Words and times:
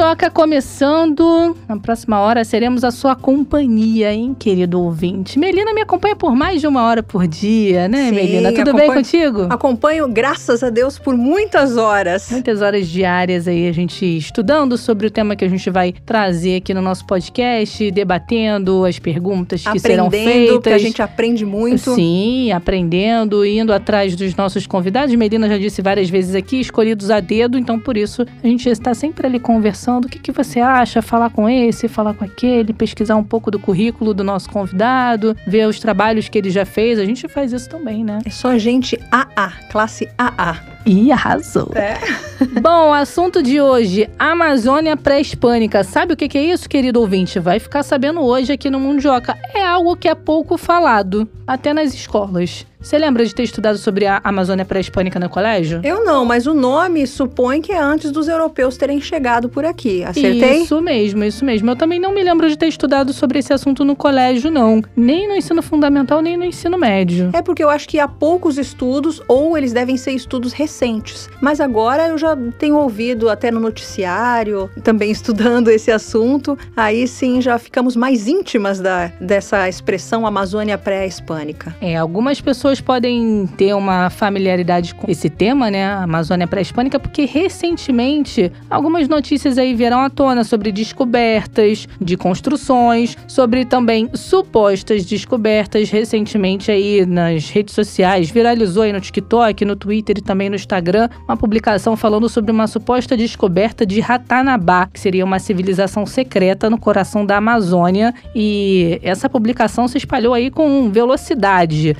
Mundioca 0.00 0.30
começando. 0.30 1.54
Na 1.68 1.76
próxima 1.76 2.18
hora 2.20 2.42
seremos 2.42 2.84
a 2.84 2.90
sua 2.90 3.14
companhia, 3.14 4.10
hein, 4.10 4.34
querido 4.36 4.80
ouvinte. 4.80 5.38
Melina 5.38 5.74
me 5.74 5.82
acompanha 5.82 6.16
por 6.16 6.34
mais 6.34 6.62
de 6.62 6.66
uma 6.66 6.84
hora 6.84 7.02
por 7.02 7.26
dia, 7.26 7.86
né, 7.86 8.08
Sim, 8.08 8.14
Melina? 8.14 8.50
Tudo 8.50 8.72
bem 8.72 8.90
contigo? 8.90 9.42
Acompanho, 9.50 10.08
graças 10.08 10.62
a 10.62 10.70
Deus, 10.70 10.98
por 10.98 11.14
muitas 11.18 11.76
horas. 11.76 12.30
Muitas 12.30 12.62
horas 12.62 12.88
diárias 12.88 13.46
aí 13.46 13.68
a 13.68 13.72
gente 13.72 14.06
estudando 14.16 14.78
sobre 14.78 15.06
o 15.06 15.10
tema 15.10 15.36
que 15.36 15.44
a 15.44 15.48
gente 15.48 15.68
vai 15.68 15.92
trazer 15.92 16.56
aqui 16.56 16.72
no 16.72 16.80
nosso 16.80 17.04
podcast, 17.04 17.90
debatendo 17.90 18.86
as 18.86 18.98
perguntas 18.98 19.62
que 19.62 19.78
serão 19.78 20.10
feitas. 20.10 20.62
que 20.62 20.68
a 20.70 20.78
gente 20.78 21.02
aprende 21.02 21.44
muito. 21.44 21.94
Sim, 21.94 22.50
aprendendo, 22.52 23.44
indo 23.44 23.70
atrás 23.70 24.16
dos 24.16 24.34
nossos 24.34 24.66
convidados. 24.66 25.14
Melina 25.14 25.46
já 25.46 25.58
disse 25.58 25.82
várias 25.82 26.08
vezes 26.08 26.34
aqui, 26.34 26.58
escolhidos 26.58 27.10
a 27.10 27.20
dedo, 27.20 27.58
então 27.58 27.78
por 27.78 27.98
isso 27.98 28.24
a 28.42 28.46
gente 28.46 28.66
está 28.66 28.94
sempre 28.94 29.26
ali 29.26 29.38
conversando. 29.38 29.89
O 29.98 30.08
que, 30.08 30.18
que 30.18 30.32
você 30.32 30.60
acha? 30.60 31.02
Falar 31.02 31.30
com 31.30 31.48
esse, 31.48 31.88
falar 31.88 32.14
com 32.14 32.24
aquele, 32.24 32.72
pesquisar 32.72 33.16
um 33.16 33.24
pouco 33.24 33.50
do 33.50 33.58
currículo 33.58 34.14
do 34.14 34.24
nosso 34.24 34.48
convidado, 34.50 35.36
ver 35.46 35.66
os 35.66 35.78
trabalhos 35.80 36.28
que 36.28 36.38
ele 36.38 36.50
já 36.50 36.64
fez. 36.64 36.98
A 36.98 37.04
gente 37.04 37.28
faz 37.28 37.52
isso 37.52 37.68
também, 37.68 38.04
né? 38.04 38.20
É 38.24 38.30
só 38.30 38.56
gente 38.58 38.98
AA, 39.10 39.52
classe 39.70 40.08
AA. 40.16 40.70
E 40.86 41.12
arrasou. 41.12 41.70
É. 41.74 41.98
Bom, 42.60 42.92
assunto 42.92 43.42
de 43.42 43.60
hoje, 43.60 44.08
Amazônia 44.18 44.96
pré-hispânica. 44.96 45.84
Sabe 45.84 46.14
o 46.14 46.16
que 46.16 46.26
que 46.26 46.38
é 46.38 46.44
isso, 46.44 46.68
querido 46.68 47.00
ouvinte? 47.00 47.38
Vai 47.38 47.58
ficar 47.58 47.82
sabendo 47.82 48.20
hoje 48.22 48.52
aqui 48.52 48.70
no 48.70 48.80
Mundioca. 48.80 49.36
É 49.54 49.64
algo 49.64 49.94
que 49.94 50.08
é 50.08 50.14
pouco 50.14 50.56
falado, 50.56 51.28
até 51.50 51.74
nas 51.74 51.92
escolas. 51.92 52.64
Você 52.80 52.96
lembra 52.96 53.26
de 53.26 53.34
ter 53.34 53.42
estudado 53.42 53.76
sobre 53.76 54.06
a 54.06 54.22
Amazônia 54.24 54.64
pré-hispânica 54.64 55.20
no 55.20 55.28
colégio? 55.28 55.80
Eu 55.84 56.02
não, 56.02 56.24
mas 56.24 56.46
o 56.46 56.54
nome 56.54 57.06
supõe 57.06 57.60
que 57.60 57.72
é 57.72 57.78
antes 57.78 58.10
dos 58.10 58.26
europeus 58.26 58.78
terem 58.78 59.00
chegado 59.02 59.50
por 59.50 59.66
aqui. 59.66 60.02
Acertei? 60.02 60.62
Isso 60.62 60.80
mesmo, 60.80 61.22
isso 61.22 61.44
mesmo. 61.44 61.70
Eu 61.70 61.76
também 61.76 62.00
não 62.00 62.14
me 62.14 62.22
lembro 62.22 62.48
de 62.48 62.56
ter 62.56 62.68
estudado 62.68 63.12
sobre 63.12 63.38
esse 63.38 63.52
assunto 63.52 63.84
no 63.84 63.94
colégio, 63.94 64.50
não. 64.50 64.80
Nem 64.96 65.28
no 65.28 65.34
ensino 65.34 65.60
fundamental, 65.60 66.22
nem 66.22 66.38
no 66.38 66.44
ensino 66.44 66.78
médio. 66.78 67.28
É 67.34 67.42
porque 67.42 67.62
eu 67.62 67.68
acho 67.68 67.86
que 67.86 67.98
há 67.98 68.08
poucos 68.08 68.56
estudos, 68.56 69.20
ou 69.28 69.58
eles 69.58 69.74
devem 69.74 69.98
ser 69.98 70.12
estudos 70.12 70.54
recentes. 70.54 71.28
Mas 71.38 71.60
agora 71.60 72.08
eu 72.08 72.16
já 72.16 72.34
tenho 72.58 72.76
ouvido 72.76 73.28
até 73.28 73.50
no 73.50 73.60
noticiário, 73.60 74.70
também 74.82 75.10
estudando 75.12 75.68
esse 75.68 75.90
assunto. 75.90 76.56
Aí 76.74 77.06
sim 77.06 77.42
já 77.42 77.58
ficamos 77.58 77.94
mais 77.94 78.26
íntimas 78.26 78.80
da, 78.80 79.12
dessa 79.20 79.68
expressão 79.68 80.26
Amazônia 80.26 80.78
pré-hispânica. 80.78 81.39
É, 81.80 81.96
algumas 81.96 82.40
pessoas 82.40 82.80
podem 82.80 83.48
ter 83.56 83.74
uma 83.74 84.10
familiaridade 84.10 84.94
com 84.94 85.10
esse 85.10 85.28
tema, 85.28 85.70
né? 85.70 85.92
Amazônia 85.92 86.46
pré-hispânica, 86.46 86.98
porque 86.98 87.24
recentemente 87.24 88.52
algumas 88.68 89.08
notícias 89.08 89.58
aí 89.58 89.74
vieram 89.74 90.00
à 90.00 90.10
tona 90.10 90.44
sobre 90.44 90.72
descobertas 90.72 91.86
de 92.00 92.16
construções, 92.16 93.16
sobre 93.26 93.64
também 93.64 94.08
supostas 94.14 95.04
descobertas 95.04 95.90
recentemente 95.90 96.70
aí 96.70 97.04
nas 97.06 97.48
redes 97.50 97.74
sociais. 97.74 98.30
Viralizou 98.30 98.82
aí 98.82 98.92
no 98.92 99.00
TikTok, 99.00 99.64
no 99.64 99.76
Twitter 99.76 100.18
e 100.18 100.22
também 100.22 100.48
no 100.48 100.56
Instagram 100.56 101.08
uma 101.24 101.36
publicação 101.36 101.96
falando 101.96 102.28
sobre 102.28 102.50
uma 102.50 102.66
suposta 102.66 103.16
descoberta 103.16 103.86
de 103.86 104.00
Ratanabá, 104.00 104.88
que 104.92 105.00
seria 105.00 105.24
uma 105.24 105.38
civilização 105.38 106.04
secreta 106.06 106.68
no 106.68 106.78
coração 106.78 107.24
da 107.24 107.36
Amazônia. 107.36 108.14
E 108.34 109.00
essa 109.02 109.28
publicação 109.28 109.88
se 109.88 109.98
espalhou 109.98 110.34
aí 110.34 110.50
com 110.50 110.90
velocidade. 110.90 111.29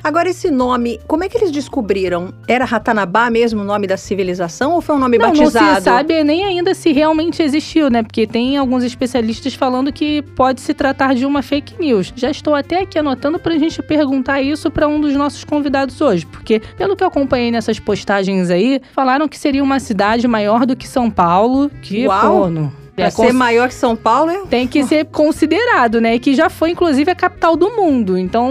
Agora, 0.03 0.29
esse 0.29 0.49
nome, 0.51 0.99
como 1.07 1.23
é 1.23 1.29
que 1.29 1.37
eles 1.37 1.51
descobriram? 1.51 2.33
Era 2.47 2.65
Ratanabá 2.65 3.29
mesmo 3.29 3.61
o 3.61 3.63
nome 3.63 3.87
da 3.87 3.97
civilização 3.97 4.73
ou 4.73 4.81
foi 4.81 4.95
um 4.95 4.99
nome 4.99 5.17
Não, 5.17 5.27
não 5.27 5.33
batizado? 5.33 5.75
se 5.77 5.81
sabe 5.83 6.23
nem 6.23 6.43
ainda 6.45 6.73
se 6.73 6.91
realmente 6.91 7.41
existiu, 7.41 7.89
né? 7.89 8.03
Porque 8.03 8.27
tem 8.27 8.57
alguns 8.57 8.83
especialistas 8.83 9.53
falando 9.53 9.91
que 9.91 10.21
pode 10.35 10.61
se 10.61 10.73
tratar 10.73 11.15
de 11.15 11.25
uma 11.25 11.41
fake 11.41 11.75
news. 11.79 12.13
Já 12.15 12.29
estou 12.29 12.53
até 12.55 12.81
aqui 12.81 12.99
anotando 12.99 13.39
pra 13.39 13.57
gente 13.57 13.81
perguntar 13.81 14.41
isso 14.41 14.69
pra 14.69 14.87
um 14.87 14.99
dos 14.99 15.13
nossos 15.15 15.43
convidados 15.43 15.99
hoje, 16.01 16.25
porque 16.25 16.59
pelo 16.77 16.95
que 16.95 17.03
eu 17.03 17.07
acompanhei 17.07 17.51
nessas 17.51 17.79
postagens 17.79 18.49
aí, 18.49 18.81
falaram 18.93 19.27
que 19.27 19.37
seria 19.37 19.63
uma 19.63 19.79
cidade 19.79 20.27
maior 20.27 20.65
do 20.65 20.75
que 20.75 20.87
São 20.87 21.09
Paulo, 21.09 21.69
que 21.81 22.07
Uau! 22.07 22.41
pô, 22.43 22.49
não- 22.49 22.81
Pra 23.01 23.07
é 23.07 23.11
ser 23.11 23.15
cons- 23.17 23.33
maior 23.33 23.67
que 23.67 23.73
São 23.75 23.95
Paulo, 23.95 24.31
é? 24.31 24.41
tem 24.49 24.67
que 24.67 24.83
ser 24.83 25.05
considerado, 25.05 25.99
né? 26.01 26.15
E 26.15 26.19
que 26.19 26.33
já 26.33 26.49
foi 26.49 26.71
inclusive 26.71 27.09
a 27.11 27.15
capital 27.15 27.55
do 27.55 27.69
mundo. 27.71 28.17
Então, 28.17 28.49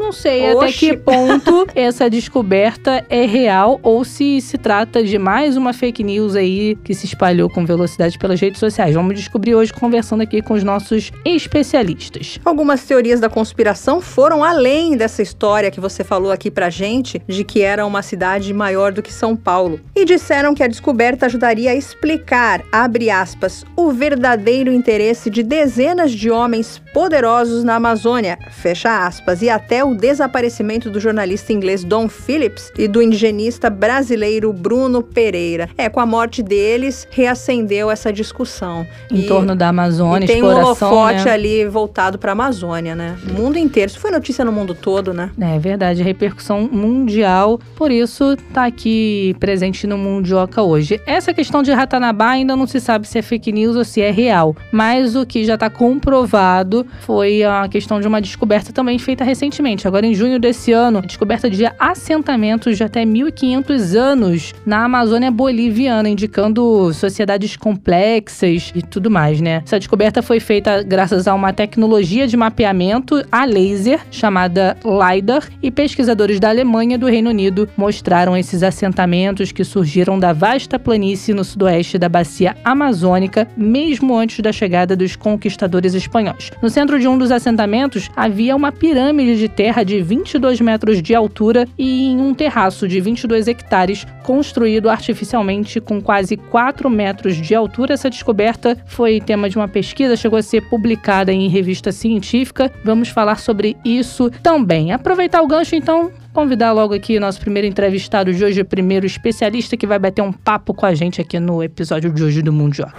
não 0.00 0.12
sei 0.12 0.50
até 0.50 0.72
que 0.72 0.96
ponto 0.96 1.66
essa 1.76 2.08
descoberta 2.08 3.04
é 3.10 3.26
real 3.26 3.78
ou 3.82 4.02
se 4.02 4.40
se 4.40 4.56
trata 4.56 5.04
de 5.04 5.18
mais 5.18 5.58
uma 5.58 5.74
fake 5.74 6.02
news 6.02 6.34
aí 6.34 6.74
que 6.82 6.94
se 6.94 7.04
espalhou 7.04 7.50
com 7.50 7.66
velocidade 7.66 8.18
pelas 8.18 8.40
redes 8.40 8.58
sociais. 8.58 8.94
Vamos 8.94 9.14
descobrir 9.14 9.54
hoje 9.54 9.72
conversando 9.72 10.22
aqui 10.22 10.40
com 10.40 10.54
os 10.54 10.64
nossos 10.64 11.12
especialistas. 11.24 12.38
Algumas 12.44 12.82
teorias 12.82 13.20
da 13.20 13.28
conspiração 13.28 14.00
foram 14.00 14.42
além 14.42 14.96
dessa 14.96 15.20
história 15.20 15.70
que 15.70 15.80
você 15.80 16.02
falou 16.02 16.32
aqui 16.32 16.50
pra 16.50 16.70
gente, 16.70 17.20
de 17.28 17.44
que 17.44 17.60
era 17.60 17.84
uma 17.84 18.00
cidade 18.00 18.52
maior 18.54 18.92
do 18.92 19.02
que 19.02 19.12
São 19.12 19.36
Paulo. 19.36 19.78
E 19.94 20.06
disseram 20.06 20.54
que 20.54 20.62
a 20.62 20.68
descoberta 20.68 21.26
ajudaria 21.26 21.72
a 21.72 21.74
explicar, 21.74 22.64
abre 22.72 23.10
aspas, 23.10 23.64
o 23.76 23.92
verdadeiro 23.92 24.72
interesse 24.72 25.28
de 25.28 25.42
dezenas 25.42 26.10
de 26.10 26.30
homens 26.30 26.80
poderosos 26.92 27.64
na 27.64 27.76
Amazônia, 27.76 28.38
fecha 28.50 29.06
aspas, 29.06 29.42
e 29.42 29.48
até 29.48 29.84
o 29.84 29.94
desaparecimento 29.94 30.90
do 30.90 30.98
jornalista 31.00 31.52
inglês 31.52 31.84
Don 31.84 32.08
Phillips 32.08 32.72
e 32.78 32.88
do 32.88 33.00
indigenista 33.02 33.70
brasileiro 33.70 34.52
Bruno 34.52 35.02
Pereira. 35.02 35.68
É, 35.76 35.88
com 35.88 36.00
a 36.00 36.06
morte 36.06 36.42
deles, 36.42 37.06
reacendeu 37.10 37.90
essa 37.90 38.12
discussão. 38.12 38.86
Em 39.10 39.20
E- 39.20 39.26
torno 39.26 39.54
da 39.54 39.68
Amazônia, 39.68 40.24
e 40.24 40.28
tem 40.28 40.42
um 40.42 40.46
holofote 40.46 41.24
né? 41.24 41.30
ali 41.32 41.66
voltado 41.66 42.18
para 42.18 42.32
a 42.32 42.34
Amazônia, 42.34 42.94
né? 42.94 43.16
O 43.28 43.32
mundo 43.32 43.56
inteiro. 43.58 43.90
Isso 43.90 44.00
foi 44.00 44.10
notícia 44.10 44.44
no 44.44 44.52
mundo 44.52 44.74
todo, 44.74 45.12
né? 45.14 45.30
É 45.40 45.58
verdade, 45.58 46.02
repercussão 46.02 46.68
mundial, 46.70 47.58
por 47.76 47.90
isso 47.90 48.36
tá 48.52 48.66
aqui 48.66 49.34
presente 49.38 49.86
no 49.86 49.96
Mundioca 49.96 50.62
hoje. 50.62 51.00
Essa 51.06 51.32
questão 51.32 51.62
de 51.62 51.70
Ratanabá 51.72 52.30
ainda 52.30 52.56
não 52.56 52.66
se 52.66 52.80
sabe 52.80 53.06
se 53.06 53.18
é 53.18 53.22
fake 53.22 53.52
news 53.52 53.76
ou 53.76 53.84
se 53.84 54.00
é 54.00 54.10
real, 54.10 54.56
mas 54.72 55.16
o 55.16 55.24
que 55.26 55.44
já 55.44 55.56
tá 55.56 55.70
comprovado 55.70 56.79
foi 57.00 57.42
a 57.42 57.68
questão 57.68 58.00
de 58.00 58.06
uma 58.06 58.20
descoberta 58.20 58.72
também 58.72 58.98
feita 58.98 59.24
recentemente, 59.24 59.86
agora 59.86 60.06
em 60.06 60.14
junho 60.14 60.38
desse 60.38 60.72
ano, 60.72 61.02
descoberta 61.02 61.48
de 61.48 61.64
assentamentos 61.78 62.76
de 62.76 62.84
até 62.84 63.04
1500 63.04 63.94
anos 63.94 64.54
na 64.64 64.84
Amazônia 64.84 65.30
boliviana, 65.30 66.08
indicando 66.08 66.92
sociedades 66.92 67.56
complexas 67.56 68.72
e 68.74 68.82
tudo 68.82 69.10
mais, 69.10 69.40
né? 69.40 69.62
Essa 69.64 69.78
descoberta 69.78 70.22
foi 70.22 70.40
feita 70.40 70.82
graças 70.82 71.28
a 71.28 71.34
uma 71.34 71.52
tecnologia 71.52 72.26
de 72.26 72.36
mapeamento 72.36 73.22
a 73.30 73.44
laser 73.44 74.00
chamada 74.10 74.76
LiDAR 74.84 75.48
e 75.62 75.70
pesquisadores 75.70 76.40
da 76.40 76.48
Alemanha 76.48 76.94
e 76.94 76.98
do 76.98 77.06
Reino 77.06 77.30
Unido 77.30 77.68
mostraram 77.76 78.36
esses 78.36 78.62
assentamentos 78.62 79.52
que 79.52 79.64
surgiram 79.64 80.18
da 80.18 80.32
vasta 80.32 80.78
planície 80.78 81.34
no 81.34 81.44
sudoeste 81.44 81.98
da 81.98 82.08
bacia 82.08 82.56
amazônica, 82.64 83.46
mesmo 83.56 84.16
antes 84.16 84.40
da 84.40 84.52
chegada 84.52 84.96
dos 84.96 85.16
conquistadores 85.16 85.94
espanhóis. 85.94 86.50
No 86.62 86.69
centro 86.70 86.98
de 86.98 87.06
um 87.06 87.18
dos 87.18 87.30
assentamentos 87.30 88.10
havia 88.16 88.56
uma 88.56 88.72
pirâmide 88.72 89.38
de 89.38 89.48
terra 89.48 89.82
de 89.82 90.00
22 90.00 90.60
metros 90.60 91.02
de 91.02 91.14
altura 91.14 91.66
e 91.76 92.06
em 92.08 92.20
um 92.20 92.32
terraço 92.32 92.86
de 92.88 93.00
22 93.00 93.48
hectares, 93.48 94.06
construído 94.22 94.88
artificialmente 94.88 95.80
com 95.80 96.00
quase 96.00 96.36
4 96.36 96.88
metros 96.88 97.36
de 97.36 97.54
altura. 97.54 97.94
Essa 97.94 98.08
descoberta 98.08 98.76
foi 98.86 99.20
tema 99.20 99.48
de 99.50 99.56
uma 99.56 99.68
pesquisa, 99.68 100.16
chegou 100.16 100.38
a 100.38 100.42
ser 100.42 100.62
publicada 100.68 101.32
em 101.32 101.48
revista 101.48 101.92
científica. 101.92 102.72
Vamos 102.84 103.08
falar 103.08 103.38
sobre 103.38 103.76
isso 103.84 104.30
também. 104.42 104.92
Aproveitar 104.92 105.42
o 105.42 105.46
gancho, 105.46 105.74
então, 105.74 106.10
convidar 106.32 106.72
logo 106.72 106.94
aqui 106.94 107.18
nosso 107.18 107.40
primeiro 107.40 107.66
entrevistado 107.66 108.32
de 108.32 108.44
hoje, 108.44 108.60
o 108.60 108.64
primeiro 108.64 109.06
especialista 109.06 109.76
que 109.76 109.86
vai 109.86 109.98
bater 109.98 110.22
um 110.22 110.32
papo 110.32 110.72
com 110.72 110.86
a 110.86 110.94
gente 110.94 111.20
aqui 111.20 111.38
no 111.38 111.62
episódio 111.62 112.10
de 112.12 112.22
hoje 112.22 112.42
do 112.42 112.52
Mundioca. 112.52 112.94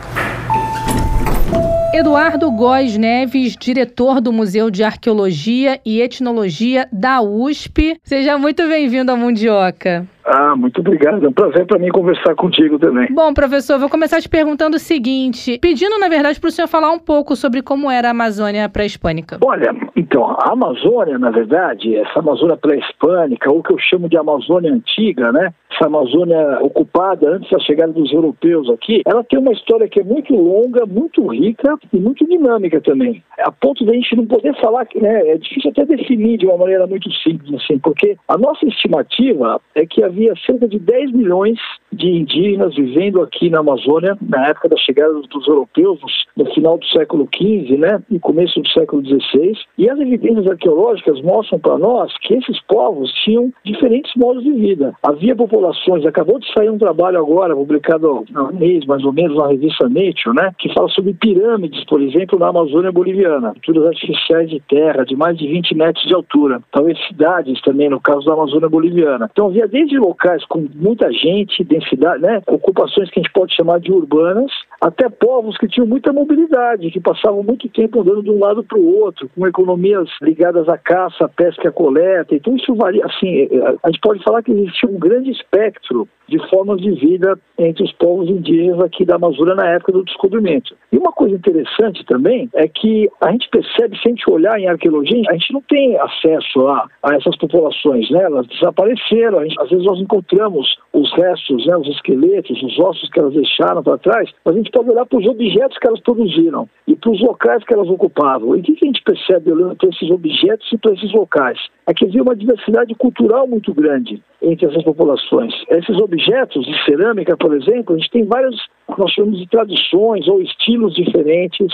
Eduardo 2.02 2.50
Góes 2.50 2.98
Neves, 2.98 3.56
diretor 3.56 4.20
do 4.20 4.34
Museu 4.34 4.72
de 4.72 4.84
Arqueologia 4.84 5.80
e 5.86 6.02
Etnologia 6.02 6.90
da 6.92 7.22
USP. 7.22 7.96
Seja 8.04 8.40
muito 8.40 8.68
bem-vindo 8.68 9.12
ao 9.12 9.18
Mundioca. 9.18 10.08
Ah, 10.34 10.56
muito 10.56 10.80
obrigado. 10.80 11.26
É 11.26 11.30
um 11.30 11.34
prazer 11.34 11.66
para 11.66 11.78
mim 11.78 11.90
conversar 11.90 12.34
contigo 12.36 12.80
também. 12.80 13.08
Bom, 13.12 13.34
professor, 13.34 13.78
vou 13.78 13.90
começar 13.90 14.22
te 14.22 14.30
perguntando 14.30 14.78
o 14.78 14.80
seguinte, 14.80 15.60
pedindo, 15.62 16.00
na 16.00 16.08
verdade, 16.08 16.40
para 16.40 16.48
o 16.48 16.52
senhor 16.52 16.70
falar 16.70 16.92
um 16.92 17.00
pouco 17.00 17.36
sobre 17.36 17.62
como 17.62 17.92
era 17.92 18.08
a 18.08 18.12
Amazônia 18.12 18.70
pré-hispânica. 18.70 19.38
Olha, 19.44 19.76
então, 19.96 20.26
a 20.26 20.54
Amazônia, 20.54 21.20
na 21.20 21.32
verdade, 21.32 21.96
essa 21.98 22.20
Amazônia 22.20 22.56
pré-hispânica, 22.56 23.52
ou 23.52 23.62
que 23.62 23.74
eu 23.74 23.78
chamo 23.78 24.08
de 24.08 24.18
Amazônia 24.18 24.72
antiga, 24.72 25.34
né? 25.34 25.54
Essa 25.74 25.88
Amazônia 25.88 26.60
ocupada 26.62 27.30
antes 27.30 27.50
da 27.50 27.60
chegada 27.60 27.92
dos 27.92 28.12
europeus 28.14 28.70
aqui, 28.70 29.02
ela 29.06 29.24
tem 29.24 29.40
uma 29.40 29.52
história 29.52 29.88
que 29.88 30.00
é 30.00 30.04
muito 30.04 30.34
longa, 30.34 30.86
muito 30.86 31.28
rica 31.28 31.78
e 31.92 31.98
muito 31.98 32.26
dinâmica 32.26 32.80
também. 32.82 33.24
A 33.40 33.52
ponto 33.52 33.84
de 33.84 33.92
a 33.92 33.94
gente 33.94 34.16
não 34.16 34.26
poder 34.26 34.54
falar 34.62 34.86
que, 34.86 35.00
né, 35.00 35.28
é 35.28 35.38
difícil 35.38 35.72
até 35.72 35.86
definir 35.86 36.38
de 36.38 36.46
uma 36.46 36.58
maneira 36.58 36.86
muito 36.88 37.12
simples, 37.14 37.54
assim, 37.54 37.80
porque 37.80 38.18
a 38.28 38.38
nossa 38.38 38.66
estimativa 38.66 39.60
é 39.76 39.86
que 39.86 40.04
havia 40.04 40.21
cerca 40.46 40.68
de 40.68 40.80
10 40.80 41.12
milhões 41.12 41.58
de 41.92 42.08
indígenas 42.08 42.76
vivendo 42.76 43.22
aqui 43.22 43.50
na 43.50 43.60
Amazônia 43.60 44.18
na 44.22 44.48
época 44.48 44.70
da 44.70 44.78
chegada 44.78 45.14
dos 45.14 45.48
europeus, 45.48 46.00
no 46.36 46.46
final 46.54 46.78
do 46.78 46.86
século 46.88 47.28
XV, 47.36 47.78
né, 47.78 48.02
e 48.10 48.20
começo 48.20 48.60
do 48.62 48.68
século 48.70 49.04
XVI. 49.06 49.54
E 49.78 49.90
as 49.90 50.00
evidências 50.00 50.48
arqueológicas 50.48 51.22
mostram 51.22 51.60
para 51.60 51.78
nós 51.78 52.12
que 52.20 52.34
esses 52.34 52.60
povos 52.62 53.12
tinham 53.24 53.52
diferentes 53.66 54.12
modos 54.16 54.44
de 54.44 54.52
vida. 54.52 54.94
Havia 55.04 55.36
populações, 55.36 56.06
acabou 56.06 56.40
de 56.40 56.52
sair 56.54 56.70
um 56.70 56.78
trabalho 56.78 57.20
agora, 57.20 57.56
publicado 57.56 58.24
há 58.34 58.44
um 58.44 58.54
mês 58.54 58.86
mais 58.86 59.04
ou 59.04 59.12
menos 59.12 59.38
na 59.38 59.48
revista 59.48 59.88
Nature, 59.90 60.36
né, 60.36 60.52
que 60.58 60.74
fala 60.74 60.88
sobre 60.90 61.14
pirâmides, 61.14 61.84
por 61.86 62.02
exemplo, 62.02 62.40
na 62.40 62.48
Amazônia 62.48 62.92
boliviana, 62.92 63.54
estruturas 63.56 63.90
artificiais 63.90 64.50
de 64.50 64.60
terra 64.62 65.04
de 65.04 65.16
mais 65.16 65.38
de 65.38 65.48
20 65.48 65.76
metros 65.76 66.06
de 66.06 66.14
altura. 66.14 66.62
Talvez 66.72 66.98
cidades 67.08 67.62
também, 67.62 67.90
no 67.90 68.00
caso 68.00 68.26
da 68.26 68.34
Amazônia 68.34 68.70
boliviana. 68.70 69.30
Então 69.32 69.48
havia 69.48 69.68
desde 69.68 70.00
locais 70.02 70.44
com 70.46 70.68
muita 70.76 71.12
gente, 71.12 71.64
densidade, 71.64 72.22
né, 72.22 72.42
ocupações 72.48 73.10
que 73.10 73.20
a 73.20 73.24
gente 73.24 73.32
pode 73.32 73.56
chamar 73.56 73.80
de 73.80 73.92
urbanas, 73.92 74.52
até 74.82 75.08
povos 75.10 75.58
que 75.58 75.68
tinham 75.68 75.88
muita 75.88 76.12
mobilidade, 76.12 76.92
que 76.92 77.00
passavam 77.00 77.44
muito 77.44 77.70
tempo 77.70 78.02
andando 78.02 78.24
de 78.24 78.32
um 78.32 78.40
lado 78.40 78.64
para 78.64 78.78
o 78.78 79.00
outro, 79.00 79.30
com 79.36 79.48
economias 79.48 80.10
ligadas 80.22 80.68
à 80.68 80.78
caça, 80.78 81.26
à 81.26 81.30
pesca 81.30 81.70
à 81.70 81.72
coleta. 81.72 82.36
Então 82.36 82.56
isso 82.56 82.74
varia, 82.76 83.06
assim, 83.06 83.48
a 83.84 83.90
gente 83.90 84.02
pode 84.02 84.24
falar 84.24 84.42
que 84.42 84.52
existia 84.52 84.90
um 84.90 84.98
grande 85.00 85.32
espectro 85.32 86.08
de 86.28 86.40
formas 86.50 86.80
de 86.80 86.92
vida 86.92 87.38
entre 87.58 87.84
os 87.84 87.92
povos 87.94 88.30
indígenas 88.30 88.80
aqui 88.80 89.04
da 89.04 89.16
Amazônia 89.16 89.54
na 89.54 89.68
época 89.68 89.92
do 89.92 90.04
descobrimento. 90.04 90.74
E 90.92 90.98
uma 90.98 91.12
coisa 91.12 91.36
interessante 91.36 92.06
também 92.06 92.50
é 92.56 92.68
que 92.68 93.10
a 93.20 93.32
gente 93.32 93.50
percebe, 93.50 93.98
se 93.98 94.08
a 94.08 94.10
gente 94.10 94.30
olhar 94.32 94.58
em 94.58 94.68
arqueologia, 94.68 95.24
a 95.30 95.34
gente 95.34 95.54
não 95.54 95.62
tem 95.62 95.98
acesso 95.98 96.68
a, 96.68 96.88
a 97.04 97.16
essas 97.16 97.36
populações, 97.38 98.10
né? 98.10 98.24
Elas 98.24 98.48
desapareceram. 98.48 99.42
Gente, 99.44 99.62
às 99.62 99.70
vezes 99.70 99.86
nós 99.92 100.00
encontramos 100.00 100.78
os 100.94 101.12
restos, 101.14 101.66
né, 101.66 101.76
os 101.76 101.88
esqueletos, 101.90 102.64
os 102.64 102.80
ossos 102.80 103.10
que 103.10 103.20
elas 103.20 103.34
deixaram 103.34 103.84
para 103.84 103.98
trás, 103.98 104.30
mas 104.46 104.56
a 104.56 104.58
gente 104.58 104.72
pode 104.72 104.90
olhar 104.90 105.06
para 105.06 105.20
os 105.20 105.28
objetos 105.28 105.78
que 105.78 105.88
elas 105.88 106.00
produziram 106.00 106.70
e 106.88 106.96
para 106.96 107.12
os 107.12 107.20
locais 107.22 107.64
que 107.66 107.74
elas 107.74 107.90
ocupavam. 107.90 108.56
E 108.56 108.60
o 108.60 108.64
que, 108.64 108.74
que 108.74 108.86
a 108.86 108.88
gente 108.88 109.04
percebe 109.04 109.52
olhando 109.52 109.76
para 109.76 109.90
esses 109.90 110.10
objetos 110.10 110.72
e 110.72 110.78
para 110.78 110.94
esses 110.94 111.12
locais? 111.12 111.60
É 111.88 111.94
que 111.94 112.06
havia 112.06 112.22
uma 112.22 112.36
diversidade 112.36 112.94
cultural 112.96 113.48
muito 113.48 113.74
grande 113.74 114.22
entre 114.42 114.66
essas 114.66 114.84
populações. 114.84 115.54
Esses 115.70 115.98
objetos 115.98 116.66
de 116.66 116.86
cerâmica, 116.86 117.38
por 117.38 117.56
exemplo, 117.56 117.96
a 117.96 117.98
gente 117.98 118.10
tem 118.10 118.26
várias, 118.26 118.56
nós 118.98 119.12
chamamos 119.12 119.40
de 119.40 119.48
tradições 119.48 120.28
ou 120.28 120.42
estilos 120.42 120.96
diferentes, 120.96 121.68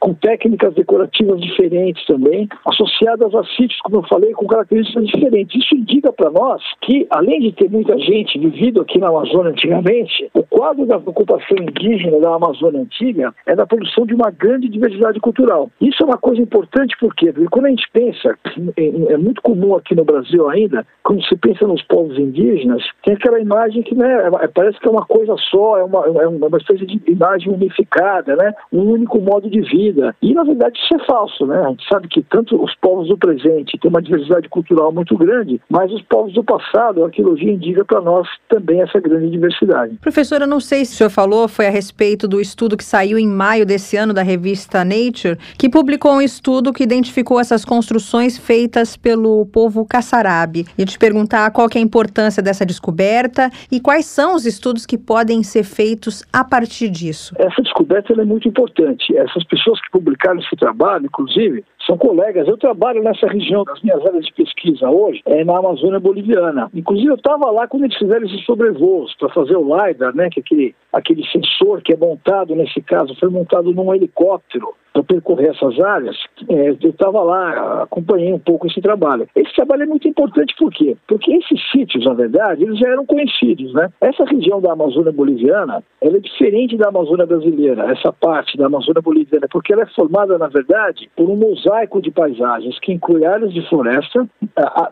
com 0.00 0.14
técnicas 0.14 0.74
decorativas 0.74 1.40
diferentes 1.40 2.04
também, 2.06 2.48
associadas 2.66 3.34
a 3.34 3.44
sítios, 3.56 3.78
como 3.80 3.98
eu 3.98 4.02
falei, 4.04 4.32
com 4.32 4.46
características 4.46 5.06
diferentes. 5.06 5.62
Isso 5.62 5.74
indica 5.74 6.12
para 6.12 6.30
nós 6.30 6.62
que, 6.82 7.06
além 7.10 7.40
de 7.40 7.52
ter 7.52 7.70
muita 7.70 7.98
gente 7.98 8.38
vivido 8.38 8.80
aqui 8.80 8.98
na 8.98 9.08
Amazônia 9.08 9.52
antigamente, 9.52 10.30
o 10.34 10.42
quadro 10.42 10.86
da 10.86 10.96
ocupação 10.96 11.56
indígena 11.58 12.20
da 12.20 12.34
Amazônia 12.34 12.80
antiga 12.80 13.34
é 13.46 13.54
da 13.54 13.66
produção 13.66 14.06
de 14.06 14.14
uma 14.14 14.30
grande 14.30 14.68
diversidade 14.68 15.20
cultural. 15.20 15.70
Isso 15.80 16.02
é 16.02 16.06
uma 16.06 16.18
coisa 16.18 16.40
importante 16.40 16.96
porque, 16.98 17.32
porque 17.32 17.48
quando 17.48 17.66
a 17.66 17.70
gente 17.70 17.88
pensa, 17.92 18.36
é 18.76 19.16
muito 19.16 19.42
comum 19.42 19.63
aqui 19.76 19.94
no 19.94 20.04
Brasil 20.04 20.48
ainda, 20.48 20.86
quando 21.02 21.24
se 21.24 21.36
pensa 21.36 21.66
nos 21.66 21.82
povos 21.82 22.18
indígenas, 22.18 22.82
tem 23.04 23.14
aquela 23.14 23.40
imagem 23.40 23.82
que 23.82 23.94
né, 23.94 24.28
é, 24.42 24.48
parece 24.48 24.78
que 24.80 24.88
é 24.88 24.90
uma 24.90 25.04
coisa 25.06 25.34
só, 25.50 25.78
é 25.78 25.84
uma, 25.84 26.04
é 26.06 26.26
uma 26.26 26.58
espécie 26.58 26.86
de 26.86 27.00
imagem 27.06 27.52
unificada, 27.52 28.36
né, 28.36 28.52
um 28.72 28.82
único 28.82 29.20
modo 29.20 29.48
de 29.48 29.60
vida. 29.60 30.14
E, 30.20 30.34
na 30.34 30.42
verdade, 30.42 30.78
isso 30.78 30.94
é 30.94 31.06
falso. 31.06 31.46
Né? 31.46 31.58
A 31.58 31.68
gente 31.68 31.86
sabe 31.88 32.08
que 32.08 32.22
tanto 32.22 32.62
os 32.62 32.74
povos 32.76 33.08
do 33.08 33.16
presente 33.16 33.78
têm 33.78 33.90
uma 33.90 34.02
diversidade 34.02 34.48
cultural 34.48 34.92
muito 34.92 35.16
grande, 35.16 35.60
mas 35.68 35.92
os 35.92 36.02
povos 36.02 36.32
do 36.32 36.42
passado, 36.42 37.02
a 37.02 37.06
arqueologia 37.06 37.52
indica 37.52 37.84
para 37.84 38.00
nós 38.00 38.26
também 38.48 38.80
essa 38.82 38.98
grande 38.98 39.30
diversidade. 39.30 39.96
Professor, 40.00 40.40
eu 40.40 40.46
não 40.46 40.60
sei 40.60 40.84
se 40.84 40.94
o 40.94 40.96
senhor 40.96 41.10
falou, 41.10 41.48
foi 41.48 41.66
a 41.66 41.70
respeito 41.70 42.26
do 42.26 42.40
estudo 42.40 42.76
que 42.76 42.84
saiu 42.84 43.18
em 43.18 43.28
maio 43.28 43.64
desse 43.64 43.96
ano 43.96 44.12
da 44.12 44.22
revista 44.22 44.84
Nature, 44.84 45.38
que 45.58 45.68
publicou 45.68 46.12
um 46.12 46.22
estudo 46.22 46.72
que 46.72 46.82
identificou 46.82 47.38
essas 47.38 47.64
construções 47.64 48.38
feitas 48.38 48.96
pelo 48.96 49.43
povo 49.46 49.84
caçarabe. 49.84 50.66
E 50.76 50.84
te 50.84 50.98
perguntar 50.98 51.50
qual 51.50 51.68
é 51.74 51.78
a 51.78 51.80
importância 51.80 52.42
dessa 52.42 52.64
descoberta 52.64 53.50
e 53.70 53.80
quais 53.80 54.06
são 54.06 54.34
os 54.34 54.46
estudos 54.46 54.86
que 54.86 54.98
podem 54.98 55.42
ser 55.42 55.64
feitos 55.64 56.22
a 56.32 56.44
partir 56.44 56.88
disso? 56.88 57.34
Essa 57.38 57.62
descoberta 57.62 58.12
é 58.12 58.24
muito 58.24 58.48
importante. 58.48 59.16
Essas 59.16 59.44
pessoas 59.44 59.80
que 59.80 59.90
publicaram 59.90 60.40
esse 60.40 60.56
trabalho, 60.56 61.06
inclusive, 61.06 61.64
são 61.86 61.96
colegas. 61.96 62.46
Eu 62.48 62.56
trabalho 62.56 63.02
nessa 63.02 63.26
região 63.26 63.64
das 63.64 63.80
minhas 63.82 64.04
áreas 64.04 64.26
de 64.26 64.32
pesquisa 64.32 64.88
hoje, 64.88 65.22
é 65.26 65.44
na 65.44 65.58
Amazônia 65.58 66.00
Boliviana. 66.00 66.70
Inclusive, 66.74 67.10
eu 67.10 67.16
estava 67.16 67.50
lá 67.50 67.66
quando 67.66 67.84
eles 67.84 67.96
fizeram 67.96 68.26
esses 68.26 68.44
sobrevoos 68.44 69.14
para 69.16 69.28
fazer 69.30 69.56
o 69.56 69.64
LiDAR, 69.64 70.14
né, 70.14 70.28
que 70.30 70.40
é 70.40 70.42
aquele, 70.42 70.74
aquele 70.92 71.26
sensor 71.28 71.82
que 71.82 71.92
é 71.92 71.96
montado, 71.96 72.54
nesse 72.54 72.80
caso, 72.82 73.14
foi 73.18 73.28
montado 73.28 73.72
num 73.72 73.94
helicóptero 73.94 74.74
para 74.94 75.02
percorrer 75.02 75.50
essas 75.50 75.78
áreas, 75.80 76.16
é, 76.48 76.68
eu 76.68 76.90
estava 76.90 77.20
lá, 77.20 77.82
acompanhei 77.82 78.32
um 78.32 78.38
pouco 78.38 78.68
esse 78.68 78.80
trabalho. 78.80 79.28
Esse 79.34 79.52
trabalho 79.52 79.82
é 79.82 79.86
muito 79.86 80.06
importante 80.06 80.54
por 80.56 80.70
quê? 80.70 80.96
Porque 81.08 81.34
esses 81.34 81.60
sítios, 81.72 82.04
na 82.04 82.14
verdade, 82.14 82.62
eles 82.62 82.78
já 82.78 82.88
eram 82.88 83.04
conhecidos, 83.04 83.74
né? 83.74 83.88
Essa 84.00 84.24
região 84.24 84.60
da 84.60 84.72
Amazônia 84.72 85.10
boliviana, 85.10 85.82
ela 86.00 86.16
é 86.16 86.20
diferente 86.20 86.76
da 86.76 86.90
Amazônia 86.90 87.26
brasileira, 87.26 87.90
essa 87.90 88.12
parte 88.12 88.56
da 88.56 88.66
Amazônia 88.66 89.02
boliviana, 89.02 89.48
porque 89.50 89.72
ela 89.72 89.82
é 89.82 89.86
formada, 89.86 90.38
na 90.38 90.46
verdade, 90.46 91.10
por 91.16 91.28
um 91.28 91.34
mosaico 91.34 91.73
de 92.02 92.10
paisagens 92.10 92.78
que 92.80 92.92
inclui 92.92 93.24
áreas 93.24 93.52
de 93.52 93.66
floresta, 93.68 94.26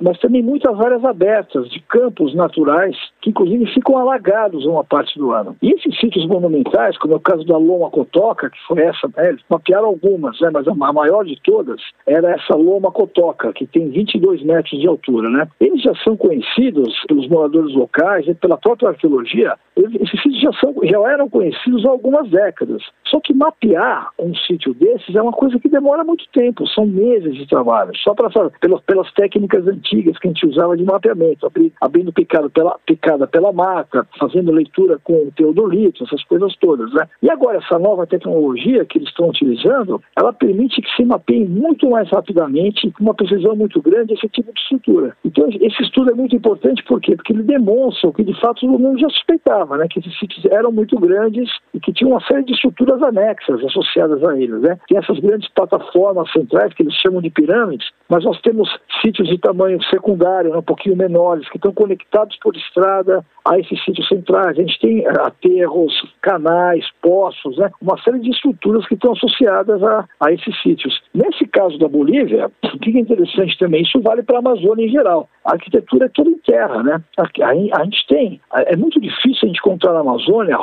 mas 0.00 0.18
também 0.18 0.42
muitas 0.42 0.78
áreas 0.80 1.04
abertas, 1.04 1.68
de 1.70 1.80
campos 1.80 2.34
naturais, 2.34 2.96
que 3.20 3.30
inclusive 3.30 3.66
ficam 3.66 3.98
alagados 3.98 4.66
uma 4.66 4.84
parte 4.84 5.18
do 5.18 5.32
ano. 5.32 5.56
E 5.62 5.70
esses 5.72 5.98
sítios 5.98 6.26
monumentais, 6.26 6.98
como 6.98 7.14
é 7.14 7.16
o 7.16 7.20
caso 7.20 7.44
da 7.44 7.56
Loma 7.56 7.90
Cotoca, 7.90 8.50
que 8.50 8.58
foi 8.66 8.82
essa, 8.82 9.08
né, 9.16 9.28
eles 9.28 9.42
mapearam 9.48 9.86
algumas, 9.86 10.38
né, 10.40 10.50
mas 10.52 10.66
a 10.66 10.74
maior 10.74 11.24
de 11.24 11.40
todas 11.42 11.80
era 12.06 12.32
essa 12.32 12.54
Loma 12.54 12.90
Cotoca, 12.90 13.52
que 13.52 13.66
tem 13.66 13.88
22 13.90 14.42
metros 14.42 14.80
de 14.80 14.86
altura. 14.86 15.28
Né? 15.28 15.48
Eles 15.60 15.82
já 15.82 15.94
são 15.96 16.16
conhecidos 16.16 16.92
pelos 17.06 17.28
moradores 17.28 17.74
locais 17.74 18.26
e 18.26 18.34
pela 18.34 18.56
própria 18.56 18.90
arqueologia. 18.90 19.54
Esses 19.76 20.22
sítios 20.22 20.40
já, 20.40 20.52
são, 20.54 20.74
já 20.82 20.98
eram 21.10 21.28
conhecidos 21.28 21.84
há 21.86 21.90
algumas 21.90 22.28
décadas. 22.28 22.82
Só 23.06 23.20
que 23.20 23.32
mapear 23.32 24.10
um 24.18 24.34
sítio 24.34 24.74
desses 24.74 25.14
é 25.14 25.22
uma 25.22 25.32
coisa 25.32 25.58
que 25.58 25.68
demora 25.68 26.04
muito 26.04 26.24
tempo, 26.32 26.66
são 26.74 26.86
meses 26.86 27.34
de 27.34 27.46
trabalho, 27.46 27.92
só 27.96 28.14
para 28.14 28.30
pelas, 28.60 28.80
pelas 28.82 29.12
técnicas 29.12 29.66
antigas 29.66 30.18
que 30.18 30.28
a 30.28 30.30
gente 30.30 30.46
usava 30.46 30.76
de 30.76 30.84
mapeamento, 30.84 31.50
abrindo 31.80 32.12
picada 32.12 32.48
pela, 32.50 32.78
picada 32.86 33.26
pela 33.26 33.52
mata, 33.52 34.06
fazendo 34.18 34.52
leitura 34.52 34.98
com 35.02 35.30
teodolito, 35.36 36.04
essas 36.04 36.22
coisas 36.24 36.54
todas. 36.56 36.92
Né? 36.92 37.08
E 37.22 37.30
agora, 37.30 37.58
essa 37.58 37.78
nova 37.78 38.06
tecnologia 38.06 38.84
que 38.84 38.98
eles 38.98 39.08
estão 39.08 39.28
utilizando, 39.28 40.02
ela 40.16 40.32
permite 40.32 40.80
que 40.80 40.90
se 40.96 41.04
mapeie 41.04 41.46
muito 41.46 41.88
mais 41.90 42.08
rapidamente, 42.10 42.90
com 42.92 43.04
uma 43.04 43.14
precisão 43.14 43.56
muito 43.56 43.80
grande, 43.82 44.14
esse 44.14 44.28
tipo 44.28 44.52
de 44.52 44.60
estrutura. 44.60 45.16
Então, 45.24 45.48
esse 45.48 45.82
estudo 45.82 46.10
é 46.10 46.14
muito 46.14 46.36
importante, 46.36 46.82
por 46.84 47.00
quê? 47.00 47.16
Porque 47.16 47.32
ele 47.32 47.42
demonstra 47.42 48.08
o 48.08 48.12
que 48.12 48.24
de 48.24 48.38
fato 48.40 48.66
o 48.66 48.78
mundo 48.78 48.98
já 48.98 49.08
suspeitava, 49.08 49.76
né? 49.76 49.86
que 49.88 49.98
esses 49.98 50.18
sítios 50.18 50.44
eram 50.46 50.70
muito 50.70 50.98
grandes 50.98 51.50
e 51.74 51.80
que 51.80 51.92
tinham 51.92 52.12
uma 52.12 52.24
série 52.26 52.44
de 52.44 52.52
estruturas 52.52 53.02
anexas 53.02 53.64
associadas 53.64 54.22
a 54.24 54.38
eles. 54.38 54.60
Né? 54.60 54.78
Tem 54.88 54.98
essas 54.98 55.18
grandes 55.18 55.48
plataformas 55.50 56.30
centrais, 56.32 56.61
que 56.70 56.82
eles 56.82 56.94
chamam 56.94 57.20
de 57.20 57.30
pirâmides, 57.30 57.88
mas 58.08 58.24
nós 58.24 58.40
temos 58.40 58.68
sítios 59.00 59.28
de 59.28 59.38
tamanho 59.38 59.82
secundário, 59.84 60.50
né? 60.50 60.58
um 60.58 60.62
pouquinho 60.62 60.96
menores, 60.96 61.48
que 61.48 61.56
estão 61.56 61.72
conectados 61.72 62.36
por 62.42 62.54
estrada 62.56 63.24
a 63.44 63.58
esses 63.58 63.82
sítios 63.84 64.06
centrais. 64.08 64.58
A 64.58 64.60
gente 64.60 64.78
tem 64.80 65.06
aterros, 65.06 65.92
canais, 66.20 66.84
poços, 67.00 67.56
né? 67.56 67.70
uma 67.80 68.00
série 68.02 68.20
de 68.20 68.30
estruturas 68.30 68.86
que 68.86 68.94
estão 68.94 69.12
associadas 69.12 69.82
a, 69.82 70.06
a 70.20 70.32
esses 70.32 70.60
sítios. 70.62 71.02
Nesse 71.14 71.46
caso 71.46 71.78
da 71.78 71.88
Bolívia, 71.88 72.50
o 72.64 72.78
que 72.78 72.96
é 72.96 73.00
interessante 73.00 73.58
também, 73.58 73.82
isso 73.82 74.00
vale 74.00 74.22
para 74.22 74.36
a 74.36 74.40
Amazônia 74.40 74.86
em 74.86 74.90
geral. 74.90 75.28
A 75.44 75.52
arquitetura 75.52 76.06
é 76.06 76.08
toda 76.08 76.30
em 76.30 76.38
terra, 76.38 76.82
né? 76.82 77.02
A, 77.18 77.22
a, 77.22 77.80
a 77.80 77.84
gente 77.84 78.06
tem, 78.06 78.40
é 78.54 78.76
muito 78.76 79.00
difícil 79.00 79.40
a 79.42 79.46
gente 79.46 79.58
encontrar 79.58 79.92
na 79.92 80.00
Amazônia, 80.00 80.56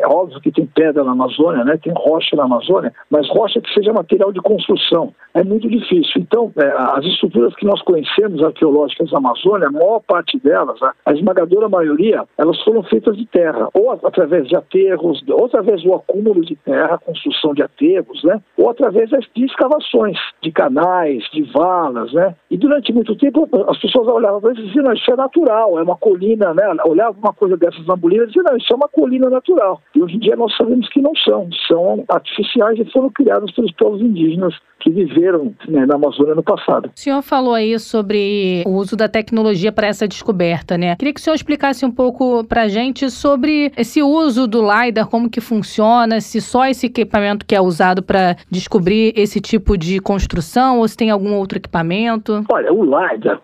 é 0.00 0.06
óbvio 0.06 0.40
que 0.40 0.52
tem 0.52 0.66
pedra 0.66 1.04
na 1.04 1.12
Amazônia, 1.12 1.64
né? 1.64 1.78
Tem 1.82 1.92
rocha 1.96 2.36
na 2.36 2.44
Amazônia, 2.44 2.92
mas 3.10 3.28
rocha 3.28 3.60
que 3.60 3.72
seja 3.72 3.92
material 3.92 4.32
de 4.32 4.40
construção. 4.40 5.14
É 5.32 5.42
muito 5.42 5.68
difícil. 5.68 6.20
Então, 6.22 6.52
é, 6.56 6.66
as 6.96 7.04
estruturas 7.04 7.54
que 7.56 7.66
nós 7.66 7.80
conhecemos 7.82 8.42
arqueológicas 8.42 9.10
da 9.10 9.18
Amazônia, 9.18 9.68
a 9.68 9.72
maior 9.72 10.00
parte 10.00 10.38
delas, 10.38 10.80
a, 10.82 10.92
a 11.06 11.12
esmagadora 11.12 11.68
maioria, 11.68 12.24
elas 12.38 12.60
foram 12.62 12.82
feitas 12.84 13.16
de 13.16 13.26
terra, 13.26 13.68
ou 13.74 13.90
através 13.90 14.46
de 14.48 14.56
aterros, 14.56 15.22
ou 15.28 15.46
através 15.46 15.82
do 15.82 15.94
acúmulo 15.94 16.44
de 16.44 16.56
terra, 16.56 16.98
construção 16.98 17.54
de 17.54 17.62
aterros, 17.62 18.22
né? 18.24 18.40
Ou 18.56 18.70
através 18.70 19.10
de 19.10 19.44
escavações, 19.44 20.16
de 20.42 20.52
canais, 20.52 21.22
de 21.32 21.42
valas, 21.52 22.12
né? 22.12 22.34
E 22.50 22.56
durante 22.56 22.92
muito 22.92 23.16
tempo 23.16 23.48
as 23.68 23.78
pessoas 23.78 24.08
olhavam 24.08 24.50
e 24.52 24.54
diziam, 24.54 24.92
isso 24.92 25.10
é 25.10 25.16
natural, 25.16 25.78
é 25.78 25.82
uma 25.82 25.96
colina, 25.96 26.54
né? 26.54 26.64
Olhavam 26.86 27.20
uma 27.20 27.32
coisa 27.32 27.56
dessas 27.56 27.86
na 27.86 27.96
Bolívia 27.96 28.24
e 28.24 28.26
diziam, 28.28 28.44
não, 28.44 28.56
isso 28.56 28.72
é 28.72 28.76
uma 28.76 28.88
colina 28.88 29.28
natural. 29.28 29.80
E 29.94 30.02
hoje 30.02 30.16
em 30.16 30.18
dia 30.18 30.36
nós 30.36 30.54
sabemos 30.56 30.88
que 30.88 31.00
não 31.00 31.14
são, 31.16 31.48
são 31.68 32.04
artificiais 32.08 32.78
e 32.78 32.90
foram 32.90 33.10
criadas 33.10 33.50
pelos 33.52 33.72
povos 33.72 34.00
indígenas 34.00 34.54
que 34.80 34.90
viveram 34.90 35.54
né, 35.66 35.86
na 35.86 35.94
Amazônia 35.94 36.34
no 36.34 36.42
passado. 36.42 36.90
O 36.94 37.00
senhor 37.00 37.22
falou 37.22 37.54
aí 37.54 37.78
sobre 37.78 38.62
o 38.66 38.70
uso 38.70 38.96
da 38.96 39.08
tecnologia 39.08 39.72
para 39.72 39.86
essa 39.86 40.06
descoberta, 40.06 40.76
né? 40.76 40.94
Queria 40.96 41.14
que 41.14 41.20
o 41.20 41.22
senhor 41.22 41.34
explicasse 41.34 41.86
um 41.86 41.90
pouco 41.90 42.44
para 42.44 42.62
a 42.62 42.68
gente 42.68 43.08
sobre 43.10 43.72
esse 43.78 44.02
uso 44.02 44.46
do 44.46 44.60
LiDAR, 44.60 45.08
como 45.08 45.30
que 45.30 45.40
funciona, 45.40 46.20
se 46.20 46.40
só 46.40 46.66
esse 46.66 46.86
equipamento 46.86 47.46
que 47.46 47.54
é 47.54 47.60
usado 47.60 48.02
para 48.02 48.36
descobrir 48.50 49.14
esse 49.16 49.40
tipo 49.40 49.78
de 49.78 50.00
construção 50.00 50.80
ou 50.80 50.86
se 50.86 50.96
tem 50.96 51.10
algum 51.10 51.34
outro 51.34 51.56
equipamento. 51.56 52.44
Olha, 52.52 52.72
o 52.72 52.84
LiDAR, 52.84 53.40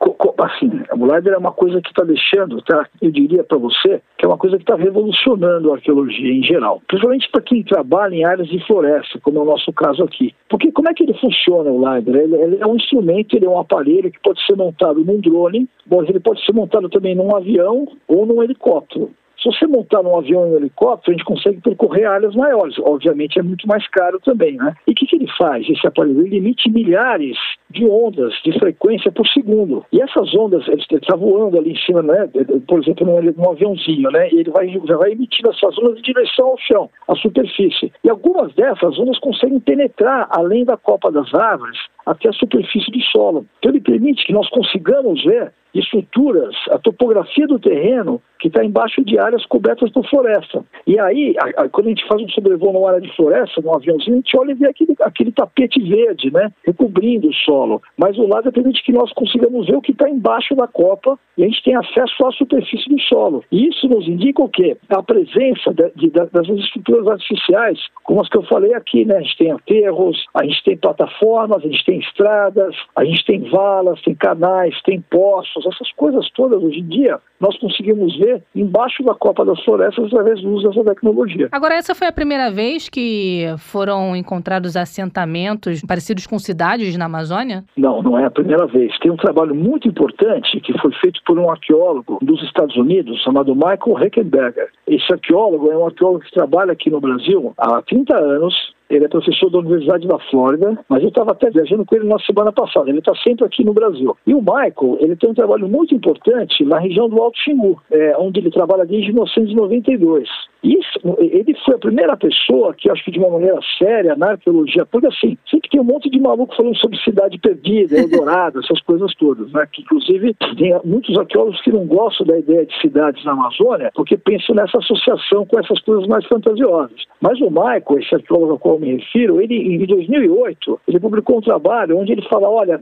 assim, 0.47 0.68
o 0.97 1.06
LiDAR 1.06 1.35
é 1.35 1.38
uma 1.38 1.52
coisa 1.52 1.80
que 1.80 1.90
está 1.90 2.04
deixando, 2.04 2.61
tá? 2.62 2.87
Eu 3.00 3.11
diria 3.11 3.44
para 3.44 3.59
você 3.59 4.00
que 4.16 4.25
é 4.25 4.28
uma 4.28 4.38
coisa 4.38 4.56
que 4.56 4.62
está 4.62 4.76
revolucionando 4.76 5.70
a 5.70 5.76
arqueologia 5.76 6.32
em 6.32 6.42
geral, 6.42 6.82
principalmente 6.87 7.28
para 7.30 7.42
quem 7.42 7.62
trabalha 7.62 8.14
em 8.14 8.25
áreas 8.25 8.49
de 8.49 8.64
floresta, 8.66 9.18
como 9.20 9.38
é 9.38 9.42
o 9.42 9.47
nosso 9.47 9.73
caso 9.73 10.02
aqui. 10.02 10.35
Porque 10.49 10.73
como 10.73 10.88
é 10.88 10.94
que 10.94 11.02
ele 11.02 11.14
funciona 11.14 11.70
o 11.70 11.78
LiDAR? 11.78 12.16
Ele, 12.16 12.35
ele, 12.35 12.59
é 12.61 12.66
um 12.66 12.76
instrumento, 12.76 13.37
ele 13.37 13.47
é 13.47 13.50
um 13.50 13.59
aparelho 13.59 14.11
que 14.11 14.20
pode 14.20 14.44
ser 14.44 14.56
montado 14.56 15.04
num 15.04 15.20
drone, 15.20 15.68
mas 15.90 16.09
ele 16.09 16.20
pode 16.20 16.44
ser 16.44 16.52
montado 16.52 16.88
também 16.88 17.14
num 17.14 17.35
avião 17.35 17.87
ou 18.09 18.26
num 18.26 18.42
helicóptero. 18.42 19.11
Se 19.42 19.50
você 19.50 19.66
montar 19.66 20.02
num 20.02 20.18
avião 20.18 20.47
e 20.47 20.50
um 20.50 20.56
helicóptero, 20.56 21.12
a 21.12 21.16
gente 21.16 21.25
consegue 21.25 21.62
percorrer 21.62 22.04
áreas 22.04 22.35
maiores. 22.35 22.78
Obviamente 22.78 23.38
é 23.38 23.42
muito 23.42 23.66
mais 23.66 23.87
caro 23.88 24.20
também, 24.20 24.56
né? 24.56 24.75
E 24.87 24.92
o 24.92 24.94
que, 24.94 25.06
que 25.06 25.16
ele 25.16 25.28
faz? 25.38 25.66
Esse 25.68 25.87
aparelho 25.87 26.26
ele 26.26 26.37
emite 26.37 26.70
milhares 26.70 27.38
de 27.71 27.85
ondas 27.87 28.35
de 28.45 28.59
frequência 28.59 29.12
por 29.12 29.27
segundo. 29.29 29.85
E 29.93 30.00
essas 30.00 30.35
ondas, 30.35 30.67
ele 30.69 30.83
está 30.91 31.17
voando 31.17 31.59
ali 31.59 31.73
em 31.73 31.79
cima, 31.79 32.03
né? 32.03 32.29
Por 32.67 32.81
exemplo, 32.81 33.07
num, 33.07 33.23
num 33.23 33.50
aviãozinho, 33.50 34.11
né? 34.11 34.29
E 34.31 34.41
ele 34.41 34.50
vai, 34.50 34.67
vai 34.79 35.12
emitindo 35.12 35.50
essas 35.50 35.79
ondas 35.79 35.99
em 35.99 36.03
direção 36.03 36.49
ao 36.49 36.59
chão, 36.59 36.91
à 37.09 37.15
superfície. 37.17 37.93
E 38.03 38.11
algumas 38.11 38.53
dessas 38.55 38.99
ondas 38.99 39.19
conseguem 39.19 39.61
penetrar 39.61 40.27
além 40.31 40.65
da 40.65 40.77
copa 40.77 41.11
das 41.11 41.33
árvores 41.35 41.79
até 42.05 42.29
a 42.29 42.33
superfície 42.33 42.91
do 42.91 43.00
solo. 43.03 43.47
Então 43.59 43.71
ele 43.71 43.81
permite 43.81 44.27
que 44.27 44.33
nós 44.33 44.49
consigamos 44.50 45.23
ver 45.25 45.53
estruturas, 45.75 46.55
a 46.71 46.79
topografia 46.79 47.47
do 47.47 47.59
terreno 47.59 48.21
que 48.41 48.49
está 48.49 48.65
embaixo 48.65 49.05
de 49.05 49.19
áreas 49.19 49.45
cobertas 49.47 49.91
por 49.93 50.09
floresta. 50.09 50.65
E 50.87 50.99
aí, 50.99 51.35
a, 51.39 51.62
a, 51.62 51.69
quando 51.69 51.87
a 51.87 51.91
gente 51.91 52.07
faz 52.09 52.23
um 52.23 52.29
sobrevoo 52.31 52.73
numa 52.73 52.89
área 52.89 53.00
de 53.00 53.15
floresta, 53.15 53.61
num 53.61 53.75
aviãozinho, 53.75 54.15
a 54.15 54.17
gente 54.17 54.37
olha 54.37 54.53
e 54.53 54.55
vê 54.55 54.69
aquele, 54.69 54.97
aquele 55.00 55.33
tapete 55.33 55.81
verde, 55.81 56.33
né, 56.33 56.50
recobrindo 56.65 57.29
o 57.29 57.35
solo. 57.35 57.60
Mas 57.97 58.19
o 58.19 58.26
lado 58.26 58.52
permite 58.52 58.83
que 58.85 58.93
nós 58.93 59.12
consigamos 59.12 59.67
ver 59.67 59.76
o 59.76 59.81
que 59.81 59.93
está 59.93 60.09
embaixo 60.09 60.55
da 60.55 60.67
copa 60.67 61.19
e 61.37 61.45
a 61.45 61.47
gente 61.47 61.62
tem 61.62 61.76
acesso 61.76 62.26
à 62.26 62.33
superfície 62.33 62.88
do 62.88 63.00
solo. 63.00 63.45
E 63.50 63.69
isso 63.69 63.88
nos 63.88 64.07
indica 64.07 64.43
o 64.43 64.49
quê? 64.49 64.76
A 64.88 65.02
presença 65.02 65.73
de, 65.73 65.90
de, 65.97 66.11
das 66.11 66.49
estruturas 66.49 67.07
artificiais, 67.09 67.79
como 68.05 68.21
as 68.21 68.29
que 68.29 68.37
eu 68.37 68.43
falei 68.45 68.75
aqui, 68.75 69.05
né? 69.05 69.17
A 69.17 69.23
gente 69.23 69.38
tem 69.38 69.52
aterros, 69.52 70.26
a 70.35 70.45
gente 70.45 70.64
tem 70.64 70.76
plataformas, 70.76 71.64
a 71.64 71.69
gente 71.69 71.85
tem 71.85 71.99
estradas, 72.00 72.75
a 72.97 73.05
gente 73.05 73.25
tem 73.25 73.40
valas, 73.50 74.00
tem 74.02 74.14
canais, 74.14 74.75
tem 74.83 75.00
poços, 75.00 75.67
essas 75.67 75.90
coisas 75.93 76.29
todas 76.31 76.62
hoje 76.62 76.81
em 76.81 76.88
dia 76.88 77.21
nós 77.40 77.59
conseguimos 77.59 78.17
ver 78.19 78.43
embaixo 78.55 79.02
da 79.02 79.14
copa 79.14 79.45
das 79.45 79.59
florestas 79.64 80.05
através 80.07 80.43
do 80.43 80.50
uso 80.50 80.69
dessa 80.69 80.85
tecnologia. 80.85 81.49
Agora, 81.50 81.75
essa 81.75 81.95
foi 81.95 82.07
a 82.07 82.12
primeira 82.12 82.50
vez 82.50 82.88
que 82.88 83.47
foram 83.57 84.14
encontrados 84.14 84.76
assentamentos 84.76 85.81
parecidos 85.81 86.26
com 86.26 86.38
cidades 86.38 86.97
na 86.99 87.07
Amazônia? 87.07 87.50
Não, 87.76 88.02
não 88.02 88.19
é 88.19 88.25
a 88.25 88.30
primeira 88.30 88.66
vez. 88.66 88.97
Tem 88.99 89.11
um 89.11 89.16
trabalho 89.16 89.54
muito 89.54 89.88
importante 89.88 90.61
que 90.61 90.76
foi 90.78 90.92
feito 90.95 91.21
por 91.25 91.38
um 91.38 91.50
arqueólogo 91.50 92.19
dos 92.23 92.42
Estados 92.42 92.76
Unidos 92.76 93.21
chamado 93.23 93.54
Michael 93.54 93.99
Heckenberger. 94.02 94.71
Esse 94.87 95.12
arqueólogo 95.12 95.71
é 95.71 95.76
um 95.76 95.87
arqueólogo 95.87 96.25
que 96.25 96.33
trabalha 96.33 96.73
aqui 96.73 96.90
no 96.90 97.00
Brasil 97.00 97.52
há 97.59 97.83
30 97.83 98.16
anos 98.16 98.54
ele 98.90 99.04
é 99.04 99.09
professor 99.09 99.49
da 99.50 99.59
Universidade 99.59 100.06
da 100.06 100.18
Flórida, 100.30 100.78
mas 100.88 101.02
eu 101.02 101.09
estava 101.09 101.30
até 101.30 101.49
viajando 101.50 101.85
com 101.85 101.94
ele 101.94 102.09
na 102.09 102.18
semana 102.18 102.52
passada. 102.52 102.90
Ele 102.90 102.99
está 102.99 103.14
sempre 103.16 103.47
aqui 103.47 103.64
no 103.64 103.73
Brasil. 103.73 104.16
E 104.26 104.35
o 104.35 104.40
Michael, 104.40 104.99
ele 104.99 105.16
tem 105.16 105.30
um 105.30 105.35
trabalho 105.35 105.68
muito 105.68 105.94
importante 105.94 106.64
na 106.64 106.78
região 106.78 107.09
do 107.09 107.23
Alto 107.23 107.38
Xingu, 107.38 107.80
é, 107.90 108.16
onde 108.18 108.40
ele 108.40 108.50
trabalha 108.50 108.85
desde 108.85 109.12
1992. 109.12 110.28
Isso, 110.62 111.00
ele 111.18 111.56
foi 111.64 111.75
a 111.75 111.78
primeira 111.78 112.16
pessoa 112.16 112.75
que, 112.75 112.90
acho 112.90 113.02
que 113.04 113.11
de 113.11 113.18
uma 113.18 113.30
maneira 113.30 113.59
séria, 113.78 114.14
na 114.14 114.32
arqueologia, 114.32 114.85
porque 114.85 115.06
assim, 115.06 115.38
sempre 115.50 115.70
tem 115.70 115.80
um 115.80 115.85
monte 115.85 116.11
de 116.11 116.20
maluco 116.20 116.54
falando 116.54 116.76
sobre 116.76 116.99
cidade 116.99 117.38
perdida, 117.38 117.99
Eldorado, 117.99 118.61
essas 118.62 118.80
coisas 118.82 119.14
todas, 119.14 119.50
né? 119.52 119.66
Que 119.73 119.80
inclusive 119.80 120.35
tem 120.59 120.78
muitos 120.85 121.16
arqueólogos 121.18 121.62
que 121.62 121.73
não 121.73 121.87
gostam 121.87 122.26
da 122.26 122.38
ideia 122.38 122.66
de 122.66 122.78
cidades 122.78 123.25
na 123.25 123.32
Amazônia, 123.32 123.90
porque 123.94 124.18
pensam 124.18 124.54
nessa 124.54 124.78
associação 124.78 125.47
com 125.47 125.59
essas 125.59 125.80
coisas 125.80 126.06
mais 126.06 126.26
fantasiosas. 126.26 127.04
Mas 127.23 127.40
o 127.40 127.50
Michael, 127.50 127.99
esse 127.99 128.14
arqueólogo 128.14 128.59
me 128.81 128.97
refiro, 128.97 129.41
ele, 129.41 129.57
em 129.57 129.87
2008, 129.87 130.81
ele 130.89 131.01
publicou 131.01 131.39
um 131.39 131.43
trabalho 131.43 131.99
onde 131.99 132.13
ele 132.13 132.23
fala, 132.23 132.49
olha, 132.49 132.81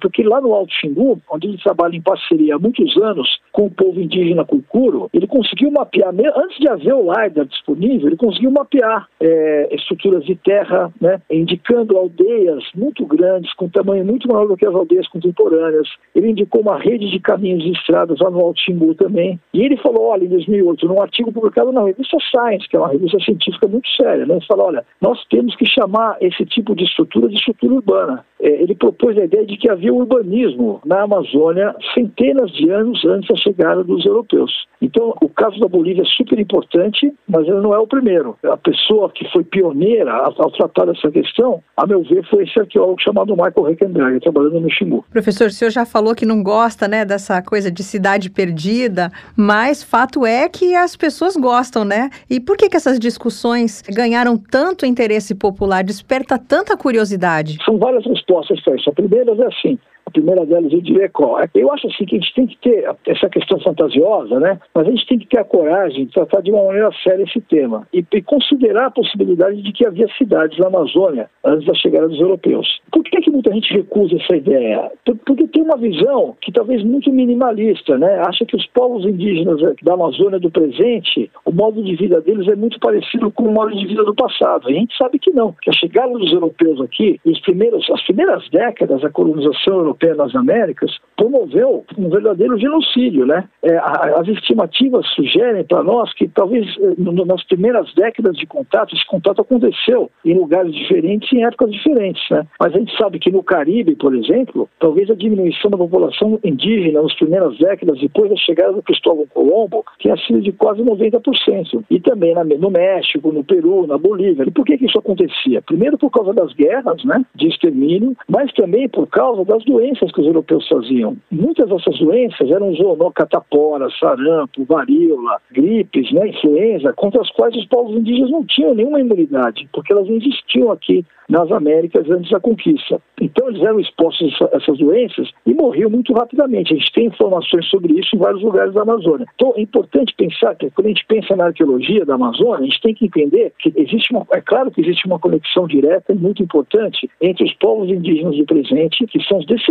porque 0.00 0.22
lá 0.22 0.40
no 0.40 0.52
Alto 0.52 0.72
Xingu, 0.74 1.20
onde 1.30 1.48
ele 1.48 1.58
trabalha 1.58 1.96
em 1.96 2.02
parceria 2.02 2.56
há 2.56 2.58
muitos 2.58 2.96
anos 2.96 3.40
com 3.52 3.66
o 3.66 3.70
povo 3.70 4.00
indígena 4.00 4.44
Cucuro, 4.44 5.08
ele 5.12 5.26
conseguiu 5.26 5.70
mapear, 5.70 6.12
antes 6.36 6.58
de 6.58 6.68
haver 6.68 6.94
o 6.94 7.12
LiDAR 7.12 7.46
disponível, 7.46 8.08
ele 8.08 8.16
conseguiu 8.16 8.50
mapear 8.50 9.08
é, 9.20 9.68
estruturas 9.74 10.24
de 10.24 10.34
terra, 10.36 10.92
né, 11.00 11.20
indicando 11.30 11.96
aldeias 11.96 12.64
muito 12.74 13.04
grandes, 13.06 13.52
com 13.54 13.68
tamanho 13.68 14.04
muito 14.04 14.28
maior 14.28 14.46
do 14.46 14.56
que 14.56 14.66
as 14.66 14.74
aldeias 14.74 15.06
contemporâneas. 15.08 15.88
Ele 16.14 16.30
indicou 16.30 16.62
uma 16.62 16.78
rede 16.78 17.10
de 17.10 17.20
caminhos 17.20 17.64
e 17.64 17.72
estradas 17.72 18.18
lá 18.20 18.30
no 18.30 18.40
Alto 18.40 18.60
Xingu 18.60 18.94
também. 18.94 19.38
E 19.52 19.62
ele 19.62 19.76
falou, 19.76 20.08
olha, 20.08 20.24
em 20.24 20.28
2008, 20.28 20.86
num 20.86 21.00
artigo 21.00 21.32
publicado 21.32 21.72
na 21.72 21.84
revista 21.84 22.16
Science, 22.30 22.68
que 22.68 22.76
é 22.76 22.78
uma 22.78 22.88
revista 22.88 23.18
científica 23.20 23.68
muito 23.68 23.88
séria, 23.90 24.26
né, 24.26 24.34
ele 24.34 24.46
falou, 24.46 24.66
olha, 24.66 24.84
nós 25.00 25.19
temos 25.28 25.54
que 25.56 25.66
chamar 25.66 26.16
esse 26.20 26.44
tipo 26.46 26.74
de 26.74 26.84
estrutura 26.84 27.28
de 27.28 27.34
estrutura 27.34 27.74
urbana. 27.74 28.24
É, 28.40 28.62
ele 28.62 28.74
propôs 28.74 29.16
a 29.18 29.24
ideia 29.24 29.44
de 29.44 29.56
que 29.56 29.70
havia 29.70 29.92
urbanismo 29.92 30.80
na 30.84 31.02
Amazônia 31.02 31.74
centenas 31.94 32.50
de 32.52 32.70
anos 32.70 33.04
antes 33.04 33.28
da 33.28 33.36
chegada 33.36 33.84
dos 33.84 34.04
europeus. 34.06 34.50
Então, 34.80 35.14
o 35.20 35.28
caso 35.28 35.60
da 35.60 35.68
Bolívia 35.68 36.02
é 36.02 36.16
super 36.16 36.38
importante, 36.38 37.12
mas 37.28 37.46
ele 37.46 37.60
não 37.60 37.74
é 37.74 37.78
o 37.78 37.86
primeiro. 37.86 38.36
A 38.44 38.56
pessoa 38.56 39.10
que 39.10 39.30
foi 39.30 39.44
pioneira 39.44 40.12
ao, 40.12 40.50
tratar 40.52 40.86
dessa 40.86 41.10
questão, 41.10 41.62
a 41.76 41.86
meu 41.86 42.02
ver, 42.02 42.26
foi 42.30 42.44
esse 42.44 42.58
arqueólogo 42.58 43.00
chamado 43.00 43.36
Michael 43.36 43.68
Heckenberg, 43.68 44.20
trabalhando 44.20 44.60
no 44.60 44.70
Xingu. 44.70 45.04
Professor, 45.10 45.48
o 45.48 45.50
senhor 45.50 45.70
já 45.70 45.84
falou 45.84 46.14
que 46.14 46.24
não 46.24 46.42
gosta 46.42 46.88
né, 46.88 47.04
dessa 47.04 47.42
coisa 47.42 47.70
de 47.70 47.82
cidade 47.82 48.30
perdida, 48.30 49.10
mas 49.36 49.82
fato 49.82 50.24
é 50.24 50.48
que 50.48 50.74
as 50.74 50.96
pessoas 50.96 51.36
gostam, 51.36 51.84
né? 51.84 52.08
E 52.28 52.40
por 52.40 52.56
que, 52.56 52.68
que 52.68 52.76
essas 52.76 52.98
discussões 52.98 53.82
ganharam 53.90 54.38
tanto 54.38 54.86
interesse 54.86 55.09
popular, 55.34 55.82
desperta 55.82 56.38
tanta 56.38 56.76
curiosidade? 56.76 57.58
São 57.64 57.78
várias 57.78 58.04
respostas 58.06 58.60
para 58.62 58.76
isso. 58.76 58.90
A 58.90 58.92
primeira 58.92 59.32
é 59.32 59.46
assim, 59.46 59.78
a 60.10 60.12
primeira 60.12 60.44
delas 60.44 60.72
eu 60.72 60.80
diria 60.80 61.08
qual. 61.08 61.40
É 61.40 61.48
eu 61.54 61.72
acho 61.72 61.86
assim 61.86 62.04
que 62.04 62.16
a 62.16 62.18
gente 62.18 62.34
tem 62.34 62.46
que 62.46 62.58
ter 62.58 62.84
essa 63.06 63.28
questão 63.28 63.60
fantasiosa, 63.60 64.40
né? 64.40 64.58
Mas 64.74 64.86
a 64.86 64.90
gente 64.90 65.06
tem 65.06 65.18
que 65.18 65.28
ter 65.28 65.38
a 65.38 65.44
coragem 65.44 66.06
de 66.06 66.12
tratar 66.12 66.40
de 66.40 66.50
uma 66.50 66.64
maneira 66.64 66.90
séria 67.02 67.22
esse 67.22 67.40
tema 67.40 67.86
e, 67.92 68.04
e 68.12 68.22
considerar 68.22 68.86
a 68.86 68.90
possibilidade 68.90 69.62
de 69.62 69.72
que 69.72 69.86
havia 69.86 70.08
cidades 70.18 70.58
na 70.58 70.66
Amazônia 70.66 71.30
antes 71.44 71.66
da 71.66 71.74
chegada 71.74 72.08
dos 72.08 72.20
europeus. 72.20 72.80
Por 72.90 73.04
que, 73.04 73.20
que 73.20 73.30
muita 73.30 73.52
gente 73.52 73.72
recusa 73.72 74.16
essa 74.16 74.36
ideia? 74.36 74.90
Porque 75.04 75.46
tem 75.46 75.62
uma 75.62 75.76
visão 75.76 76.36
que 76.40 76.52
talvez 76.52 76.82
muito 76.82 77.12
minimalista, 77.12 77.96
né? 77.96 78.20
Acha 78.26 78.44
que 78.44 78.56
os 78.56 78.66
povos 78.68 79.04
indígenas 79.04 79.60
da 79.82 79.94
Amazônia 79.94 80.40
do 80.40 80.50
presente, 80.50 81.30
o 81.44 81.52
modo 81.52 81.82
de 81.82 81.94
vida 81.96 82.20
deles 82.20 82.48
é 82.48 82.56
muito 82.56 82.78
parecido 82.80 83.30
com 83.30 83.44
o 83.44 83.52
modo 83.52 83.74
de 83.76 83.86
vida 83.86 84.04
do 84.04 84.14
passado. 84.14 84.70
E 84.70 84.76
a 84.76 84.78
gente 84.78 84.96
sabe 84.96 85.18
que 85.18 85.30
não, 85.30 85.54
que 85.60 85.70
a 85.70 85.72
chegada 85.72 86.12
dos 86.12 86.32
europeus 86.32 86.80
aqui, 86.80 87.20
os 87.24 87.40
primeiros, 87.40 87.88
as 87.90 88.02
primeiras 88.04 88.48
décadas 88.50 89.00
da 89.00 89.10
colonização 89.10 89.74
europeia 89.74 89.99
Europeia 90.00 90.14
nas 90.14 90.34
Américas 90.34 90.90
promoveu 91.16 91.84
um 91.98 92.08
verdadeiro 92.08 92.58
genocídio, 92.58 93.26
né? 93.26 93.44
É, 93.62 93.76
as 93.76 94.26
estimativas 94.28 95.06
sugerem 95.14 95.64
para 95.64 95.82
nós 95.82 96.12
que 96.14 96.26
talvez 96.28 96.66
eh, 96.78 96.94
nas 96.98 97.44
primeiras 97.44 97.92
décadas 97.94 98.36
de 98.36 98.46
contato, 98.46 98.94
esse 98.94 99.06
contato 99.06 99.42
aconteceu 99.42 100.10
em 100.24 100.34
lugares 100.34 100.72
diferentes, 100.74 101.30
em 101.32 101.44
épocas 101.44 101.70
diferentes, 101.70 102.22
né? 102.30 102.46
Mas 102.58 102.74
a 102.74 102.78
gente 102.78 102.96
sabe 102.96 103.18
que 103.18 103.30
no 103.30 103.42
Caribe, 103.42 103.94
por 103.96 104.14
exemplo, 104.14 104.68
talvez 104.78 105.10
a 105.10 105.14
diminuição 105.14 105.70
da 105.70 105.76
população 105.76 106.38
indígena 106.42 107.02
nas 107.02 107.14
primeiras 107.14 107.58
décadas 107.58 108.00
depois 108.00 108.30
da 108.30 108.36
chegada 108.36 108.72
do 108.72 108.82
Cristóvão 108.82 109.26
Colombo 109.26 109.84
tenha 110.02 110.16
sido 110.16 110.40
de 110.40 110.52
quase 110.52 110.82
90%. 110.82 111.84
E 111.90 112.00
também 112.00 112.34
no 112.58 112.70
México, 112.70 113.30
no 113.30 113.44
Peru, 113.44 113.86
na 113.86 113.98
Bolívia. 113.98 114.44
E 114.46 114.50
por 114.50 114.64
que, 114.64 114.78
que 114.78 114.86
isso 114.86 114.98
acontecia? 114.98 115.60
Primeiro 115.60 115.98
por 115.98 116.10
causa 116.10 116.32
das 116.32 116.52
guerras, 116.54 117.04
né, 117.04 117.24
de 117.34 117.48
extermínio, 117.48 118.16
mas 118.28 118.50
também 118.54 118.88
por 118.88 119.06
causa 119.06 119.44
das 119.44 119.62
doenças 119.64 119.79
que 120.12 120.20
os 120.20 120.26
europeus 120.26 120.66
faziam. 120.68 121.16
Muitas 121.30 121.68
dessas 121.68 121.98
doenças 121.98 122.50
eram 122.50 122.74
zoonocatapora, 122.74 123.88
sarampo, 123.98 124.64
varíola, 124.64 125.38
gripes, 125.50 126.12
né, 126.12 126.28
influenza, 126.28 126.92
contra 126.92 127.20
as 127.20 127.30
quais 127.30 127.54
os 127.56 127.66
povos 127.66 127.96
indígenas 127.96 128.30
não 128.30 128.44
tinham 128.44 128.74
nenhuma 128.74 129.00
imunidade, 129.00 129.68
porque 129.72 129.92
elas 129.92 130.08
não 130.08 130.16
existiam 130.16 130.70
aqui 130.70 131.04
nas 131.28 131.50
Américas 131.52 132.10
antes 132.10 132.30
da 132.30 132.40
conquista. 132.40 133.00
Então 133.20 133.48
eles 133.48 133.62
eram 133.62 133.78
expostos 133.78 134.36
a 134.42 134.56
essas 134.56 134.78
doenças 134.78 135.30
e 135.46 135.54
morriam 135.54 135.88
muito 135.88 136.12
rapidamente. 136.12 136.74
A 136.74 136.76
gente 136.76 136.92
tem 136.92 137.06
informações 137.06 137.66
sobre 137.66 137.98
isso 137.98 138.16
em 138.16 138.18
vários 138.18 138.42
lugares 138.42 138.74
da 138.74 138.82
Amazônia. 138.82 139.26
Então 139.34 139.54
é 139.56 139.60
importante 139.60 140.14
pensar 140.16 140.56
que 140.56 140.70
quando 140.70 140.86
a 140.86 140.90
gente 140.90 141.06
pensa 141.06 141.36
na 141.36 141.46
arqueologia 141.46 142.04
da 142.04 142.14
Amazônia, 142.14 142.58
a 142.58 142.64
gente 142.64 142.80
tem 142.80 142.94
que 142.94 143.06
entender 143.06 143.52
que 143.58 143.72
existe 143.76 144.12
uma, 144.12 144.26
é 144.32 144.40
claro 144.40 144.70
que 144.70 144.80
existe 144.80 145.06
uma 145.06 145.18
conexão 145.18 145.68
direta 145.68 146.12
e 146.12 146.16
muito 146.16 146.42
importante 146.42 147.08
entre 147.20 147.44
os 147.44 147.54
povos 147.54 147.88
indígenas 147.88 148.36
do 148.36 148.44
presente, 148.44 149.06
que 149.06 149.22
são 149.24 149.38
os 149.38 149.46
descendentes 149.46 149.69